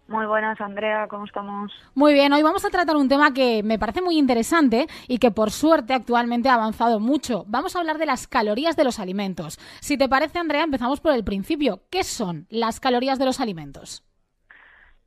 Muy 0.07 0.27
buenas, 0.27 0.61
Andrea, 0.61 1.07
¿cómo 1.07 1.25
estamos? 1.25 1.71
Muy 1.95 2.13
bien, 2.13 2.31
hoy 2.31 2.43
vamos 2.43 2.63
a 2.63 2.69
tratar 2.69 2.95
un 2.95 3.09
tema 3.09 3.33
que 3.33 3.63
me 3.63 3.79
parece 3.79 4.03
muy 4.03 4.19
interesante 4.19 4.85
y 5.07 5.17
que 5.17 5.31
por 5.31 5.49
suerte 5.49 5.95
actualmente 5.95 6.47
ha 6.47 6.53
avanzado 6.53 6.99
mucho. 6.99 7.43
Vamos 7.47 7.75
a 7.75 7.79
hablar 7.79 7.97
de 7.97 8.05
las 8.05 8.27
calorías 8.27 8.75
de 8.75 8.83
los 8.83 8.99
alimentos. 8.99 9.57
Si 9.81 9.97
te 9.97 10.07
parece, 10.07 10.37
Andrea, 10.37 10.63
empezamos 10.63 11.01
por 11.01 11.13
el 11.13 11.23
principio. 11.23 11.81
¿Qué 11.89 12.03
son 12.03 12.45
las 12.51 12.79
calorías 12.79 13.17
de 13.17 13.25
los 13.25 13.39
alimentos? 13.39 14.03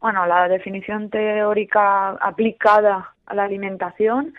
Bueno, 0.00 0.26
la 0.26 0.48
definición 0.48 1.10
teórica 1.10 2.10
aplicada 2.20 3.14
a 3.29 3.35
la 3.35 3.45
alimentación 3.45 4.35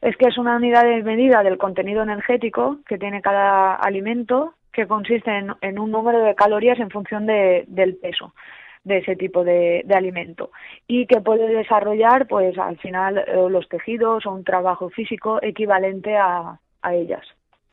es 0.00 0.16
que 0.16 0.28
es 0.28 0.36
una 0.36 0.56
unidad 0.56 0.84
de 0.84 1.02
medida 1.02 1.42
del 1.42 1.56
contenido 1.56 2.02
energético 2.02 2.78
que 2.86 2.98
tiene 2.98 3.22
cada 3.22 3.74
alimento 3.74 4.54
que 4.72 4.86
consiste 4.86 5.30
en, 5.30 5.52
en 5.62 5.78
un 5.78 5.90
número 5.90 6.22
de 6.22 6.34
calorías 6.34 6.78
en 6.78 6.90
función 6.90 7.26
de, 7.26 7.64
del 7.68 7.96
peso 7.96 8.34
de 8.82 8.98
ese 8.98 9.16
tipo 9.16 9.44
de, 9.44 9.82
de, 9.86 9.94
alimento 9.94 10.50
y 10.86 11.06
que 11.06 11.22
puede 11.22 11.46
desarrollar 11.48 12.26
pues 12.26 12.58
al 12.58 12.76
final 12.78 13.16
eh, 13.18 13.46
los 13.48 13.66
tejidos 13.68 14.26
o 14.26 14.32
un 14.32 14.44
trabajo 14.44 14.90
físico 14.90 15.38
equivalente 15.40 16.16
a, 16.18 16.58
a 16.82 16.94
ellas 16.94 17.26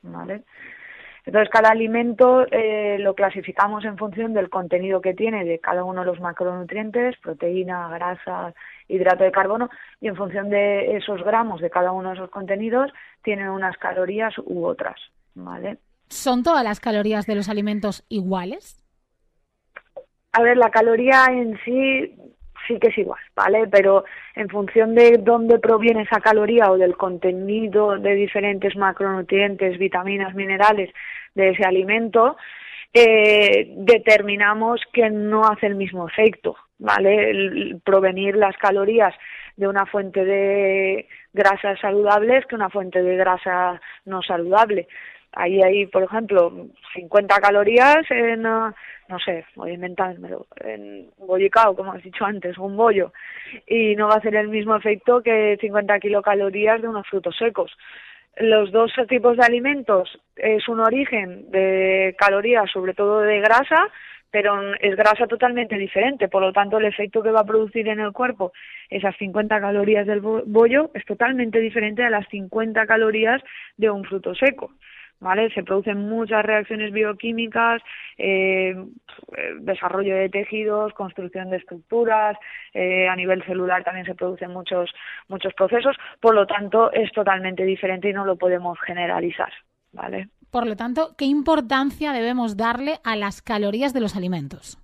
¿vale? 0.04 0.44
Entonces, 1.26 1.50
cada 1.50 1.70
alimento 1.70 2.46
eh, 2.52 2.98
lo 3.00 3.14
clasificamos 3.14 3.86
en 3.86 3.98
función 3.98 4.34
del 4.34 4.50
contenido 4.50 5.02
que 5.02 5.14
tiene 5.14 5.46
de 5.46 5.60
cada 5.60 5.84
uno 5.84 6.02
de 6.02 6.08
los 6.08 6.20
macronutrientes, 6.20 7.16
proteína, 7.18 7.90
grasa, 7.90 8.54
hidrato 8.88 9.24
de 9.24 9.32
carbono, 9.32 9.70
y 10.00 10.08
en 10.08 10.16
función 10.16 10.50
de 10.50 10.98
esos 10.98 11.24
gramos 11.24 11.62
de 11.62 11.70
cada 11.70 11.92
uno 11.92 12.10
de 12.10 12.16
esos 12.16 12.32
contenidos, 12.32 12.92
tienen 13.24 13.50
unas 13.50 13.78
calorías 13.78 14.34
u 14.46 14.66
otras, 14.66 15.00
¿vale? 15.36 15.78
¿Son 16.10 16.44
todas 16.44 16.64
las 16.64 16.80
calorías 16.80 17.26
de 17.28 17.36
los 17.36 17.50
alimentos 17.50 18.04
iguales? 18.10 18.84
A 20.34 20.42
ver, 20.42 20.58
la 20.58 20.72
caloría 20.72 21.26
en 21.30 21.58
sí 21.64 22.16
sí 22.68 22.80
que 22.80 22.88
es 22.88 22.98
igual, 22.98 23.20
¿vale? 23.36 23.68
Pero 23.68 24.06
en 24.36 24.50
función 24.50 24.96
de 24.96 25.18
dónde 25.18 25.60
proviene 25.60 26.04
esa 26.04 26.20
caloría 26.20 26.72
o 26.72 26.78
del 26.78 26.96
contenido 26.98 27.98
de 27.98 28.16
diferentes 28.16 28.76
macronutrientes, 28.76 29.78
vitaminas, 29.78 30.36
minerales 30.36 30.90
de 31.36 31.50
ese 31.50 31.64
alimento, 31.64 32.38
eh, 32.94 33.74
determinamos 33.78 34.82
que 34.92 35.10
no 35.10 35.46
hace 35.46 35.68
el 35.68 35.76
mismo 35.76 36.08
efecto, 36.08 36.56
¿vale? 36.78 37.30
El 37.30 37.82
provenir 37.84 38.36
las 38.36 38.58
calorías 38.58 39.14
de 39.56 39.68
una 39.68 39.86
fuente 39.86 40.26
de 40.26 41.08
grasas 41.34 41.80
saludables 41.80 42.46
que 42.48 42.56
una 42.56 42.70
fuente 42.70 43.02
de 43.02 43.16
grasa 43.16 43.80
no 44.06 44.22
saludable. 44.22 44.88
Ahí 45.34 45.62
hay, 45.62 45.86
por 45.86 46.04
ejemplo, 46.04 46.52
50 46.94 47.40
calorías 47.40 48.00
en, 48.10 48.46
ah, 48.46 48.74
no 49.08 49.20
sé, 49.20 49.46
voy 49.56 49.72
a 49.72 49.74
inventármelo, 49.76 50.48
en 50.58 51.10
bollicao, 51.18 51.76
como 51.76 51.94
has 51.94 52.04
dicho 52.04 52.26
antes, 52.26 52.58
un 52.58 52.76
bollo, 52.76 53.14
y 53.68 53.96
no 53.96 54.08
va 54.08 54.16
a 54.16 54.18
hacer 54.18 54.36
el 54.36 54.50
mismo 54.50 54.76
efecto 54.76 55.22
que 55.22 55.58
50 55.62 56.00
kilocalorías 56.00 56.82
de 56.82 56.88
unos 56.88 57.08
frutos 57.08 57.36
secos. 57.38 57.72
Los 58.38 58.72
dos 58.72 58.92
tipos 59.08 59.38
de 59.38 59.44
alimentos 59.44 60.20
es 60.36 60.68
un 60.68 60.80
origen 60.80 61.50
de 61.52 62.16
calorías, 62.18 62.70
sobre 62.72 62.94
todo 62.94 63.20
de 63.22 63.40
grasa, 63.40 63.88
pero 64.32 64.74
es 64.80 64.96
grasa 64.96 65.28
totalmente 65.28 65.78
diferente, 65.78 66.30
por 66.30 66.42
lo 66.42 66.54
tanto 66.54 66.78
el 66.78 66.86
efecto 66.86 67.22
que 67.22 67.32
va 67.32 67.42
a 67.42 67.46
producir 67.46 67.88
en 67.90 68.00
el 68.00 68.14
cuerpo 68.14 68.54
esas 68.90 69.16
50 69.18 69.60
calorías 69.60 70.08
del 70.08 70.22
bollo 70.22 70.92
es 70.94 71.06
totalmente 71.06 71.60
diferente 71.60 72.04
a 72.04 72.10
las 72.10 72.28
50 72.30 72.86
calorías 72.86 73.42
de 73.78 73.90
un 73.90 74.04
fruto 74.04 74.34
seco. 74.36 74.72
¿Vale? 75.22 75.54
Se 75.54 75.64
producen 75.64 76.10
muchas 76.10 76.44
reacciones 76.44 76.92
bioquímicas, 76.92 77.82
eh, 78.18 78.76
desarrollo 79.60 80.16
de 80.16 80.30
tejidos, 80.30 80.94
construcción 80.94 81.52
de 81.52 81.58
estructuras, 81.58 82.36
eh, 82.74 83.08
a 83.08 83.16
nivel 83.16 83.44
celular 83.46 83.84
también 83.84 84.08
se 84.08 84.16
producen 84.16 84.52
muchos, 84.52 84.90
muchos 85.28 85.54
procesos, 85.54 85.96
por 86.20 86.34
lo 86.34 86.48
tanto 86.48 86.92
es 86.92 87.12
totalmente 87.12 87.64
diferente 87.64 88.10
y 88.10 88.14
no 88.14 88.26
lo 88.26 88.36
podemos 88.36 88.80
generalizar, 88.82 89.54
¿vale? 89.92 90.30
Por 90.50 90.66
lo 90.66 90.76
tanto, 90.76 91.16
¿qué 91.18 91.26
importancia 91.26 92.14
debemos 92.14 92.58
darle 92.58 92.96
a 93.04 93.16
las 93.16 93.44
calorías 93.44 93.94
de 93.94 94.02
los 94.02 94.16
alimentos? 94.16 94.80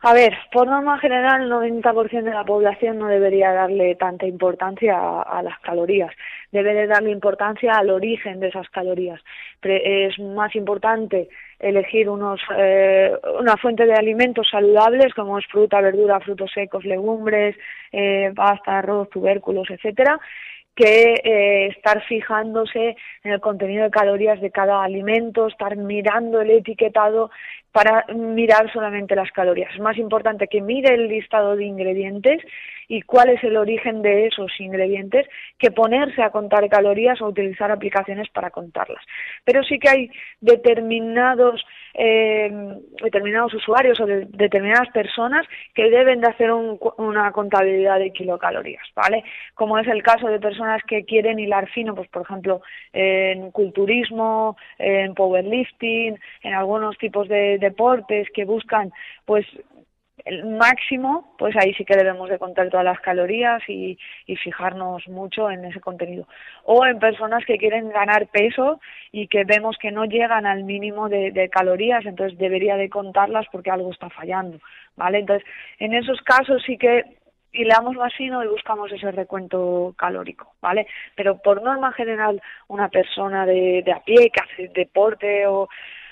A 0.00 0.14
ver, 0.14 0.32
por 0.52 0.68
norma 0.68 0.98
general, 1.00 1.42
el 1.42 1.50
90% 1.50 2.22
de 2.22 2.30
la 2.30 2.44
población 2.44 2.98
no 2.98 3.08
debería 3.08 3.52
darle 3.52 3.96
tanta 3.96 4.26
importancia 4.26 4.96
a, 5.22 5.42
las 5.42 5.58
calorías. 5.58 6.12
Debe 6.52 6.72
de 6.72 6.86
darle 6.86 7.10
importancia 7.10 7.72
al 7.72 7.90
origen 7.90 8.38
de 8.38 8.48
esas 8.48 8.68
calorías. 8.70 9.20
es 9.62 10.16
más 10.20 10.54
importante 10.54 11.28
elegir 11.58 12.08
unos, 12.08 12.40
eh, 12.56 13.12
una 13.40 13.56
fuente 13.56 13.86
de 13.86 13.94
alimentos 13.94 14.48
saludables 14.48 15.12
como 15.14 15.36
es 15.36 15.46
fruta, 15.46 15.80
verdura, 15.80 16.20
frutos 16.20 16.52
secos, 16.54 16.84
legumbres, 16.84 17.56
eh, 17.90 18.32
pasta, 18.36 18.78
arroz, 18.78 19.10
tubérculos, 19.10 19.68
etcétera, 19.68 20.20
que 20.76 21.14
eh, 21.24 21.66
estar 21.76 22.04
fijándose 22.04 22.96
en 23.24 23.32
el 23.32 23.40
contenido 23.40 23.82
de 23.82 23.90
calorías 23.90 24.40
de 24.40 24.52
cada 24.52 24.84
alimento, 24.84 25.48
estar 25.48 25.76
mirando 25.76 26.40
el 26.40 26.50
etiquetado 26.50 27.32
para 27.72 28.04
mirar 28.14 28.72
solamente 28.72 29.14
las 29.14 29.30
calorías. 29.32 29.72
Es 29.74 29.80
más 29.80 29.96
importante 29.98 30.48
que 30.48 30.60
mire 30.60 30.94
el 30.94 31.08
listado 31.08 31.56
de 31.56 31.64
ingredientes 31.64 32.42
y 32.88 33.02
cuál 33.02 33.28
es 33.28 33.44
el 33.44 33.56
origen 33.56 34.02
de 34.02 34.26
esos 34.26 34.50
ingredientes 34.58 35.26
que 35.58 35.70
ponerse 35.70 36.22
a 36.22 36.30
contar 36.30 36.68
calorías 36.68 37.20
o 37.20 37.26
utilizar 37.26 37.70
aplicaciones 37.70 38.28
para 38.30 38.50
contarlas. 38.50 39.04
Pero 39.44 39.62
sí 39.62 39.78
que 39.78 39.90
hay 39.90 40.10
determinados 40.40 41.64
eh, 41.94 42.48
determinados 43.02 43.52
usuarios 43.54 43.98
o 44.00 44.06
determinadas 44.06 44.88
personas 44.90 45.44
que 45.74 45.90
deben 45.90 46.20
de 46.20 46.28
hacer 46.28 46.52
una 46.52 47.32
contabilidad 47.32 47.98
de 47.98 48.12
kilocalorías, 48.12 48.86
¿vale? 48.94 49.24
Como 49.54 49.78
es 49.78 49.88
el 49.88 50.02
caso 50.02 50.28
de 50.28 50.38
personas 50.38 50.80
que 50.84 51.04
quieren 51.04 51.40
hilar 51.40 51.68
fino, 51.70 51.96
pues 51.96 52.08
por 52.08 52.22
ejemplo 52.22 52.62
en 52.92 53.50
culturismo, 53.50 54.56
en 54.78 55.14
powerlifting, 55.14 56.18
en 56.42 56.54
algunos 56.54 56.96
tipos 56.98 57.28
de 57.28 57.57
deportes 57.58 58.28
que 58.34 58.44
buscan 58.44 58.92
pues 59.24 59.46
el 60.24 60.44
máximo, 60.44 61.34
pues 61.38 61.54
ahí 61.56 61.72
sí 61.74 61.84
que 61.84 61.96
debemos 61.96 62.28
de 62.28 62.38
contar 62.38 62.68
todas 62.68 62.84
las 62.84 63.00
calorías 63.00 63.62
y, 63.68 63.98
fijarnos 64.42 65.06
mucho 65.08 65.50
en 65.50 65.64
ese 65.64 65.80
contenido. 65.80 66.26
O 66.64 66.86
en 66.86 66.98
personas 66.98 67.44
que 67.44 67.58
quieren 67.58 67.88
ganar 67.90 68.28
peso 68.28 68.80
y 69.10 69.26
que 69.26 69.44
vemos 69.44 69.76
que 69.78 69.90
no 69.90 70.04
llegan 70.04 70.46
al 70.46 70.64
mínimo 70.64 71.08
de, 71.08 71.48
calorías, 71.50 72.04
entonces 72.06 72.38
debería 72.38 72.76
de 72.76 72.88
contarlas 72.88 73.46
porque 73.50 73.70
algo 73.70 73.90
está 73.90 74.10
fallando, 74.10 74.58
¿vale? 74.96 75.18
Entonces, 75.18 75.46
en 75.78 75.94
esos 75.94 76.20
casos 76.22 76.62
sí 76.64 76.78
que 76.78 77.04
hilamos 77.52 77.96
fino 78.16 78.44
y 78.44 78.48
buscamos 78.48 78.92
ese 78.92 79.10
recuento 79.10 79.94
calórico, 79.96 80.54
¿vale? 80.60 80.86
Pero 81.16 81.38
por 81.38 81.62
norma 81.62 81.92
general, 81.92 82.40
una 82.68 82.88
persona 82.88 83.46
de, 83.46 83.82
de 83.84 83.92
a 83.92 84.00
pie 84.00 84.30
que 84.30 84.40
hace 84.40 84.68
deporte 84.68 85.46
o 85.46 85.68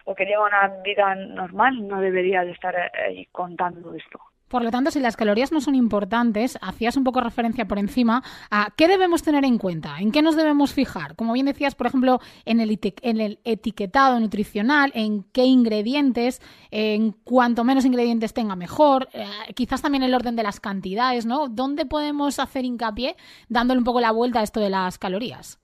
o 0.06 0.14
que 0.14 0.24
lleva 0.24 0.46
una 0.46 0.68
vida 0.82 1.14
normal 1.14 1.86
no 1.86 2.00
debería 2.00 2.44
de 2.44 2.52
estar 2.52 2.74
ahí 3.06 3.26
contando 3.32 3.92
esto. 3.92 4.20
Por 4.48 4.62
lo 4.62 4.70
tanto, 4.70 4.92
si 4.92 5.00
las 5.00 5.16
calorías 5.16 5.50
no 5.50 5.60
son 5.60 5.74
importantes, 5.74 6.56
hacías 6.62 6.96
un 6.96 7.02
poco 7.02 7.20
referencia 7.20 7.66
por 7.66 7.80
encima 7.80 8.22
a 8.48 8.68
qué 8.76 8.86
debemos 8.86 9.24
tener 9.24 9.44
en 9.44 9.58
cuenta, 9.58 9.98
en 9.98 10.12
qué 10.12 10.22
nos 10.22 10.36
debemos 10.36 10.72
fijar. 10.72 11.16
Como 11.16 11.32
bien 11.32 11.46
decías, 11.46 11.74
por 11.74 11.88
ejemplo, 11.88 12.20
en 12.44 12.60
el, 12.60 12.78
en 13.02 13.20
el 13.20 13.40
etiquetado 13.42 14.20
nutricional, 14.20 14.92
en 14.94 15.24
qué 15.32 15.44
ingredientes, 15.44 16.40
en 16.70 17.10
cuanto 17.10 17.64
menos 17.64 17.84
ingredientes 17.84 18.34
tenga 18.34 18.54
mejor, 18.54 19.08
eh, 19.12 19.26
quizás 19.56 19.82
también 19.82 20.04
el 20.04 20.14
orden 20.14 20.36
de 20.36 20.44
las 20.44 20.60
cantidades, 20.60 21.26
¿no? 21.26 21.48
¿Dónde 21.48 21.84
podemos 21.84 22.38
hacer 22.38 22.64
hincapié 22.64 23.16
dándole 23.48 23.78
un 23.78 23.84
poco 23.84 24.00
la 24.00 24.12
vuelta 24.12 24.38
a 24.38 24.42
esto 24.44 24.60
de 24.60 24.70
las 24.70 24.96
calorías? 24.96 25.58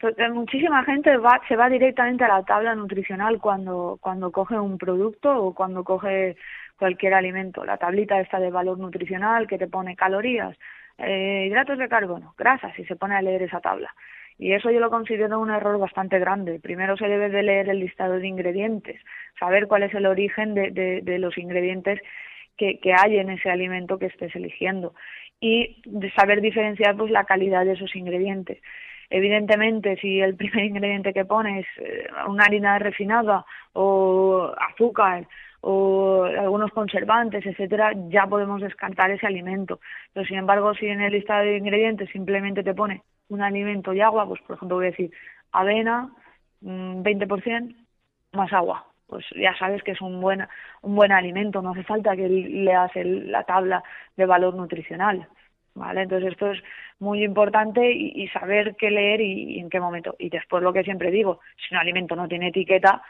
Pues, 0.00 0.18
eh, 0.18 0.28
muchísima 0.30 0.84
gente 0.84 1.16
va, 1.16 1.40
se 1.48 1.56
va 1.56 1.68
directamente 1.68 2.24
a 2.24 2.28
la 2.28 2.42
tabla 2.44 2.74
nutricional 2.74 3.40
cuando, 3.40 3.98
cuando 4.00 4.30
coge 4.32 4.58
un 4.58 4.76
producto 4.78 5.30
o 5.36 5.54
cuando 5.54 5.84
coge 5.84 6.36
cualquier 6.78 7.14
alimento. 7.14 7.64
La 7.64 7.78
tablita 7.78 8.20
está 8.20 8.38
de 8.40 8.50
valor 8.50 8.78
nutricional 8.78 9.46
que 9.46 9.58
te 9.58 9.68
pone 9.68 9.96
calorías, 9.96 10.56
eh, 10.98 11.46
hidratos 11.48 11.78
de 11.78 11.88
carbono, 11.88 12.34
grasas 12.36 12.78
y 12.78 12.84
se 12.84 12.96
pone 12.96 13.14
a 13.16 13.22
leer 13.22 13.42
esa 13.42 13.60
tabla. 13.60 13.94
Y 14.36 14.52
eso 14.52 14.70
yo 14.70 14.80
lo 14.80 14.90
considero 14.90 15.38
un 15.38 15.50
error 15.50 15.78
bastante 15.78 16.18
grande. 16.18 16.58
Primero 16.60 16.96
se 16.96 17.06
debe 17.06 17.28
de 17.30 17.42
leer 17.44 17.68
el 17.68 17.78
listado 17.78 18.18
de 18.18 18.26
ingredientes, 18.26 19.00
saber 19.38 19.68
cuál 19.68 19.84
es 19.84 19.94
el 19.94 20.06
origen 20.06 20.54
de, 20.54 20.70
de, 20.72 21.00
de 21.02 21.18
los 21.18 21.38
ingredientes 21.38 22.00
que, 22.56 22.80
que 22.80 22.92
hay 22.94 23.18
en 23.18 23.30
ese 23.30 23.48
alimento 23.50 23.98
que 23.98 24.06
estés 24.06 24.34
eligiendo 24.34 24.94
y 25.40 25.82
saber 26.16 26.40
diferenciar 26.40 26.96
pues 26.96 27.10
la 27.10 27.24
calidad 27.24 27.64
de 27.64 27.72
esos 27.72 27.94
ingredientes. 27.94 28.58
Evidentemente, 29.16 29.96
si 29.98 30.20
el 30.20 30.34
primer 30.42 30.64
ingrediente 30.64 31.12
que 31.12 31.24
pones 31.24 31.64
es 31.64 31.86
eh, 31.86 32.06
una 32.26 32.46
harina 32.46 32.80
refinada 32.80 33.44
o 33.72 34.52
azúcar 34.58 35.28
o 35.60 36.24
algunos 36.24 36.72
conservantes, 36.72 37.46
etcétera, 37.46 37.92
ya 38.08 38.26
podemos 38.26 38.60
descartar 38.60 39.12
ese 39.12 39.24
alimento. 39.24 39.78
Pero 40.12 40.26
sin 40.26 40.38
embargo, 40.38 40.74
si 40.74 40.86
en 40.86 41.00
el 41.00 41.12
listado 41.12 41.44
de 41.44 41.56
ingredientes 41.58 42.10
simplemente 42.10 42.64
te 42.64 42.74
pone 42.74 43.02
un 43.28 43.40
alimento 43.40 43.92
y 43.92 44.00
agua, 44.00 44.26
pues 44.26 44.40
por 44.42 44.56
ejemplo 44.56 44.78
voy 44.78 44.86
a 44.86 44.90
decir 44.90 45.12
avena, 45.52 46.10
20% 46.60 47.62
mm, 47.62 48.36
más 48.36 48.52
agua. 48.52 48.84
Pues 49.06 49.24
ya 49.36 49.56
sabes 49.56 49.84
que 49.84 49.92
es 49.92 50.00
un 50.00 50.20
buen, 50.20 50.44
un 50.82 50.96
buen 50.96 51.12
alimento, 51.12 51.62
no 51.62 51.70
hace 51.70 51.84
falta 51.84 52.16
que 52.16 52.28
leas 52.28 52.90
la 52.96 53.44
tabla 53.44 53.80
de 54.16 54.26
valor 54.26 54.56
nutricional. 54.56 55.28
¿Vale? 55.74 56.02
Entonces 56.02 56.32
esto 56.32 56.50
es 56.50 56.62
muy 56.98 57.24
importante 57.24 57.92
y, 57.92 58.26
saber 58.28 58.76
qué 58.76 58.90
leer 58.90 59.20
y, 59.20 59.58
en 59.58 59.68
qué 59.68 59.80
momento. 59.80 60.14
Y 60.18 60.30
después 60.30 60.62
lo 60.62 60.72
que 60.72 60.84
siempre 60.84 61.10
digo, 61.10 61.40
si 61.56 61.74
un 61.74 61.80
alimento 61.80 62.16
no 62.16 62.28
tiene 62.28 62.48
etiqueta, 62.48 63.02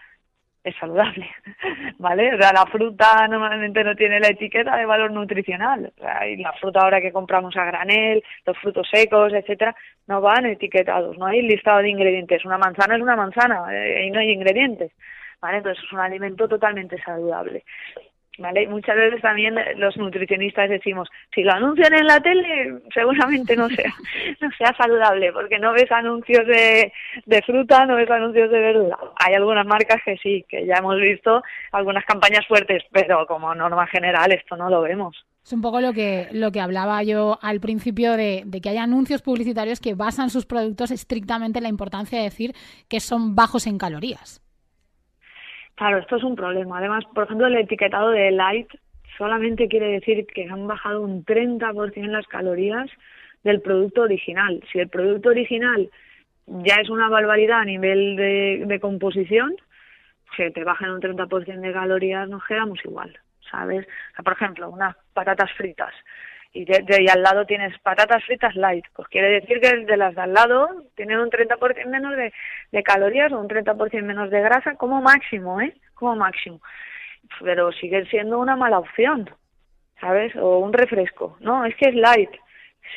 es 0.62 0.74
saludable, 0.76 1.28
¿vale? 1.98 2.34
O 2.34 2.38
sea, 2.38 2.50
la 2.52 2.64
fruta 2.64 3.28
normalmente 3.28 3.84
no 3.84 3.94
tiene 3.94 4.18
la 4.18 4.28
etiqueta 4.28 4.76
de 4.76 4.86
valor 4.86 5.10
nutricional. 5.10 5.92
y 6.26 6.36
la 6.36 6.54
fruta 6.54 6.80
ahora 6.80 7.02
que 7.02 7.12
compramos 7.12 7.54
a 7.56 7.66
granel, 7.66 8.24
los 8.46 8.58
frutos 8.58 8.88
secos, 8.90 9.34
etcétera, 9.34 9.76
no 10.06 10.22
van 10.22 10.46
etiquetados, 10.46 11.18
no 11.18 11.26
hay 11.26 11.42
listado 11.42 11.80
de 11.80 11.90
ingredientes. 11.90 12.46
Una 12.46 12.56
manzana 12.56 12.96
es 12.96 13.02
una 13.02 13.14
manzana 13.14 13.66
eh, 13.72 14.06
y 14.06 14.10
no 14.10 14.20
hay 14.20 14.30
ingredientes, 14.30 14.92
¿vale? 15.40 15.58
Entonces 15.58 15.84
es 15.84 15.92
un 15.92 16.00
alimento 16.00 16.48
totalmente 16.48 16.96
saludable. 17.02 17.64
¿Vale? 18.38 18.66
Muchas 18.66 18.96
veces 18.96 19.20
también 19.20 19.54
los 19.76 19.96
nutricionistas 19.96 20.68
decimos, 20.68 21.08
si 21.34 21.42
lo 21.42 21.52
anuncian 21.52 21.94
en 21.94 22.06
la 22.06 22.20
tele, 22.20 22.80
seguramente 22.92 23.56
no 23.56 23.68
sea, 23.68 23.92
no 24.40 24.50
sea 24.58 24.74
saludable, 24.76 25.32
porque 25.32 25.58
no 25.58 25.72
ves 25.72 25.90
anuncios 25.90 26.46
de, 26.46 26.92
de 27.26 27.42
fruta, 27.42 27.86
no 27.86 27.96
ves 27.96 28.10
anuncios 28.10 28.50
de 28.50 28.60
verdura. 28.60 28.98
Hay 29.16 29.34
algunas 29.34 29.66
marcas 29.66 30.00
que 30.04 30.16
sí, 30.18 30.44
que 30.48 30.66
ya 30.66 30.76
hemos 30.76 31.00
visto 31.00 31.42
algunas 31.72 32.04
campañas 32.04 32.46
fuertes, 32.46 32.82
pero 32.92 33.26
como 33.26 33.54
norma 33.54 33.86
general 33.86 34.32
esto 34.32 34.56
no 34.56 34.68
lo 34.68 34.82
vemos. 34.82 35.24
Es 35.44 35.52
un 35.52 35.60
poco 35.60 35.80
lo 35.80 35.92
que, 35.92 36.28
lo 36.32 36.52
que 36.52 36.60
hablaba 36.60 37.02
yo 37.02 37.38
al 37.42 37.60
principio 37.60 38.16
de, 38.16 38.44
de, 38.46 38.60
que 38.62 38.70
hay 38.70 38.78
anuncios 38.78 39.20
publicitarios 39.20 39.78
que 39.78 39.94
basan 39.94 40.30
sus 40.30 40.46
productos 40.46 40.90
estrictamente 40.90 41.58
en 41.58 41.64
la 41.64 41.68
importancia 41.68 42.16
de 42.18 42.24
decir 42.24 42.54
que 42.88 43.00
son 43.00 43.34
bajos 43.34 43.66
en 43.66 43.76
calorías. 43.76 44.43
Claro, 45.76 45.98
esto 45.98 46.16
es 46.16 46.22
un 46.22 46.36
problema. 46.36 46.78
Además, 46.78 47.04
por 47.14 47.24
ejemplo, 47.24 47.46
el 47.46 47.56
etiquetado 47.56 48.10
de 48.10 48.30
light 48.30 48.68
solamente 49.18 49.68
quiere 49.68 49.88
decir 49.88 50.26
que 50.26 50.48
han 50.48 50.66
bajado 50.66 51.00
un 51.02 51.24
30% 51.24 52.06
las 52.06 52.26
calorías 52.26 52.88
del 53.42 53.60
producto 53.60 54.02
original. 54.02 54.62
Si 54.72 54.78
el 54.78 54.88
producto 54.88 55.30
original 55.30 55.90
ya 56.46 56.76
es 56.76 56.90
una 56.90 57.08
barbaridad 57.08 57.60
a 57.60 57.64
nivel 57.64 58.16
de, 58.16 58.64
de 58.66 58.80
composición, 58.80 59.56
que 60.36 60.50
te 60.50 60.64
bajen 60.64 60.90
un 60.90 61.00
30% 61.00 61.60
de 61.60 61.72
calorías 61.72 62.28
nos 62.28 62.44
quedamos 62.44 62.78
igual, 62.84 63.16
¿sabes? 63.50 63.86
por 64.22 64.32
ejemplo, 64.32 64.68
unas 64.68 64.96
patatas 65.12 65.50
fritas 65.52 65.94
y 66.54 66.64
de, 66.64 66.80
de- 66.82 67.02
y 67.02 67.08
al 67.08 67.22
lado 67.22 67.44
tienes 67.46 67.78
patatas 67.80 68.24
fritas 68.24 68.54
light, 68.56 68.86
pues 68.96 69.08
quiere 69.08 69.28
decir 69.40 69.60
que 69.60 69.76
de 69.84 69.96
las 69.98 70.14
de 70.14 70.22
al 70.22 70.32
lado 70.32 70.84
tienen 70.96 71.18
un 71.20 71.30
30% 71.30 71.86
menos 71.90 72.16
de, 72.16 72.32
de 72.72 72.82
calorías 72.82 73.32
o 73.32 73.40
un 73.40 73.48
30% 73.48 74.02
menos 74.04 74.30
de 74.30 74.40
grasa 74.40 74.76
como 74.76 75.02
máximo, 75.02 75.60
¿eh? 75.60 75.74
Como 75.94 76.16
máximo. 76.16 76.60
Pero 77.40 77.72
sigue 77.72 78.06
siendo 78.06 78.38
una 78.38 78.56
mala 78.56 78.78
opción, 78.78 79.28
¿sabes? 80.00 80.34
O 80.36 80.58
un 80.58 80.72
refresco. 80.72 81.36
No, 81.40 81.64
es 81.64 81.74
que 81.76 81.88
es 81.90 81.94
light. 81.96 82.30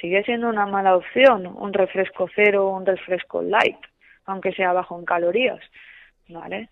Sigue 0.02 0.24
siendo 0.24 0.50
una 0.50 0.66
mala 0.68 0.96
opción 0.96 1.48
un 1.48 1.74
refresco 1.74 2.30
cero 2.36 2.68
o 2.68 2.78
un 2.78 2.86
refresco 2.86 3.42
light, 3.42 3.78
aunque 4.26 4.52
sea 4.54 4.74
bajo 4.74 5.00
en 5.00 5.06
calorías, 5.06 5.62
¿vale? 6.30 6.70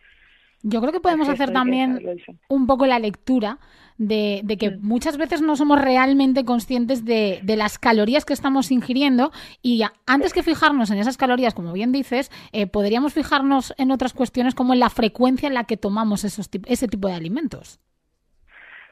Yo 0.67 0.81
creo 0.81 0.91
que 0.91 0.99
podemos 0.99 1.29
hacer 1.29 1.53
también 1.53 2.01
un 2.49 2.65
poco 2.65 2.87
la 2.87 2.97
lectura 2.97 3.59
de, 3.99 4.41
de 4.43 4.57
que 4.57 4.71
muchas 4.71 5.15
veces 5.15 5.43
no 5.43 5.55
somos 5.55 5.79
realmente 5.79 6.43
conscientes 6.43 7.05
de, 7.05 7.39
de 7.43 7.55
las 7.55 7.77
calorías 7.77 8.25
que 8.25 8.33
estamos 8.33 8.71
ingiriendo 8.71 9.29
y 9.61 9.83
antes 10.07 10.33
que 10.33 10.41
fijarnos 10.41 10.89
en 10.89 10.97
esas 10.97 11.17
calorías, 11.17 11.53
como 11.53 11.71
bien 11.71 11.91
dices, 11.91 12.31
eh, 12.51 12.65
podríamos 12.65 13.13
fijarnos 13.13 13.75
en 13.77 13.91
otras 13.91 14.13
cuestiones 14.13 14.55
como 14.55 14.73
en 14.73 14.79
la 14.79 14.89
frecuencia 14.89 15.45
en 15.45 15.53
la 15.53 15.65
que 15.65 15.77
tomamos 15.77 16.23
esos 16.23 16.49
ese 16.65 16.87
tipo 16.87 17.09
de 17.09 17.13
alimentos. 17.13 17.79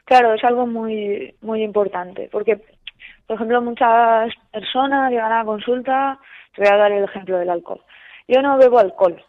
Claro, 0.04 0.32
es 0.34 0.44
algo 0.44 0.68
muy 0.68 1.34
muy 1.40 1.64
importante, 1.64 2.28
porque, 2.30 2.62
por 3.26 3.34
ejemplo, 3.34 3.60
muchas 3.62 4.32
personas 4.52 5.10
llegan 5.10 5.32
a 5.32 5.38
la 5.38 5.44
consulta, 5.44 6.20
te 6.54 6.62
voy 6.62 6.70
a 6.72 6.76
dar 6.76 6.92
el 6.92 7.02
ejemplo 7.02 7.36
del 7.36 7.50
alcohol. 7.50 7.80
Yo 8.28 8.42
no 8.42 8.58
bebo 8.58 8.78
alcohol. 8.78 9.20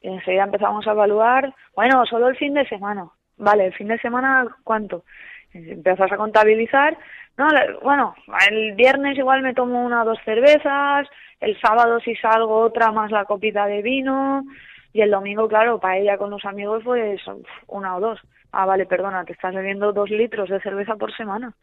Y 0.00 0.08
enseguida 0.08 0.44
empezamos 0.44 0.86
a 0.86 0.92
evaluar, 0.92 1.54
bueno, 1.74 2.04
solo 2.06 2.28
el 2.28 2.36
fin 2.36 2.54
de 2.54 2.66
semana. 2.68 3.08
Vale, 3.36 3.66
el 3.66 3.74
fin 3.74 3.88
de 3.88 3.98
semana, 3.98 4.46
¿cuánto? 4.64 5.04
Y 5.52 5.70
empiezas 5.70 6.10
a 6.12 6.16
contabilizar, 6.16 6.96
no, 7.36 7.48
bueno, 7.82 8.14
el 8.50 8.74
viernes 8.74 9.16
igual 9.18 9.42
me 9.42 9.54
tomo 9.54 9.84
una 9.84 10.02
o 10.02 10.04
dos 10.04 10.18
cervezas, 10.24 11.08
el 11.40 11.58
sábado 11.60 12.00
si 12.00 12.14
salgo 12.16 12.60
otra 12.60 12.92
más 12.92 13.10
la 13.10 13.24
copita 13.24 13.66
de 13.66 13.82
vino, 13.82 14.44
y 14.92 15.02
el 15.02 15.10
domingo, 15.10 15.48
claro, 15.48 15.78
para 15.78 15.98
ella 15.98 16.18
con 16.18 16.30
los 16.30 16.44
amigos, 16.44 16.82
pues 16.84 17.20
una 17.68 17.96
o 17.96 18.00
dos. 18.00 18.20
Ah, 18.52 18.66
vale, 18.66 18.86
perdona, 18.86 19.24
te 19.24 19.32
estás 19.32 19.54
bebiendo 19.54 19.92
dos 19.92 20.10
litros 20.10 20.48
de 20.48 20.60
cerveza 20.60 20.96
por 20.96 21.16
semana. 21.16 21.54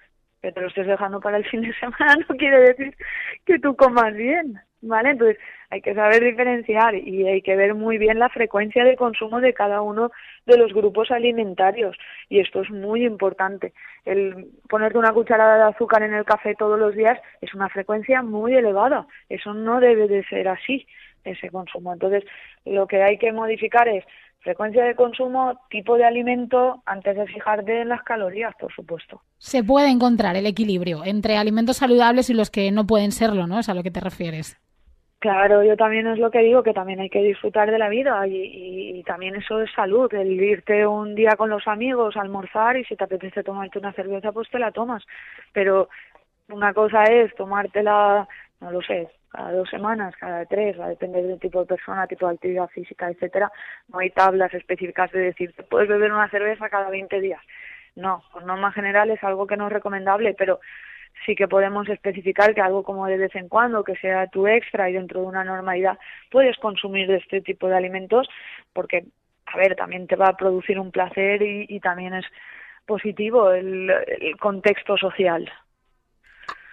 Que 0.41 0.51
te 0.51 0.61
lo 0.61 0.67
estés 0.67 0.87
dejando 0.87 1.19
para 1.19 1.37
el 1.37 1.45
fin 1.45 1.61
de 1.61 1.73
semana 1.73 2.15
no 2.29 2.35
quiere 2.35 2.59
decir 2.59 2.95
que 3.45 3.59
tú 3.59 3.75
comas 3.75 4.13
bien, 4.13 4.59
¿vale? 4.81 5.11
Entonces 5.11 5.37
hay 5.69 5.81
que 5.81 5.93
saber 5.93 6.23
diferenciar 6.23 6.95
y 6.95 7.27
hay 7.27 7.41
que 7.41 7.55
ver 7.55 7.73
muy 7.75 7.97
bien 7.97 8.19
la 8.19 8.29
frecuencia 8.29 8.83
de 8.83 8.95
consumo 8.95 9.41
de 9.41 9.53
cada 9.53 9.81
uno 9.81 10.11
de 10.45 10.57
los 10.57 10.73
grupos 10.73 11.11
alimentarios. 11.11 11.97
Y 12.29 12.39
esto 12.39 12.61
es 12.61 12.69
muy 12.69 13.05
importante. 13.05 13.73
El 14.05 14.47
ponerte 14.69 14.97
una 14.97 15.13
cucharada 15.13 15.57
de 15.57 15.71
azúcar 15.71 16.03
en 16.03 16.13
el 16.13 16.25
café 16.25 16.55
todos 16.55 16.79
los 16.79 16.95
días 16.95 17.19
es 17.41 17.53
una 17.53 17.69
frecuencia 17.69 18.21
muy 18.21 18.55
elevada. 18.55 19.07
Eso 19.29 19.53
no 19.53 19.79
debe 19.79 20.07
de 20.07 20.23
ser 20.25 20.47
así, 20.47 20.87
ese 21.23 21.49
consumo. 21.49 21.91
Entonces, 21.91 22.23
lo 22.65 22.87
que 22.87 23.03
hay 23.03 23.17
que 23.17 23.31
modificar 23.33 23.87
es 23.89 24.05
frecuencia 24.39 24.85
de 24.85 24.95
consumo, 24.95 25.59
tipo 25.69 25.97
de 25.97 26.05
alimento, 26.05 26.81
antes 26.85 27.17
de 27.17 27.27
fijarte 27.27 27.81
en 27.81 27.89
las 27.89 28.03
calorías, 28.03 28.53
por 28.57 28.73
supuesto. 28.73 29.21
Se 29.37 29.63
puede 29.63 29.89
encontrar 29.89 30.37
el 30.37 30.45
equilibrio 30.45 31.03
entre 31.03 31.35
alimentos 31.35 31.77
saludables 31.77 32.29
y 32.29 32.33
los 32.33 32.49
que 32.49 32.71
no 32.71 32.87
pueden 32.87 33.11
serlo, 33.11 33.47
¿no? 33.47 33.59
Es 33.59 33.67
a 33.67 33.73
lo 33.73 33.83
que 33.83 33.91
te 33.91 33.99
refieres. 33.99 34.57
Claro, 35.19 35.63
yo 35.63 35.75
también 35.75 36.05
es 36.05 36.19
lo 36.19 36.29
que 36.29 36.39
digo, 36.43 36.61
que 36.61 36.73
también 36.73 36.99
hay 36.99 37.09
que 37.09 37.23
disfrutar 37.23 37.71
de 37.71 37.79
la 37.79 37.89
vida 37.89 38.27
y, 38.27 38.99
y- 38.99 39.03
también 39.03 39.35
eso 39.35 39.59
es 39.61 39.71
salud, 39.73 40.13
el 40.13 40.31
irte 40.41 40.85
un 40.85 41.15
día 41.15 41.31
con 41.35 41.49
los 41.49 41.67
amigos 41.67 42.15
almorzar 42.15 42.77
y 42.77 42.83
si 42.85 42.95
te 42.95 43.03
apetece 43.05 43.41
tomarte 43.43 43.79
una 43.79 43.93
cerveza, 43.93 44.31
pues 44.31 44.47
te 44.51 44.59
la 44.59 44.71
tomas. 44.71 45.03
Pero 45.53 45.89
una 46.49 46.73
cosa 46.73 47.03
es 47.05 47.33
tomártela, 47.35 48.27
no 48.61 48.71
lo 48.71 48.81
sé, 48.81 49.09
cada 49.31 49.53
dos 49.53 49.69
semanas, 49.69 50.15
cada 50.17 50.45
tres, 50.45 50.79
va 50.79 50.85
a 50.85 50.89
depender 50.89 51.25
del 51.25 51.39
tipo 51.39 51.61
de 51.61 51.67
persona, 51.67 52.07
tipo 52.07 52.27
de 52.27 52.35
actividad 52.35 52.69
física, 52.69 53.09
etcétera. 53.09 53.51
No 53.89 53.99
hay 53.99 54.11
tablas 54.11 54.53
específicas 54.53 55.11
de 55.11 55.19
decir, 55.21 55.53
puedes 55.69 55.89
beber 55.89 56.11
una 56.13 56.29
cerveza 56.29 56.69
cada 56.69 56.89
20 56.91 57.21
días. 57.21 57.41
No, 57.95 58.23
por 58.33 58.45
norma 58.45 58.71
general 58.71 59.09
es 59.11 59.23
algo 59.23 59.47
que 59.47 59.57
no 59.57 59.67
es 59.67 59.73
recomendable, 59.73 60.35
pero 60.37 60.59
sí 61.25 61.35
que 61.35 61.47
podemos 61.47 61.87
especificar 61.89 62.53
que 62.53 62.61
algo 62.61 62.83
como 62.83 63.05
de 63.07 63.17
vez 63.17 63.35
en 63.35 63.49
cuando, 63.49 63.83
que 63.83 63.95
sea 63.95 64.27
tu 64.27 64.47
extra 64.47 64.89
y 64.89 64.93
dentro 64.93 65.21
de 65.21 65.27
una 65.27 65.43
normalidad, 65.43 65.97
puedes 66.31 66.57
consumir 66.57 67.07
de 67.07 67.17
este 67.17 67.41
tipo 67.41 67.67
de 67.67 67.75
alimentos 67.75 68.27
porque, 68.73 69.05
a 69.45 69.57
ver, 69.57 69.75
también 69.75 70.07
te 70.07 70.15
va 70.15 70.27
a 70.29 70.37
producir 70.37 70.79
un 70.79 70.91
placer 70.91 71.41
y, 71.41 71.65
y 71.69 71.79
también 71.79 72.13
es 72.13 72.25
positivo 72.85 73.51
el, 73.51 73.89
el 73.89 74.37
contexto 74.37 74.97
social. 74.97 75.51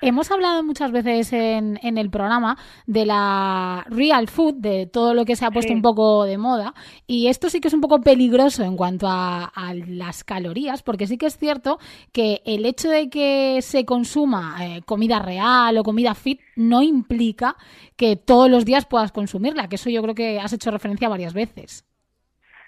Hemos 0.03 0.31
hablado 0.31 0.63
muchas 0.63 0.93
veces 0.93 1.33
en, 1.33 1.79
en 1.83 1.97
el 1.97 2.11
programa 2.11 2.59
de 2.87 3.07
la 3.07 3.87
real 3.89 4.29
food, 4.29 4.55
de 4.57 4.87
todo 4.87 5.15
lo 5.15 5.25
que 5.25 5.35
se 5.35 5.47
ha 5.47 5.51
puesto 5.51 5.69
Sí. 5.71 5.75
un 5.75 5.81
poco 5.83 6.25
de 6.25 6.37
moda, 6.37 6.75
y 7.07 7.29
esto 7.29 7.49
sí 7.49 7.61
que 7.61 7.69
es 7.69 7.75
un 7.75 7.81
poco 7.81 8.01
peligroso 8.03 8.65
en 8.65 8.77
cuanto 8.77 9.07
a, 9.09 9.45
a 9.45 9.73
las 9.73 10.23
calorías, 10.23 10.83
porque 10.83 11.07
sí 11.07 11.17
que 11.17 11.27
es 11.27 11.39
cierto 11.39 11.79
que 12.13 12.43
el 12.45 12.67
hecho 12.67 12.91
de 12.91 13.09
que 13.09 13.61
se 13.63 13.87
consuma 13.87 14.57
eh, 14.61 14.83
comida 14.85 15.21
real 15.21 15.79
o 15.79 15.83
comida 15.83 16.15
fit 16.15 16.41
no 16.55 16.83
implica 16.83 17.57
que 17.97 18.17
todos 18.17 18.51
los 18.51 18.67
días 18.67 18.85
puedas 18.85 19.11
consumirla, 19.11 19.69
que 19.69 19.77
eso 19.77 19.89
yo 19.89 20.03
creo 20.03 20.15
que 20.15 20.39
has 20.39 20.53
hecho 20.53 20.71
referencia 20.71 21.09
varias 21.09 21.33
veces. 21.33 21.87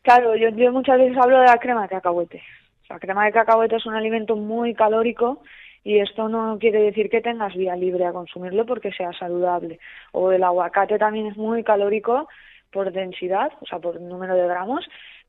Claro, 0.02 0.36
yo, 0.36 0.48
yo 0.50 0.72
muchas 0.72 0.98
veces 0.98 1.18
hablo 1.18 1.38
de 1.40 1.46
la 1.46 1.58
crema 1.58 1.82
de 1.82 1.88
cacahuete. 1.88 2.42
La 2.88 2.98
crema 2.98 3.26
de 3.26 3.32
cacahuete 3.32 3.76
es 3.76 3.84
un 3.84 3.94
alimento 3.94 4.36
muy 4.36 4.72
calórico 4.72 5.42
y 5.86 6.00
esto 6.00 6.28
no 6.28 6.58
quiere 6.58 6.80
decir 6.82 7.08
que 7.08 7.20
tengas 7.20 7.54
vía 7.54 7.76
libre 7.76 8.04
a 8.06 8.12
consumirlo 8.12 8.66
porque 8.66 8.90
sea 8.90 9.12
saludable. 9.12 9.78
O 10.10 10.32
el 10.32 10.42
aguacate 10.42 10.98
también 10.98 11.26
es 11.28 11.36
muy 11.36 11.62
calórico 11.62 12.28
por 12.72 12.90
densidad, 12.90 13.52
o 13.60 13.66
sea, 13.66 13.78
por 13.78 14.00
número 14.00 14.34
de 14.34 14.48
gramos, 14.48 14.84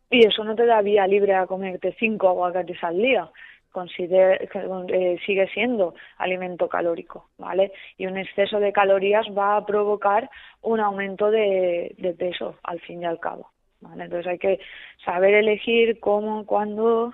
y 0.09 0.25
eso 0.25 0.43
no 0.43 0.55
te 0.55 0.65
da 0.65 0.81
vía 0.81 1.05
libre 1.05 1.35
a 1.35 1.45
comerte 1.45 1.95
cinco 1.99 2.29
aguacates 2.29 2.83
al 2.83 2.97
día. 2.97 3.29
Consider- 3.71 4.49
eh, 4.89 5.17
sigue 5.27 5.47
siendo 5.49 5.93
alimento 6.17 6.67
calórico, 6.67 7.29
¿vale? 7.37 7.71
Y 7.99 8.07
un 8.07 8.17
exceso 8.17 8.59
de 8.59 8.73
calorías 8.73 9.27
va 9.37 9.57
a 9.57 9.65
provocar 9.65 10.27
un 10.63 10.79
aumento 10.79 11.29
de, 11.29 11.93
de 11.99 12.13
peso 12.15 12.55
al 12.63 12.79
fin 12.79 13.03
y 13.03 13.05
al 13.05 13.19
cabo. 13.19 13.51
¿vale? 13.81 14.05
Entonces 14.05 14.25
hay 14.25 14.39
que 14.39 14.59
saber 15.05 15.35
elegir 15.35 15.99
cómo, 15.99 16.47
cuándo, 16.47 17.13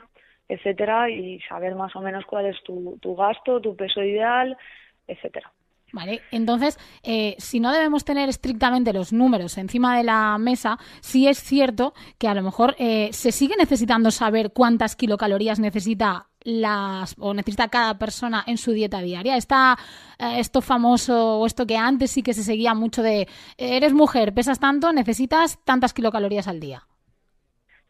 etcétera, 0.54 1.10
y 1.10 1.40
saber 1.42 1.76
más 1.76 1.96
o 1.96 2.02
menos 2.02 2.26
cuál 2.26 2.46
es 2.46 2.62
tu, 2.64 2.98
tu 3.02 3.16
gasto, 3.16 3.60
tu 3.60 3.76
peso 3.76 4.02
ideal, 4.04 4.58
etcétera. 5.08 5.52
Vale, 5.94 6.22
entonces, 6.32 6.80
eh, 7.04 7.36
si 7.38 7.60
no 7.60 7.72
debemos 7.72 8.04
tener 8.04 8.28
estrictamente 8.28 8.94
los 8.94 9.14
números 9.14 9.60
encima 9.60 9.96
de 9.96 10.04
la 10.04 10.40
mesa, 10.40 10.80
sí 11.02 11.28
es 11.28 11.38
cierto 11.38 11.94
que 12.18 12.28
a 12.28 12.34
lo 12.34 12.42
mejor 12.42 12.76
eh, 12.80 13.10
se 13.14 13.32
sigue 13.32 13.56
necesitando 13.56 14.10
saber 14.10 14.54
cuántas 14.54 14.96
kilocalorías 14.96 15.60
necesita 15.60 16.30
las 16.42 17.16
o 17.20 17.36
necesita 17.36 17.68
cada 17.68 18.00
persona 18.00 18.44
en 18.48 18.58
su 18.58 18.72
dieta 18.72 19.02
diaria. 19.02 19.38
Está 19.38 19.78
eh, 20.18 20.40
esto 20.40 20.62
famoso 20.62 21.38
o 21.38 21.46
esto 21.46 21.68
que 21.68 21.78
antes 21.78 22.10
sí 22.10 22.24
que 22.24 22.34
se 22.34 22.44
seguía 22.44 22.74
mucho 22.74 23.04
de 23.04 23.28
eres 23.58 23.94
mujer, 23.94 24.34
pesas 24.34 24.60
tanto, 24.60 24.92
necesitas 24.94 25.60
tantas 25.64 25.94
kilocalorías 25.94 26.48
al 26.48 26.60
día. 26.60 26.88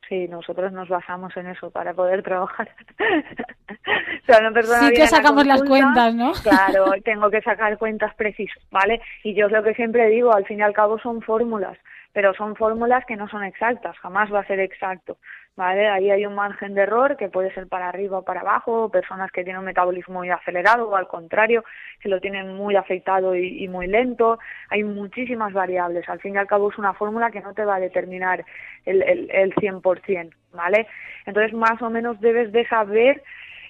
Sí, 0.09 0.27
nosotros 0.27 0.71
nos 0.71 0.89
basamos 0.89 1.35
en 1.37 1.47
eso 1.47 1.69
para 1.71 1.93
poder 1.93 2.23
trabajar. 2.23 2.69
o 2.99 4.25
sea, 4.25 4.39
una 4.39 4.51
persona 4.51 4.87
Sí 4.87 4.93
que 4.93 5.01
a 5.01 5.05
la 5.05 5.09
sacamos 5.09 5.45
las 5.45 5.63
cuentas, 5.63 6.13
¿no? 6.13 6.33
Claro, 6.33 6.91
tengo 7.03 7.29
que 7.29 7.41
sacar 7.41 7.77
cuentas 7.77 8.13
precisas, 8.15 8.61
¿vale? 8.71 9.01
Y 9.23 9.33
yo 9.33 9.47
es 9.47 9.51
lo 9.51 9.63
que 9.63 9.73
siempre 9.73 10.07
digo, 10.09 10.33
al 10.33 10.45
fin 10.45 10.59
y 10.59 10.61
al 10.61 10.73
cabo 10.73 10.99
son 10.99 11.21
fórmulas, 11.21 11.77
pero 12.13 12.33
son 12.35 12.55
fórmulas 12.55 13.05
que 13.05 13.15
no 13.15 13.27
son 13.27 13.43
exactas, 13.43 13.97
jamás 13.97 14.31
va 14.31 14.39
a 14.41 14.47
ser 14.47 14.59
exacto, 14.59 15.17
¿vale? 15.55 15.87
Ahí 15.87 16.11
hay 16.11 16.25
un 16.25 16.35
margen 16.35 16.75
de 16.75 16.81
error 16.81 17.17
que 17.17 17.27
puede 17.27 17.53
ser 17.53 17.67
para 17.67 17.89
arriba 17.89 18.19
o 18.19 18.23
para 18.23 18.41
abajo, 18.41 18.89
personas 18.89 19.31
que 19.31 19.43
tienen 19.43 19.59
un 19.59 19.65
metabolismo 19.65 20.19
muy 20.19 20.29
acelerado 20.29 20.89
o 20.89 20.95
al 20.95 21.07
contrario, 21.07 21.63
que 21.99 22.09
lo 22.09 22.21
tienen 22.21 22.53
muy 22.55 22.75
afectado 22.75 23.35
y, 23.35 23.63
y 23.63 23.67
muy 23.67 23.87
lento, 23.87 24.37
hay 24.69 24.83
muchísimas 24.83 25.53
variables, 25.53 26.07
al 26.07 26.19
fin 26.19 26.35
y 26.35 26.37
al 26.37 26.47
cabo 26.47 26.71
es 26.71 26.77
una 26.77 26.93
fórmula 26.93 27.31
que 27.31 27.41
no 27.41 27.53
te 27.53 27.65
va 27.65 27.75
a 27.75 27.79
determinar 27.79 28.45
el, 28.85 29.01
el, 29.01 29.31
el 29.31 29.55
100%, 29.55 30.31
¿vale? 30.53 30.87
Entonces 31.25 31.53
más 31.53 31.81
o 31.81 31.89
menos 31.89 32.21
debes 32.21 32.51
de 32.51 32.67
saber 32.67 33.23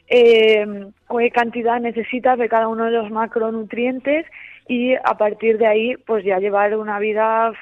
eh, 0.08 0.66
qué 1.10 1.32
cantidad 1.32 1.80
necesitas 1.80 2.38
de 2.38 2.50
cada 2.50 2.68
uno 2.68 2.86
de 2.86 2.92
los 2.92 3.10
macronutrientes 3.10 4.26
y 4.68 4.96
a 4.96 5.18
partir 5.18 5.58
de 5.58 5.68
ahí 5.68 5.96
pues 6.06 6.24
ya 6.24 6.40
llevar 6.40 6.76
una 6.76 7.00
vida 7.00 7.54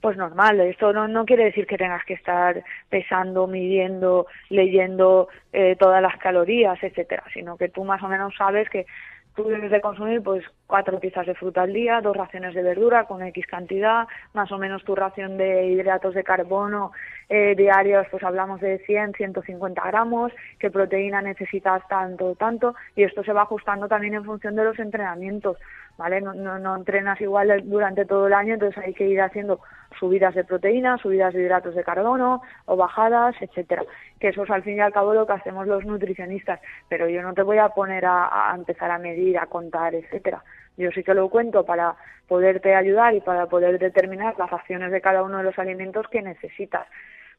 pues 0.00 0.16
normal. 0.16 0.60
Esto 0.60 0.92
no, 0.92 1.08
no 1.08 1.24
quiere 1.24 1.44
decir 1.44 1.66
que 1.66 1.78
tengas 1.78 2.04
que 2.04 2.14
estar 2.14 2.62
pesando, 2.88 3.46
midiendo, 3.46 4.26
leyendo 4.48 5.28
eh, 5.52 5.76
todas 5.78 6.02
las 6.02 6.16
calorías, 6.18 6.82
etcétera, 6.82 7.24
sino 7.32 7.56
que 7.56 7.68
tú 7.68 7.84
más 7.84 8.02
o 8.02 8.08
menos 8.08 8.34
sabes 8.36 8.68
que 8.70 8.86
tú 9.38 9.44
debes 9.44 9.70
de 9.70 9.80
consumir 9.80 10.20
pues 10.20 10.44
cuatro 10.66 10.98
piezas 10.98 11.24
de 11.24 11.34
fruta 11.36 11.62
al 11.62 11.72
día, 11.72 12.00
dos 12.00 12.16
raciones 12.16 12.54
de 12.54 12.62
verdura 12.62 13.04
con 13.04 13.22
X 13.22 13.46
cantidad, 13.46 14.08
más 14.34 14.50
o 14.50 14.58
menos 14.58 14.82
tu 14.84 14.96
ración 14.96 15.38
de 15.38 15.66
hidratos 15.66 16.14
de 16.14 16.24
carbono 16.24 16.90
eh, 17.28 17.54
diarios, 17.56 18.08
pues 18.10 18.24
hablamos 18.24 18.60
de 18.60 18.80
100, 18.80 19.12
150 19.12 19.80
gramos, 19.86 20.32
qué 20.58 20.72
proteína 20.72 21.22
necesitas 21.22 21.86
tanto, 21.86 22.34
tanto, 22.34 22.74
y 22.96 23.04
esto 23.04 23.22
se 23.22 23.32
va 23.32 23.42
ajustando 23.42 23.86
también 23.86 24.14
en 24.14 24.24
función 24.24 24.56
de 24.56 24.64
los 24.64 24.78
entrenamientos, 24.80 25.56
¿vale? 25.98 26.20
No, 26.20 26.32
no, 26.32 26.76
entrenas 26.76 27.20
igual 27.20 27.68
durante 27.68 28.06
todo 28.06 28.28
el 28.28 28.32
año, 28.32 28.54
entonces 28.54 28.82
hay 28.82 28.94
que 28.94 29.06
ir 29.06 29.20
haciendo 29.20 29.60
subidas 29.98 30.34
de 30.34 30.44
proteína, 30.44 30.96
subidas 30.96 31.34
de 31.34 31.42
hidratos 31.42 31.74
de 31.74 31.82
carbono 31.82 32.40
o 32.66 32.76
bajadas, 32.76 33.34
etcétera. 33.40 33.82
Que 34.18 34.28
eso 34.28 34.44
es 34.44 34.50
al 34.50 34.62
fin 34.62 34.76
y 34.76 34.80
al 34.80 34.92
cabo 34.92 35.12
lo 35.12 35.26
que 35.26 35.32
hacemos 35.32 35.66
los 35.66 35.84
nutricionistas, 35.84 36.60
pero 36.88 37.08
yo 37.08 37.20
no 37.20 37.34
te 37.34 37.42
voy 37.42 37.58
a 37.58 37.70
poner 37.70 38.04
a, 38.06 38.52
empezar 38.54 38.90
a 38.92 38.98
medir, 38.98 39.38
a 39.38 39.46
contar, 39.46 39.94
etcétera. 39.94 40.42
Yo 40.76 40.90
sí 40.92 41.02
que 41.02 41.14
lo 41.14 41.28
cuento 41.28 41.64
para 41.66 41.96
poderte 42.28 42.76
ayudar 42.76 43.14
y 43.14 43.20
para 43.20 43.46
poder 43.46 43.80
determinar 43.80 44.38
las 44.38 44.52
acciones 44.52 44.92
de 44.92 45.00
cada 45.00 45.24
uno 45.24 45.38
de 45.38 45.44
los 45.44 45.58
alimentos 45.58 46.06
que 46.08 46.22
necesitas. 46.22 46.86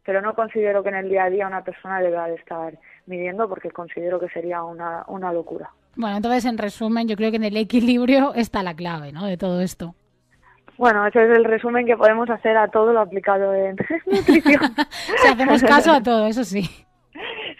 Pero 0.03 0.21
no 0.21 0.35
considero 0.35 0.83
que 0.83 0.89
en 0.89 0.95
el 0.95 1.09
día 1.09 1.23
a 1.23 1.29
día 1.29 1.47
una 1.47 1.63
persona 1.63 2.01
deba 2.01 2.27
de 2.27 2.35
estar 2.35 2.73
midiendo 3.05 3.47
porque 3.47 3.71
considero 3.71 4.19
que 4.19 4.27
sería 4.29 4.63
una 4.63 5.33
locura. 5.33 5.69
Bueno, 5.99 6.15
entonces 6.15 6.45
en 6.45 6.57
resumen, 6.57 7.09
yo 7.09 7.17
creo 7.17 7.29
que 7.29 7.35
en 7.35 7.43
el 7.43 7.57
equilibrio 7.57 8.33
está 8.33 8.63
la 8.63 8.73
clave, 8.73 9.11
¿no? 9.11 9.25
De 9.25 9.35
todo 9.35 9.59
esto. 9.59 9.95
Bueno, 10.77 11.05
ese 11.05 11.25
es 11.25 11.37
el 11.37 11.43
resumen 11.43 11.85
que 11.85 11.97
podemos 11.97 12.29
hacer 12.29 12.55
a 12.55 12.69
todo 12.69 12.93
lo 12.93 13.01
aplicado 13.01 13.53
en 13.53 13.75
nutrición. 14.05 14.61
si 15.21 15.27
hacemos 15.27 15.61
caso 15.61 15.91
a 15.91 16.01
todo, 16.01 16.27
eso 16.27 16.45
sí. 16.45 16.61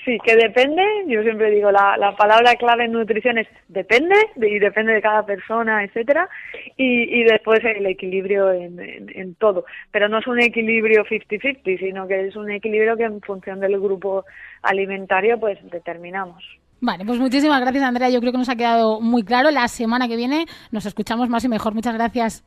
Sí, 0.06 0.18
que 0.24 0.38
depende, 0.38 0.82
yo 1.08 1.22
siempre 1.22 1.52
digo, 1.52 1.70
la, 1.70 1.98
la 1.98 2.16
palabra 2.16 2.56
clave 2.56 2.86
en 2.86 2.94
nutrición 2.94 3.40
es 3.40 3.48
depende, 3.68 4.16
y 4.38 4.58
depende 4.58 4.94
de 4.94 5.02
cada 5.02 5.26
persona, 5.26 5.84
etcétera, 5.84 6.30
y, 6.78 7.20
y 7.20 7.24
después 7.26 7.60
el 7.66 7.86
equilibrio 7.88 8.54
en, 8.54 8.80
en, 8.80 9.12
en 9.14 9.36
todo. 9.36 9.66
Pero 9.92 10.08
no 10.08 10.20
es 10.20 10.28
un 10.28 10.40
equilibrio 10.40 11.04
50-50, 11.04 11.78
sino 11.78 12.08
que 12.08 12.28
es 12.28 12.38
un 12.38 12.50
equilibrio 12.52 12.96
que 12.96 13.04
en 13.04 13.20
función 13.20 13.60
del 13.60 13.78
grupo 13.82 14.24
alimentario 14.62 15.38
pues 15.38 15.60
determinamos. 15.70 16.42
Vale, 16.82 17.04
pues 17.06 17.20
muchísimas 17.20 17.60
gracias 17.60 17.84
Andrea, 17.84 18.10
yo 18.10 18.20
creo 18.20 18.32
que 18.32 18.38
nos 18.38 18.50
ha 18.50 18.56
quedado 18.56 19.02
muy 19.02 19.24
claro. 19.24 19.52
La 19.52 19.68
semana 19.68 20.08
que 20.08 20.16
viene 20.16 20.46
nos 20.72 20.86
escuchamos 20.86 21.30
más 21.30 21.44
y 21.44 21.50
mejor. 21.50 21.74
Muchas 21.74 21.94
gracias. 21.94 22.46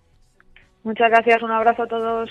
Muchas 0.85 1.11
gracias, 1.11 1.43
un 1.43 1.53
abrazo 1.53 1.83
a 1.85 1.87
todos. 1.87 2.30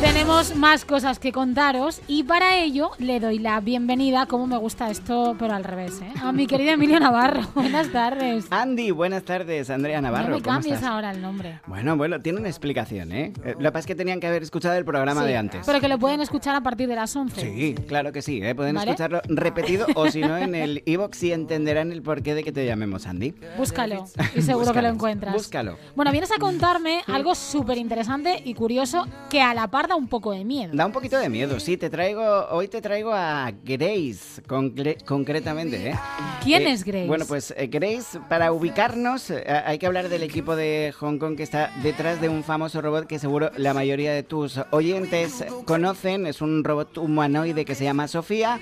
Tenemos 0.00 0.54
más 0.54 0.84
cosas 0.84 1.18
que 1.18 1.32
contaros 1.32 2.00
y 2.06 2.22
para 2.22 2.56
ello 2.56 2.92
le 2.98 3.18
doy 3.18 3.40
la 3.40 3.58
bienvenida, 3.60 4.26
como 4.26 4.46
me 4.46 4.56
gusta 4.56 4.90
esto, 4.90 5.34
pero 5.38 5.54
al 5.54 5.64
revés, 5.64 6.00
¿eh? 6.00 6.12
a 6.22 6.30
mi 6.30 6.46
querida 6.46 6.72
Emilio 6.72 7.00
Navarro. 7.00 7.42
Buenas 7.54 7.90
tardes. 7.90 8.46
Andy, 8.50 8.92
buenas 8.92 9.24
tardes, 9.24 9.68
Andrea 9.70 10.00
Navarro. 10.00 10.28
No 10.30 10.36
me 10.36 10.42
¿cómo 10.42 10.54
cambies 10.54 10.76
estás? 10.76 10.88
ahora 10.90 11.10
el 11.10 11.20
nombre. 11.20 11.60
Bueno, 11.66 11.96
bueno, 11.96 12.20
tiene 12.22 12.38
una 12.38 12.48
explicación, 12.48 13.10
¿eh? 13.10 13.32
Eh, 13.44 13.54
Lo 13.58 13.64
que 13.64 13.72
pasa 13.72 13.78
es 13.80 13.86
que 13.86 13.94
tenían 13.96 14.20
que 14.20 14.28
haber 14.28 14.44
escuchado 14.44 14.76
el 14.76 14.84
programa 14.84 15.22
Sí, 15.22 15.26
de 15.28 15.36
antes. 15.36 15.66
Pero 15.66 15.80
que 15.80 15.88
lo 15.88 15.98
pueden 15.98 16.20
escuchar 16.20 16.54
a 16.54 16.60
partir 16.60 16.88
de 16.88 16.94
las 16.94 17.14
11. 17.16 17.40
Sí, 17.40 17.74
claro 17.88 18.12
que 18.12 18.22
sí, 18.22 18.40
¿eh? 18.40 18.54
pueden 18.54 18.76
¿Vale? 18.76 18.92
escucharlo 18.92 19.20
repetido 19.28 19.86
o 19.96 20.08
si 20.10 20.20
no 20.20 20.38
en 20.38 20.54
el 20.54 20.82
iBox 20.86 21.22
y 21.24 21.32
entenderán 21.32 21.90
el 21.90 22.02
porqué 22.02 22.34
de 22.36 22.44
que 22.44 22.52
te 22.52 22.64
llamemos 22.64 23.06
Andy. 23.06 23.34
Búscalo 23.56 24.04
y 24.36 24.42
seguro 24.42 24.72
que 24.72 24.80
lo 24.82 24.88
encuentras. 24.88 25.34
Búscalo. 25.34 25.76
Bueno, 25.96 26.12
vienes 26.12 26.30
a 26.30 26.38
contarme 26.38 27.00
algo 27.08 27.34
súper 27.34 27.78
interesante 27.78 28.40
y 28.44 28.54
curioso 28.54 29.04
que 29.28 29.42
a 29.42 29.54
la 29.54 29.66
par 29.66 29.87
da 29.88 29.96
un 29.96 30.06
poco 30.08 30.32
de 30.32 30.44
miedo. 30.44 30.72
Da 30.74 30.86
un 30.86 30.92
poquito 30.92 31.18
de 31.18 31.28
miedo, 31.28 31.58
sí, 31.58 31.76
te 31.76 31.90
traigo, 31.90 32.46
hoy 32.50 32.68
te 32.68 32.80
traigo 32.80 33.12
a 33.12 33.50
Grace, 33.64 34.42
concre- 34.46 35.02
concretamente, 35.04 35.90
¿eh? 35.90 35.94
¿Quién 36.44 36.62
Eh, 36.66 36.72
es 36.72 36.84
Grace? 36.84 37.06
Bueno, 37.08 37.24
pues 37.26 37.52
eh, 37.56 37.66
Grace, 37.66 38.20
para 38.28 38.52
ubicarnos, 38.52 39.32
hay 39.64 39.78
que 39.78 39.86
hablar 39.86 40.08
del 40.08 40.22
equipo 40.22 40.54
de 40.54 40.94
Hong 41.00 41.18
Kong 41.18 41.36
que 41.36 41.42
está 41.42 41.72
detrás 41.82 42.20
de 42.20 42.28
un 42.28 42.44
famoso 42.44 42.80
robot 42.80 43.06
que 43.06 43.18
seguro 43.18 43.50
la 43.56 43.74
mayoría 43.74 44.12
de 44.12 44.22
tus 44.22 44.60
oyentes 44.70 45.44
conocen. 45.64 46.26
Es 46.26 46.40
un 46.42 46.62
robot 46.64 46.98
humanoide 46.98 47.64
que 47.64 47.74
se 47.74 47.84
llama 47.84 48.06
Sofía. 48.08 48.60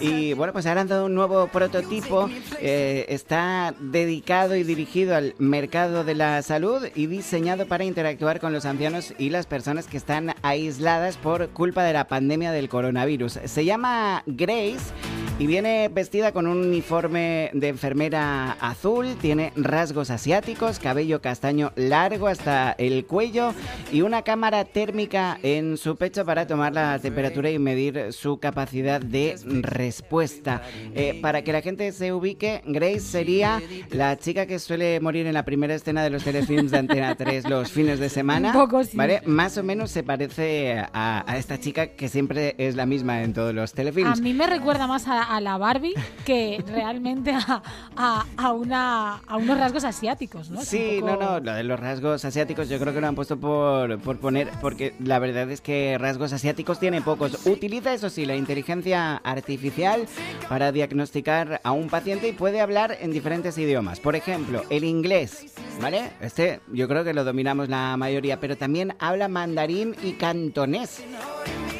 Y 0.00 0.32
bueno, 0.34 0.52
pues 0.52 0.64
ha 0.66 0.74
lanzado 0.74 1.06
un 1.06 1.14
nuevo 1.14 1.48
prototipo. 1.48 2.30
está 2.60 3.74
dedicado 3.80 4.54
y 4.56 4.62
dirigido 4.62 5.14
al 5.16 5.34
mercado 5.38 6.04
de 6.04 6.14
la 6.14 6.40
salud 6.42 6.86
y 6.94 7.06
diseñado 7.06 7.66
para 7.66 7.84
interactuar 7.84 8.40
con 8.40 8.52
los 8.52 8.64
ancianos 8.64 9.12
y 9.18 9.30
las 9.30 9.46
personas 9.46 9.86
que 9.86 9.96
están 9.96 10.34
aisladas 10.68 11.16
por 11.16 11.48
culpa 11.48 11.82
de 11.82 11.92
la 11.92 12.06
pandemia 12.06 12.52
del 12.52 12.68
coronavirus. 12.68 13.40
Se 13.44 13.64
llama 13.64 14.22
Grace 14.26 14.92
y 15.38 15.46
viene 15.46 15.88
vestida 15.88 16.32
con 16.32 16.48
un 16.48 16.58
uniforme 16.66 17.50
de 17.52 17.68
enfermera 17.68 18.52
azul, 18.60 19.14
tiene 19.20 19.52
rasgos 19.54 20.10
asiáticos, 20.10 20.80
cabello 20.80 21.22
castaño 21.22 21.70
largo 21.76 22.26
hasta 22.26 22.72
el 22.72 23.06
cuello 23.06 23.54
y 23.92 24.00
una 24.00 24.22
cámara 24.22 24.64
térmica 24.64 25.38
en 25.44 25.76
su 25.76 25.94
pecho 25.94 26.24
para 26.24 26.48
tomar 26.48 26.72
la 26.72 26.98
temperatura 26.98 27.50
y 27.52 27.58
medir 27.60 28.12
su 28.12 28.38
capacidad 28.40 29.00
de 29.00 29.36
respuesta. 29.44 30.60
Eh, 30.96 31.20
para 31.22 31.42
que 31.42 31.52
la 31.52 31.62
gente 31.62 31.92
se 31.92 32.12
ubique, 32.12 32.62
Grace 32.66 32.98
sería 33.00 33.62
la 33.90 34.18
chica 34.18 34.44
que 34.46 34.58
suele 34.58 34.98
morir 34.98 35.28
en 35.28 35.34
la 35.34 35.44
primera 35.44 35.74
escena 35.76 36.02
de 36.02 36.10
los 36.10 36.24
telefilms 36.24 36.72
de 36.72 36.78
Antena 36.78 37.14
3 37.14 37.48
los 37.48 37.70
fines 37.70 38.00
de 38.00 38.08
semana. 38.08 38.48
Un 38.48 38.54
poco 38.54 38.82
sí. 38.82 38.96
¿vale? 38.96 39.22
Más 39.24 39.56
o 39.56 39.62
menos 39.62 39.92
se 39.92 40.02
parece 40.02 40.80
a, 40.92 41.22
a 41.30 41.36
esta 41.38 41.60
chica 41.60 41.88
que 41.94 42.08
siempre 42.08 42.56
es 42.58 42.74
la 42.74 42.86
misma 42.86 43.22
en 43.22 43.34
todos 43.34 43.54
los 43.54 43.72
A 43.72 43.76
telefilms. 43.76 44.20
mí 44.20 44.34
me 44.34 44.48
recuerda 44.48 44.88
más 44.88 45.06
a, 45.06 45.27
a 45.28 45.40
la 45.40 45.58
Barbie 45.58 45.94
que 46.24 46.62
realmente 46.66 47.32
a, 47.32 47.62
a- 47.96 48.24
a 48.36 48.52
una, 48.52 49.16
a 49.26 49.36
unos 49.36 49.58
rasgos 49.58 49.84
asiáticos, 49.84 50.50
¿no? 50.50 50.60
Es 50.60 50.68
Sí, 50.68 50.98
un 51.00 51.06
no, 51.06 51.12
poco- 51.18 51.24
no, 51.24 51.40
lo 51.40 51.52
de 51.54 51.64
los 51.64 51.78
rasgos 51.78 52.24
asiáticos 52.24 52.68
yo 52.68 52.78
creo 52.78 52.92
que 52.94 53.00
lo 53.00 53.06
han 53.08 53.14
puesto 53.14 53.38
por, 53.38 53.98
por 54.00 54.18
poner, 54.18 54.48
porque 54.60 54.94
la 55.04 55.18
verdad 55.18 55.50
es 55.50 55.60
que 55.60 55.96
rasgos 55.98 56.32
asiáticos 56.32 56.78
tiene 56.80 57.02
pocos. 57.02 57.46
Utiliza, 57.46 57.92
eso 57.92 58.10
sí, 58.10 58.24
la 58.26 58.36
inteligencia 58.36 59.16
artificial 59.16 60.06
para 60.48 60.72
diagnosticar 60.72 61.60
a 61.62 61.72
un 61.72 61.88
paciente 61.88 62.28
y 62.28 62.32
puede 62.32 62.60
hablar 62.60 62.96
en 63.00 63.10
diferentes 63.12 63.56
idiomas. 63.58 64.00
Por 64.00 64.16
ejemplo, 64.16 64.62
el 64.70 64.84
inglés, 64.84 65.52
¿vale? 65.80 66.10
Este 66.20 66.60
yo 66.72 66.88
creo 66.88 67.04
que 67.04 67.14
lo 67.14 67.24
dominamos 67.24 67.68
la 67.68 67.96
mayoría, 67.96 68.40
pero 68.40 68.56
también 68.56 68.94
habla 68.98 69.28
mandarín 69.28 69.94
y 70.02 70.12
cantonés. 70.12 71.02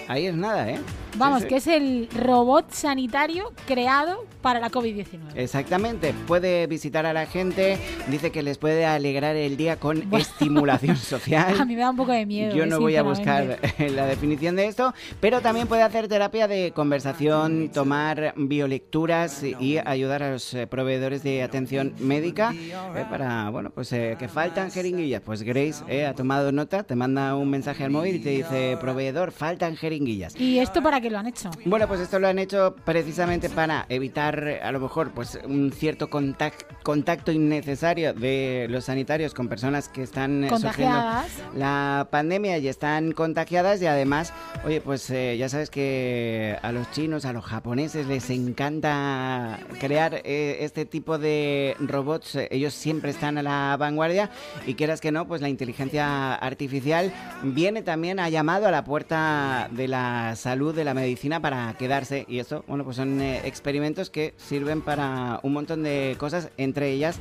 Ahí 0.09 0.27
es 0.27 0.35
nada, 0.35 0.71
¿eh? 0.71 0.79
Vamos, 1.17 1.39
Sí, 1.41 1.43
sí. 1.45 1.49
que 1.49 1.57
es 1.57 1.67
el 1.67 2.09
robot 2.17 2.71
sanitario 2.73 3.53
creado 3.67 4.25
para 4.43 4.61
la 4.61 4.71
COVID-19. 4.71 5.21
Exactamente, 5.35 6.15
puede 6.27 6.67
visitar 6.67 7.07
a 7.07 7.13
la 7.13 7.27
gente, 7.27 7.79
dice 8.09 8.31
que 8.31 8.43
les 8.43 8.57
puede 8.59 8.87
alegrar 8.87 9.35
el 9.37 9.57
día 9.57 9.77
con 9.77 10.03
estimulación 10.15 10.97
social. 10.97 11.55
A 11.61 11.65
mí 11.65 11.75
me 11.75 11.83
da 11.83 11.91
un 11.91 11.97
poco 11.97 12.13
de 12.13 12.25
miedo. 12.27 12.55
Yo 12.55 12.65
eh, 12.65 12.67
no 12.67 12.81
voy 12.81 12.97
a 12.97 13.03
buscar 13.03 13.59
la 13.79 14.07
definición 14.07 14.55
de 14.57 14.67
esto, 14.67 14.95
pero 15.21 15.41
también 15.41 15.67
puede 15.67 15.83
hacer 15.83 16.09
terapia 16.09 16.47
de 16.49 16.73
conversación, 16.73 17.71
tomar 17.73 18.35
biolecturas 18.37 19.43
y 19.43 19.79
ayudar 19.79 20.23
a 20.23 20.31
los 20.33 20.55
eh, 20.55 20.67
proveedores 20.67 21.23
de 21.23 21.43
atención 21.43 21.95
médica 21.99 22.53
eh, 22.55 23.05
para, 23.11 23.51
bueno, 23.51 23.71
pues 23.71 23.93
eh, 23.93 24.17
que 24.19 24.29
faltan 24.29 24.71
jeringuillas. 24.71 25.21
Pues 25.23 25.43
Grace 25.43 25.83
eh, 25.89 26.07
ha 26.07 26.15
tomado 26.15 26.53
nota, 26.53 26.83
te 26.85 26.95
manda 26.95 27.35
un 27.35 27.51
mensaje 27.51 27.85
al 27.85 27.91
móvil 27.91 28.17
y 28.17 28.19
te 28.21 28.31
dice, 28.31 28.77
proveedor, 28.81 29.33
faltan 29.33 29.77
jeringuillas. 29.77 30.35
¿Y 30.39 30.59
esto 30.59 30.83
para 30.83 30.98
qué 31.01 31.11
lo 31.11 31.19
han 31.19 31.27
hecho? 31.27 31.51
Bueno, 31.65 31.87
pues 31.89 32.01
esto 32.01 32.19
lo 32.19 32.29
han 32.29 32.39
hecho 32.39 32.75
precisamente 32.85 33.49
para 33.49 33.87
evitar 33.89 34.61
a 34.63 34.73
lo 34.73 34.81
mejor 34.81 35.11
pues 35.13 35.39
un 35.45 35.73
cierto 35.73 36.09
contac- 36.09 36.67
contacto 36.83 37.33
innecesario 37.33 38.15
de 38.15 38.67
los 38.71 38.85
sanitarios 38.87 39.35
con 39.35 39.49
personas 39.49 39.89
que 39.89 40.03
están 40.03 40.45
eh, 40.45 40.49
sufriendo 40.51 40.95
Contagiadas. 40.97 41.27
la 41.57 42.09
pandemia 42.11 42.59
y 42.59 42.69
están 42.69 43.13
contagiadas 43.13 43.81
y 43.83 43.87
además, 43.87 44.33
oye, 44.65 44.81
pues 44.81 45.09
eh, 45.11 45.37
ya 45.39 45.49
sabes 45.49 45.71
que 45.71 46.57
a 46.63 46.73
los 46.73 46.91
chinos, 46.93 47.25
a 47.25 47.33
los 47.33 47.45
japoneses 47.45 48.07
les 48.07 48.29
encanta 48.31 49.59
crear 49.81 50.21
eh, 50.25 50.59
este 50.61 50.85
tipo 50.85 51.19
de 51.19 51.77
robots, 51.81 52.37
ellos 52.51 52.75
siempre 52.75 53.11
están 53.11 53.39
a 53.39 53.43
la 53.43 53.77
vanguardia 53.79 54.31
y 54.67 54.75
quieras 54.75 55.01
que 55.01 55.13
no, 55.13 55.27
pues 55.27 55.41
la 55.41 55.49
inteligencia 55.49 56.35
artificial 56.35 57.13
viene 57.43 57.83
también 57.83 58.21
a 58.21 58.29
llamado 58.29 58.67
a 58.67 58.71
la 58.71 58.85
puerta 58.85 59.69
de 59.73 59.89
la 59.89 60.35
salud, 60.37 60.75
de 60.75 60.85
la 60.85 60.88
medicina 60.95 61.41
para 61.41 61.75
quedarse 61.75 62.25
y 62.29 62.39
esto, 62.39 62.65
bueno, 62.67 62.85
pues 62.85 62.97
son 62.97 63.21
eh, 63.21 63.41
experimentos 63.45 64.11
que 64.11 64.35
sirven 64.37 64.83
para 64.83 65.41
un 65.43 65.53
montón 65.53 65.83
de 65.83 66.17
cosas, 66.19 66.51
entre 66.57 66.91
ellas 66.91 67.19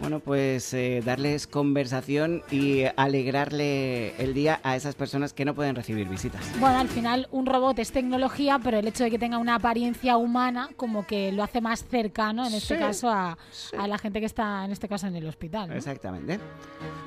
bueno, 0.00 0.20
pues 0.20 0.74
eh, 0.74 1.02
darles 1.04 1.46
conversación 1.46 2.42
y 2.50 2.84
alegrarle 2.96 4.14
el 4.22 4.34
día 4.34 4.60
a 4.62 4.76
esas 4.76 4.94
personas 4.94 5.32
que 5.32 5.44
no 5.44 5.54
pueden 5.54 5.74
recibir 5.74 6.08
visitas. 6.08 6.40
Bueno, 6.60 6.78
al 6.78 6.88
final 6.88 7.28
un 7.30 7.46
robot 7.46 7.78
es 7.78 7.92
tecnología, 7.92 8.58
pero 8.62 8.78
el 8.78 8.86
hecho 8.86 9.04
de 9.04 9.10
que 9.10 9.18
tenga 9.18 9.38
una 9.38 9.56
apariencia 9.56 10.16
humana 10.16 10.68
como 10.76 11.06
que 11.06 11.32
lo 11.32 11.42
hace 11.42 11.60
más 11.60 11.84
cercano, 11.84 12.46
en 12.46 12.54
este 12.54 12.78
caso, 12.78 13.08
a, 13.08 13.38
a 13.78 13.88
la 13.88 13.98
gente 13.98 14.20
que 14.20 14.26
está, 14.26 14.64
en 14.64 14.72
este 14.72 14.88
caso, 14.88 15.06
en 15.06 15.16
el 15.16 15.26
hospital. 15.26 15.70
¿no? 15.70 15.74
Exactamente. 15.74 16.38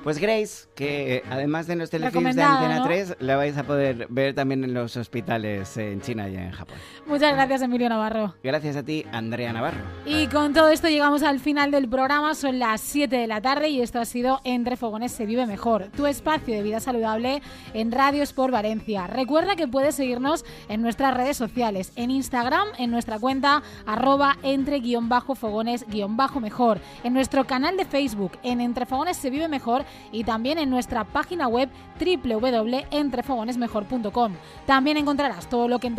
Pues 0.10 0.18
Grace, 0.18 0.66
que 0.74 1.22
además 1.30 1.68
de 1.68 1.76
los 1.76 1.92
telefilms 1.92 2.36
de 2.36 2.42
Antena 2.42 2.82
3, 2.82 3.18
la 3.20 3.36
vais 3.36 3.56
a 3.60 3.64
poder 3.64 4.08
ver 4.10 4.34
también 4.34 4.64
en 4.64 4.74
los 4.74 4.98
hospitales 4.98 5.78
en 5.78 6.02
China 6.02 6.28
y 6.28 6.36
en 6.36 6.50
Japón. 6.50 6.80
Muchas 7.06 7.34
gracias, 7.34 7.62
Emilio 7.62 7.88
Navarro. 7.90 8.34
Gracias 8.44 8.76
a 8.76 8.82
ti, 8.82 9.06
Andrea 9.12 9.54
Navarro. 9.54 9.82
Y 10.08 10.26
con 10.26 10.56
todo 10.56 10.70
esto 10.70 10.88
llegamos 10.88 11.22
al 11.22 11.40
final 11.40 11.70
del 11.70 11.88
programa, 11.88 12.34
son 12.34 12.58
las 12.58 12.82
7 12.82 13.18
de 13.18 13.28
la 13.28 13.40
tarde 13.40 13.70
y 13.70 13.84
esto 13.84 14.00
ha 14.00 14.06
sido 14.06 14.42
Entre 14.46 14.78
Fogones 14.78 15.12
se 15.12 15.28
vive 15.28 15.46
mejor, 15.46 15.90
tu 15.96 16.08
espacio 16.08 16.56
de 16.56 16.64
vida 16.64 16.80
saludable 16.80 17.44
en 17.76 17.92
Radio 17.92 18.24
Sport 18.24 18.52
Valencia. 18.52 19.06
Recuerda 19.06 19.56
que 19.56 19.68
puedes 19.68 19.94
seguirnos 19.94 20.44
en 20.70 20.82
nuestras 20.82 21.14
redes 21.14 21.38
sociales, 21.38 21.92
en 21.96 22.10
Instagram, 22.10 22.68
en 22.80 22.90
nuestra 22.90 23.20
cuenta 23.20 23.62
arroba 23.86 24.38
entre-fogones-mejor, 24.42 26.80
en 27.04 27.14
nuestro 27.14 27.46
canal 27.46 27.78
de 27.78 27.86
Facebook, 27.86 28.32
en 28.42 28.60
Entre 28.60 28.88
Fogones 28.88 29.18
se 29.18 29.30
vive 29.30 29.48
mejor 29.48 29.86
y 30.12 30.24
también 30.24 30.58
en 30.58 30.70
nuestra 30.70 31.04
página 31.04 31.48
web 31.48 31.70
www.entrefogonesmejor.com. 32.00 34.34
También 34.66 34.98
encontrarás 34.98 35.50
todo 35.50 35.68
lo 35.68 35.80
que 35.80 35.90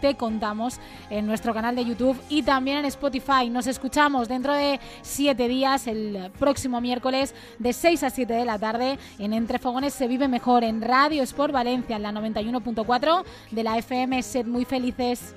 te 0.00 0.14
contamos 0.14 0.78
en 1.10 1.26
nuestro 1.26 1.54
canal 1.54 1.74
de 1.74 1.84
YouTube 1.84 2.20
y 2.28 2.42
también 2.42 2.78
en 2.78 2.84
Spotify. 2.86 3.48
Nos 3.50 3.66
escuchamos 3.66 4.28
dentro 4.28 4.54
de 4.54 4.80
siete 5.02 5.48
días, 5.48 5.86
el 5.86 6.30
próximo 6.38 6.80
miércoles, 6.80 7.34
de 7.58 7.72
6 7.72 8.02
a 8.02 8.10
7 8.10 8.32
de 8.32 8.44
la 8.44 8.58
tarde, 8.58 8.98
en 9.18 9.32
Entre 9.32 9.58
Fogones 9.58 9.94
se 9.94 10.06
vive 10.06 10.28
mejor, 10.28 10.64
en 10.64 10.82
Radio 10.82 11.22
Sport 11.22 11.52
Valencia, 11.52 11.96
en 11.96 12.02
la 12.02 12.12
91.4 12.12 13.24
de 13.50 13.62
la 13.62 13.78
FM. 13.78 14.22
Sed 14.22 14.46
muy 14.46 14.64
felices. 14.64 15.34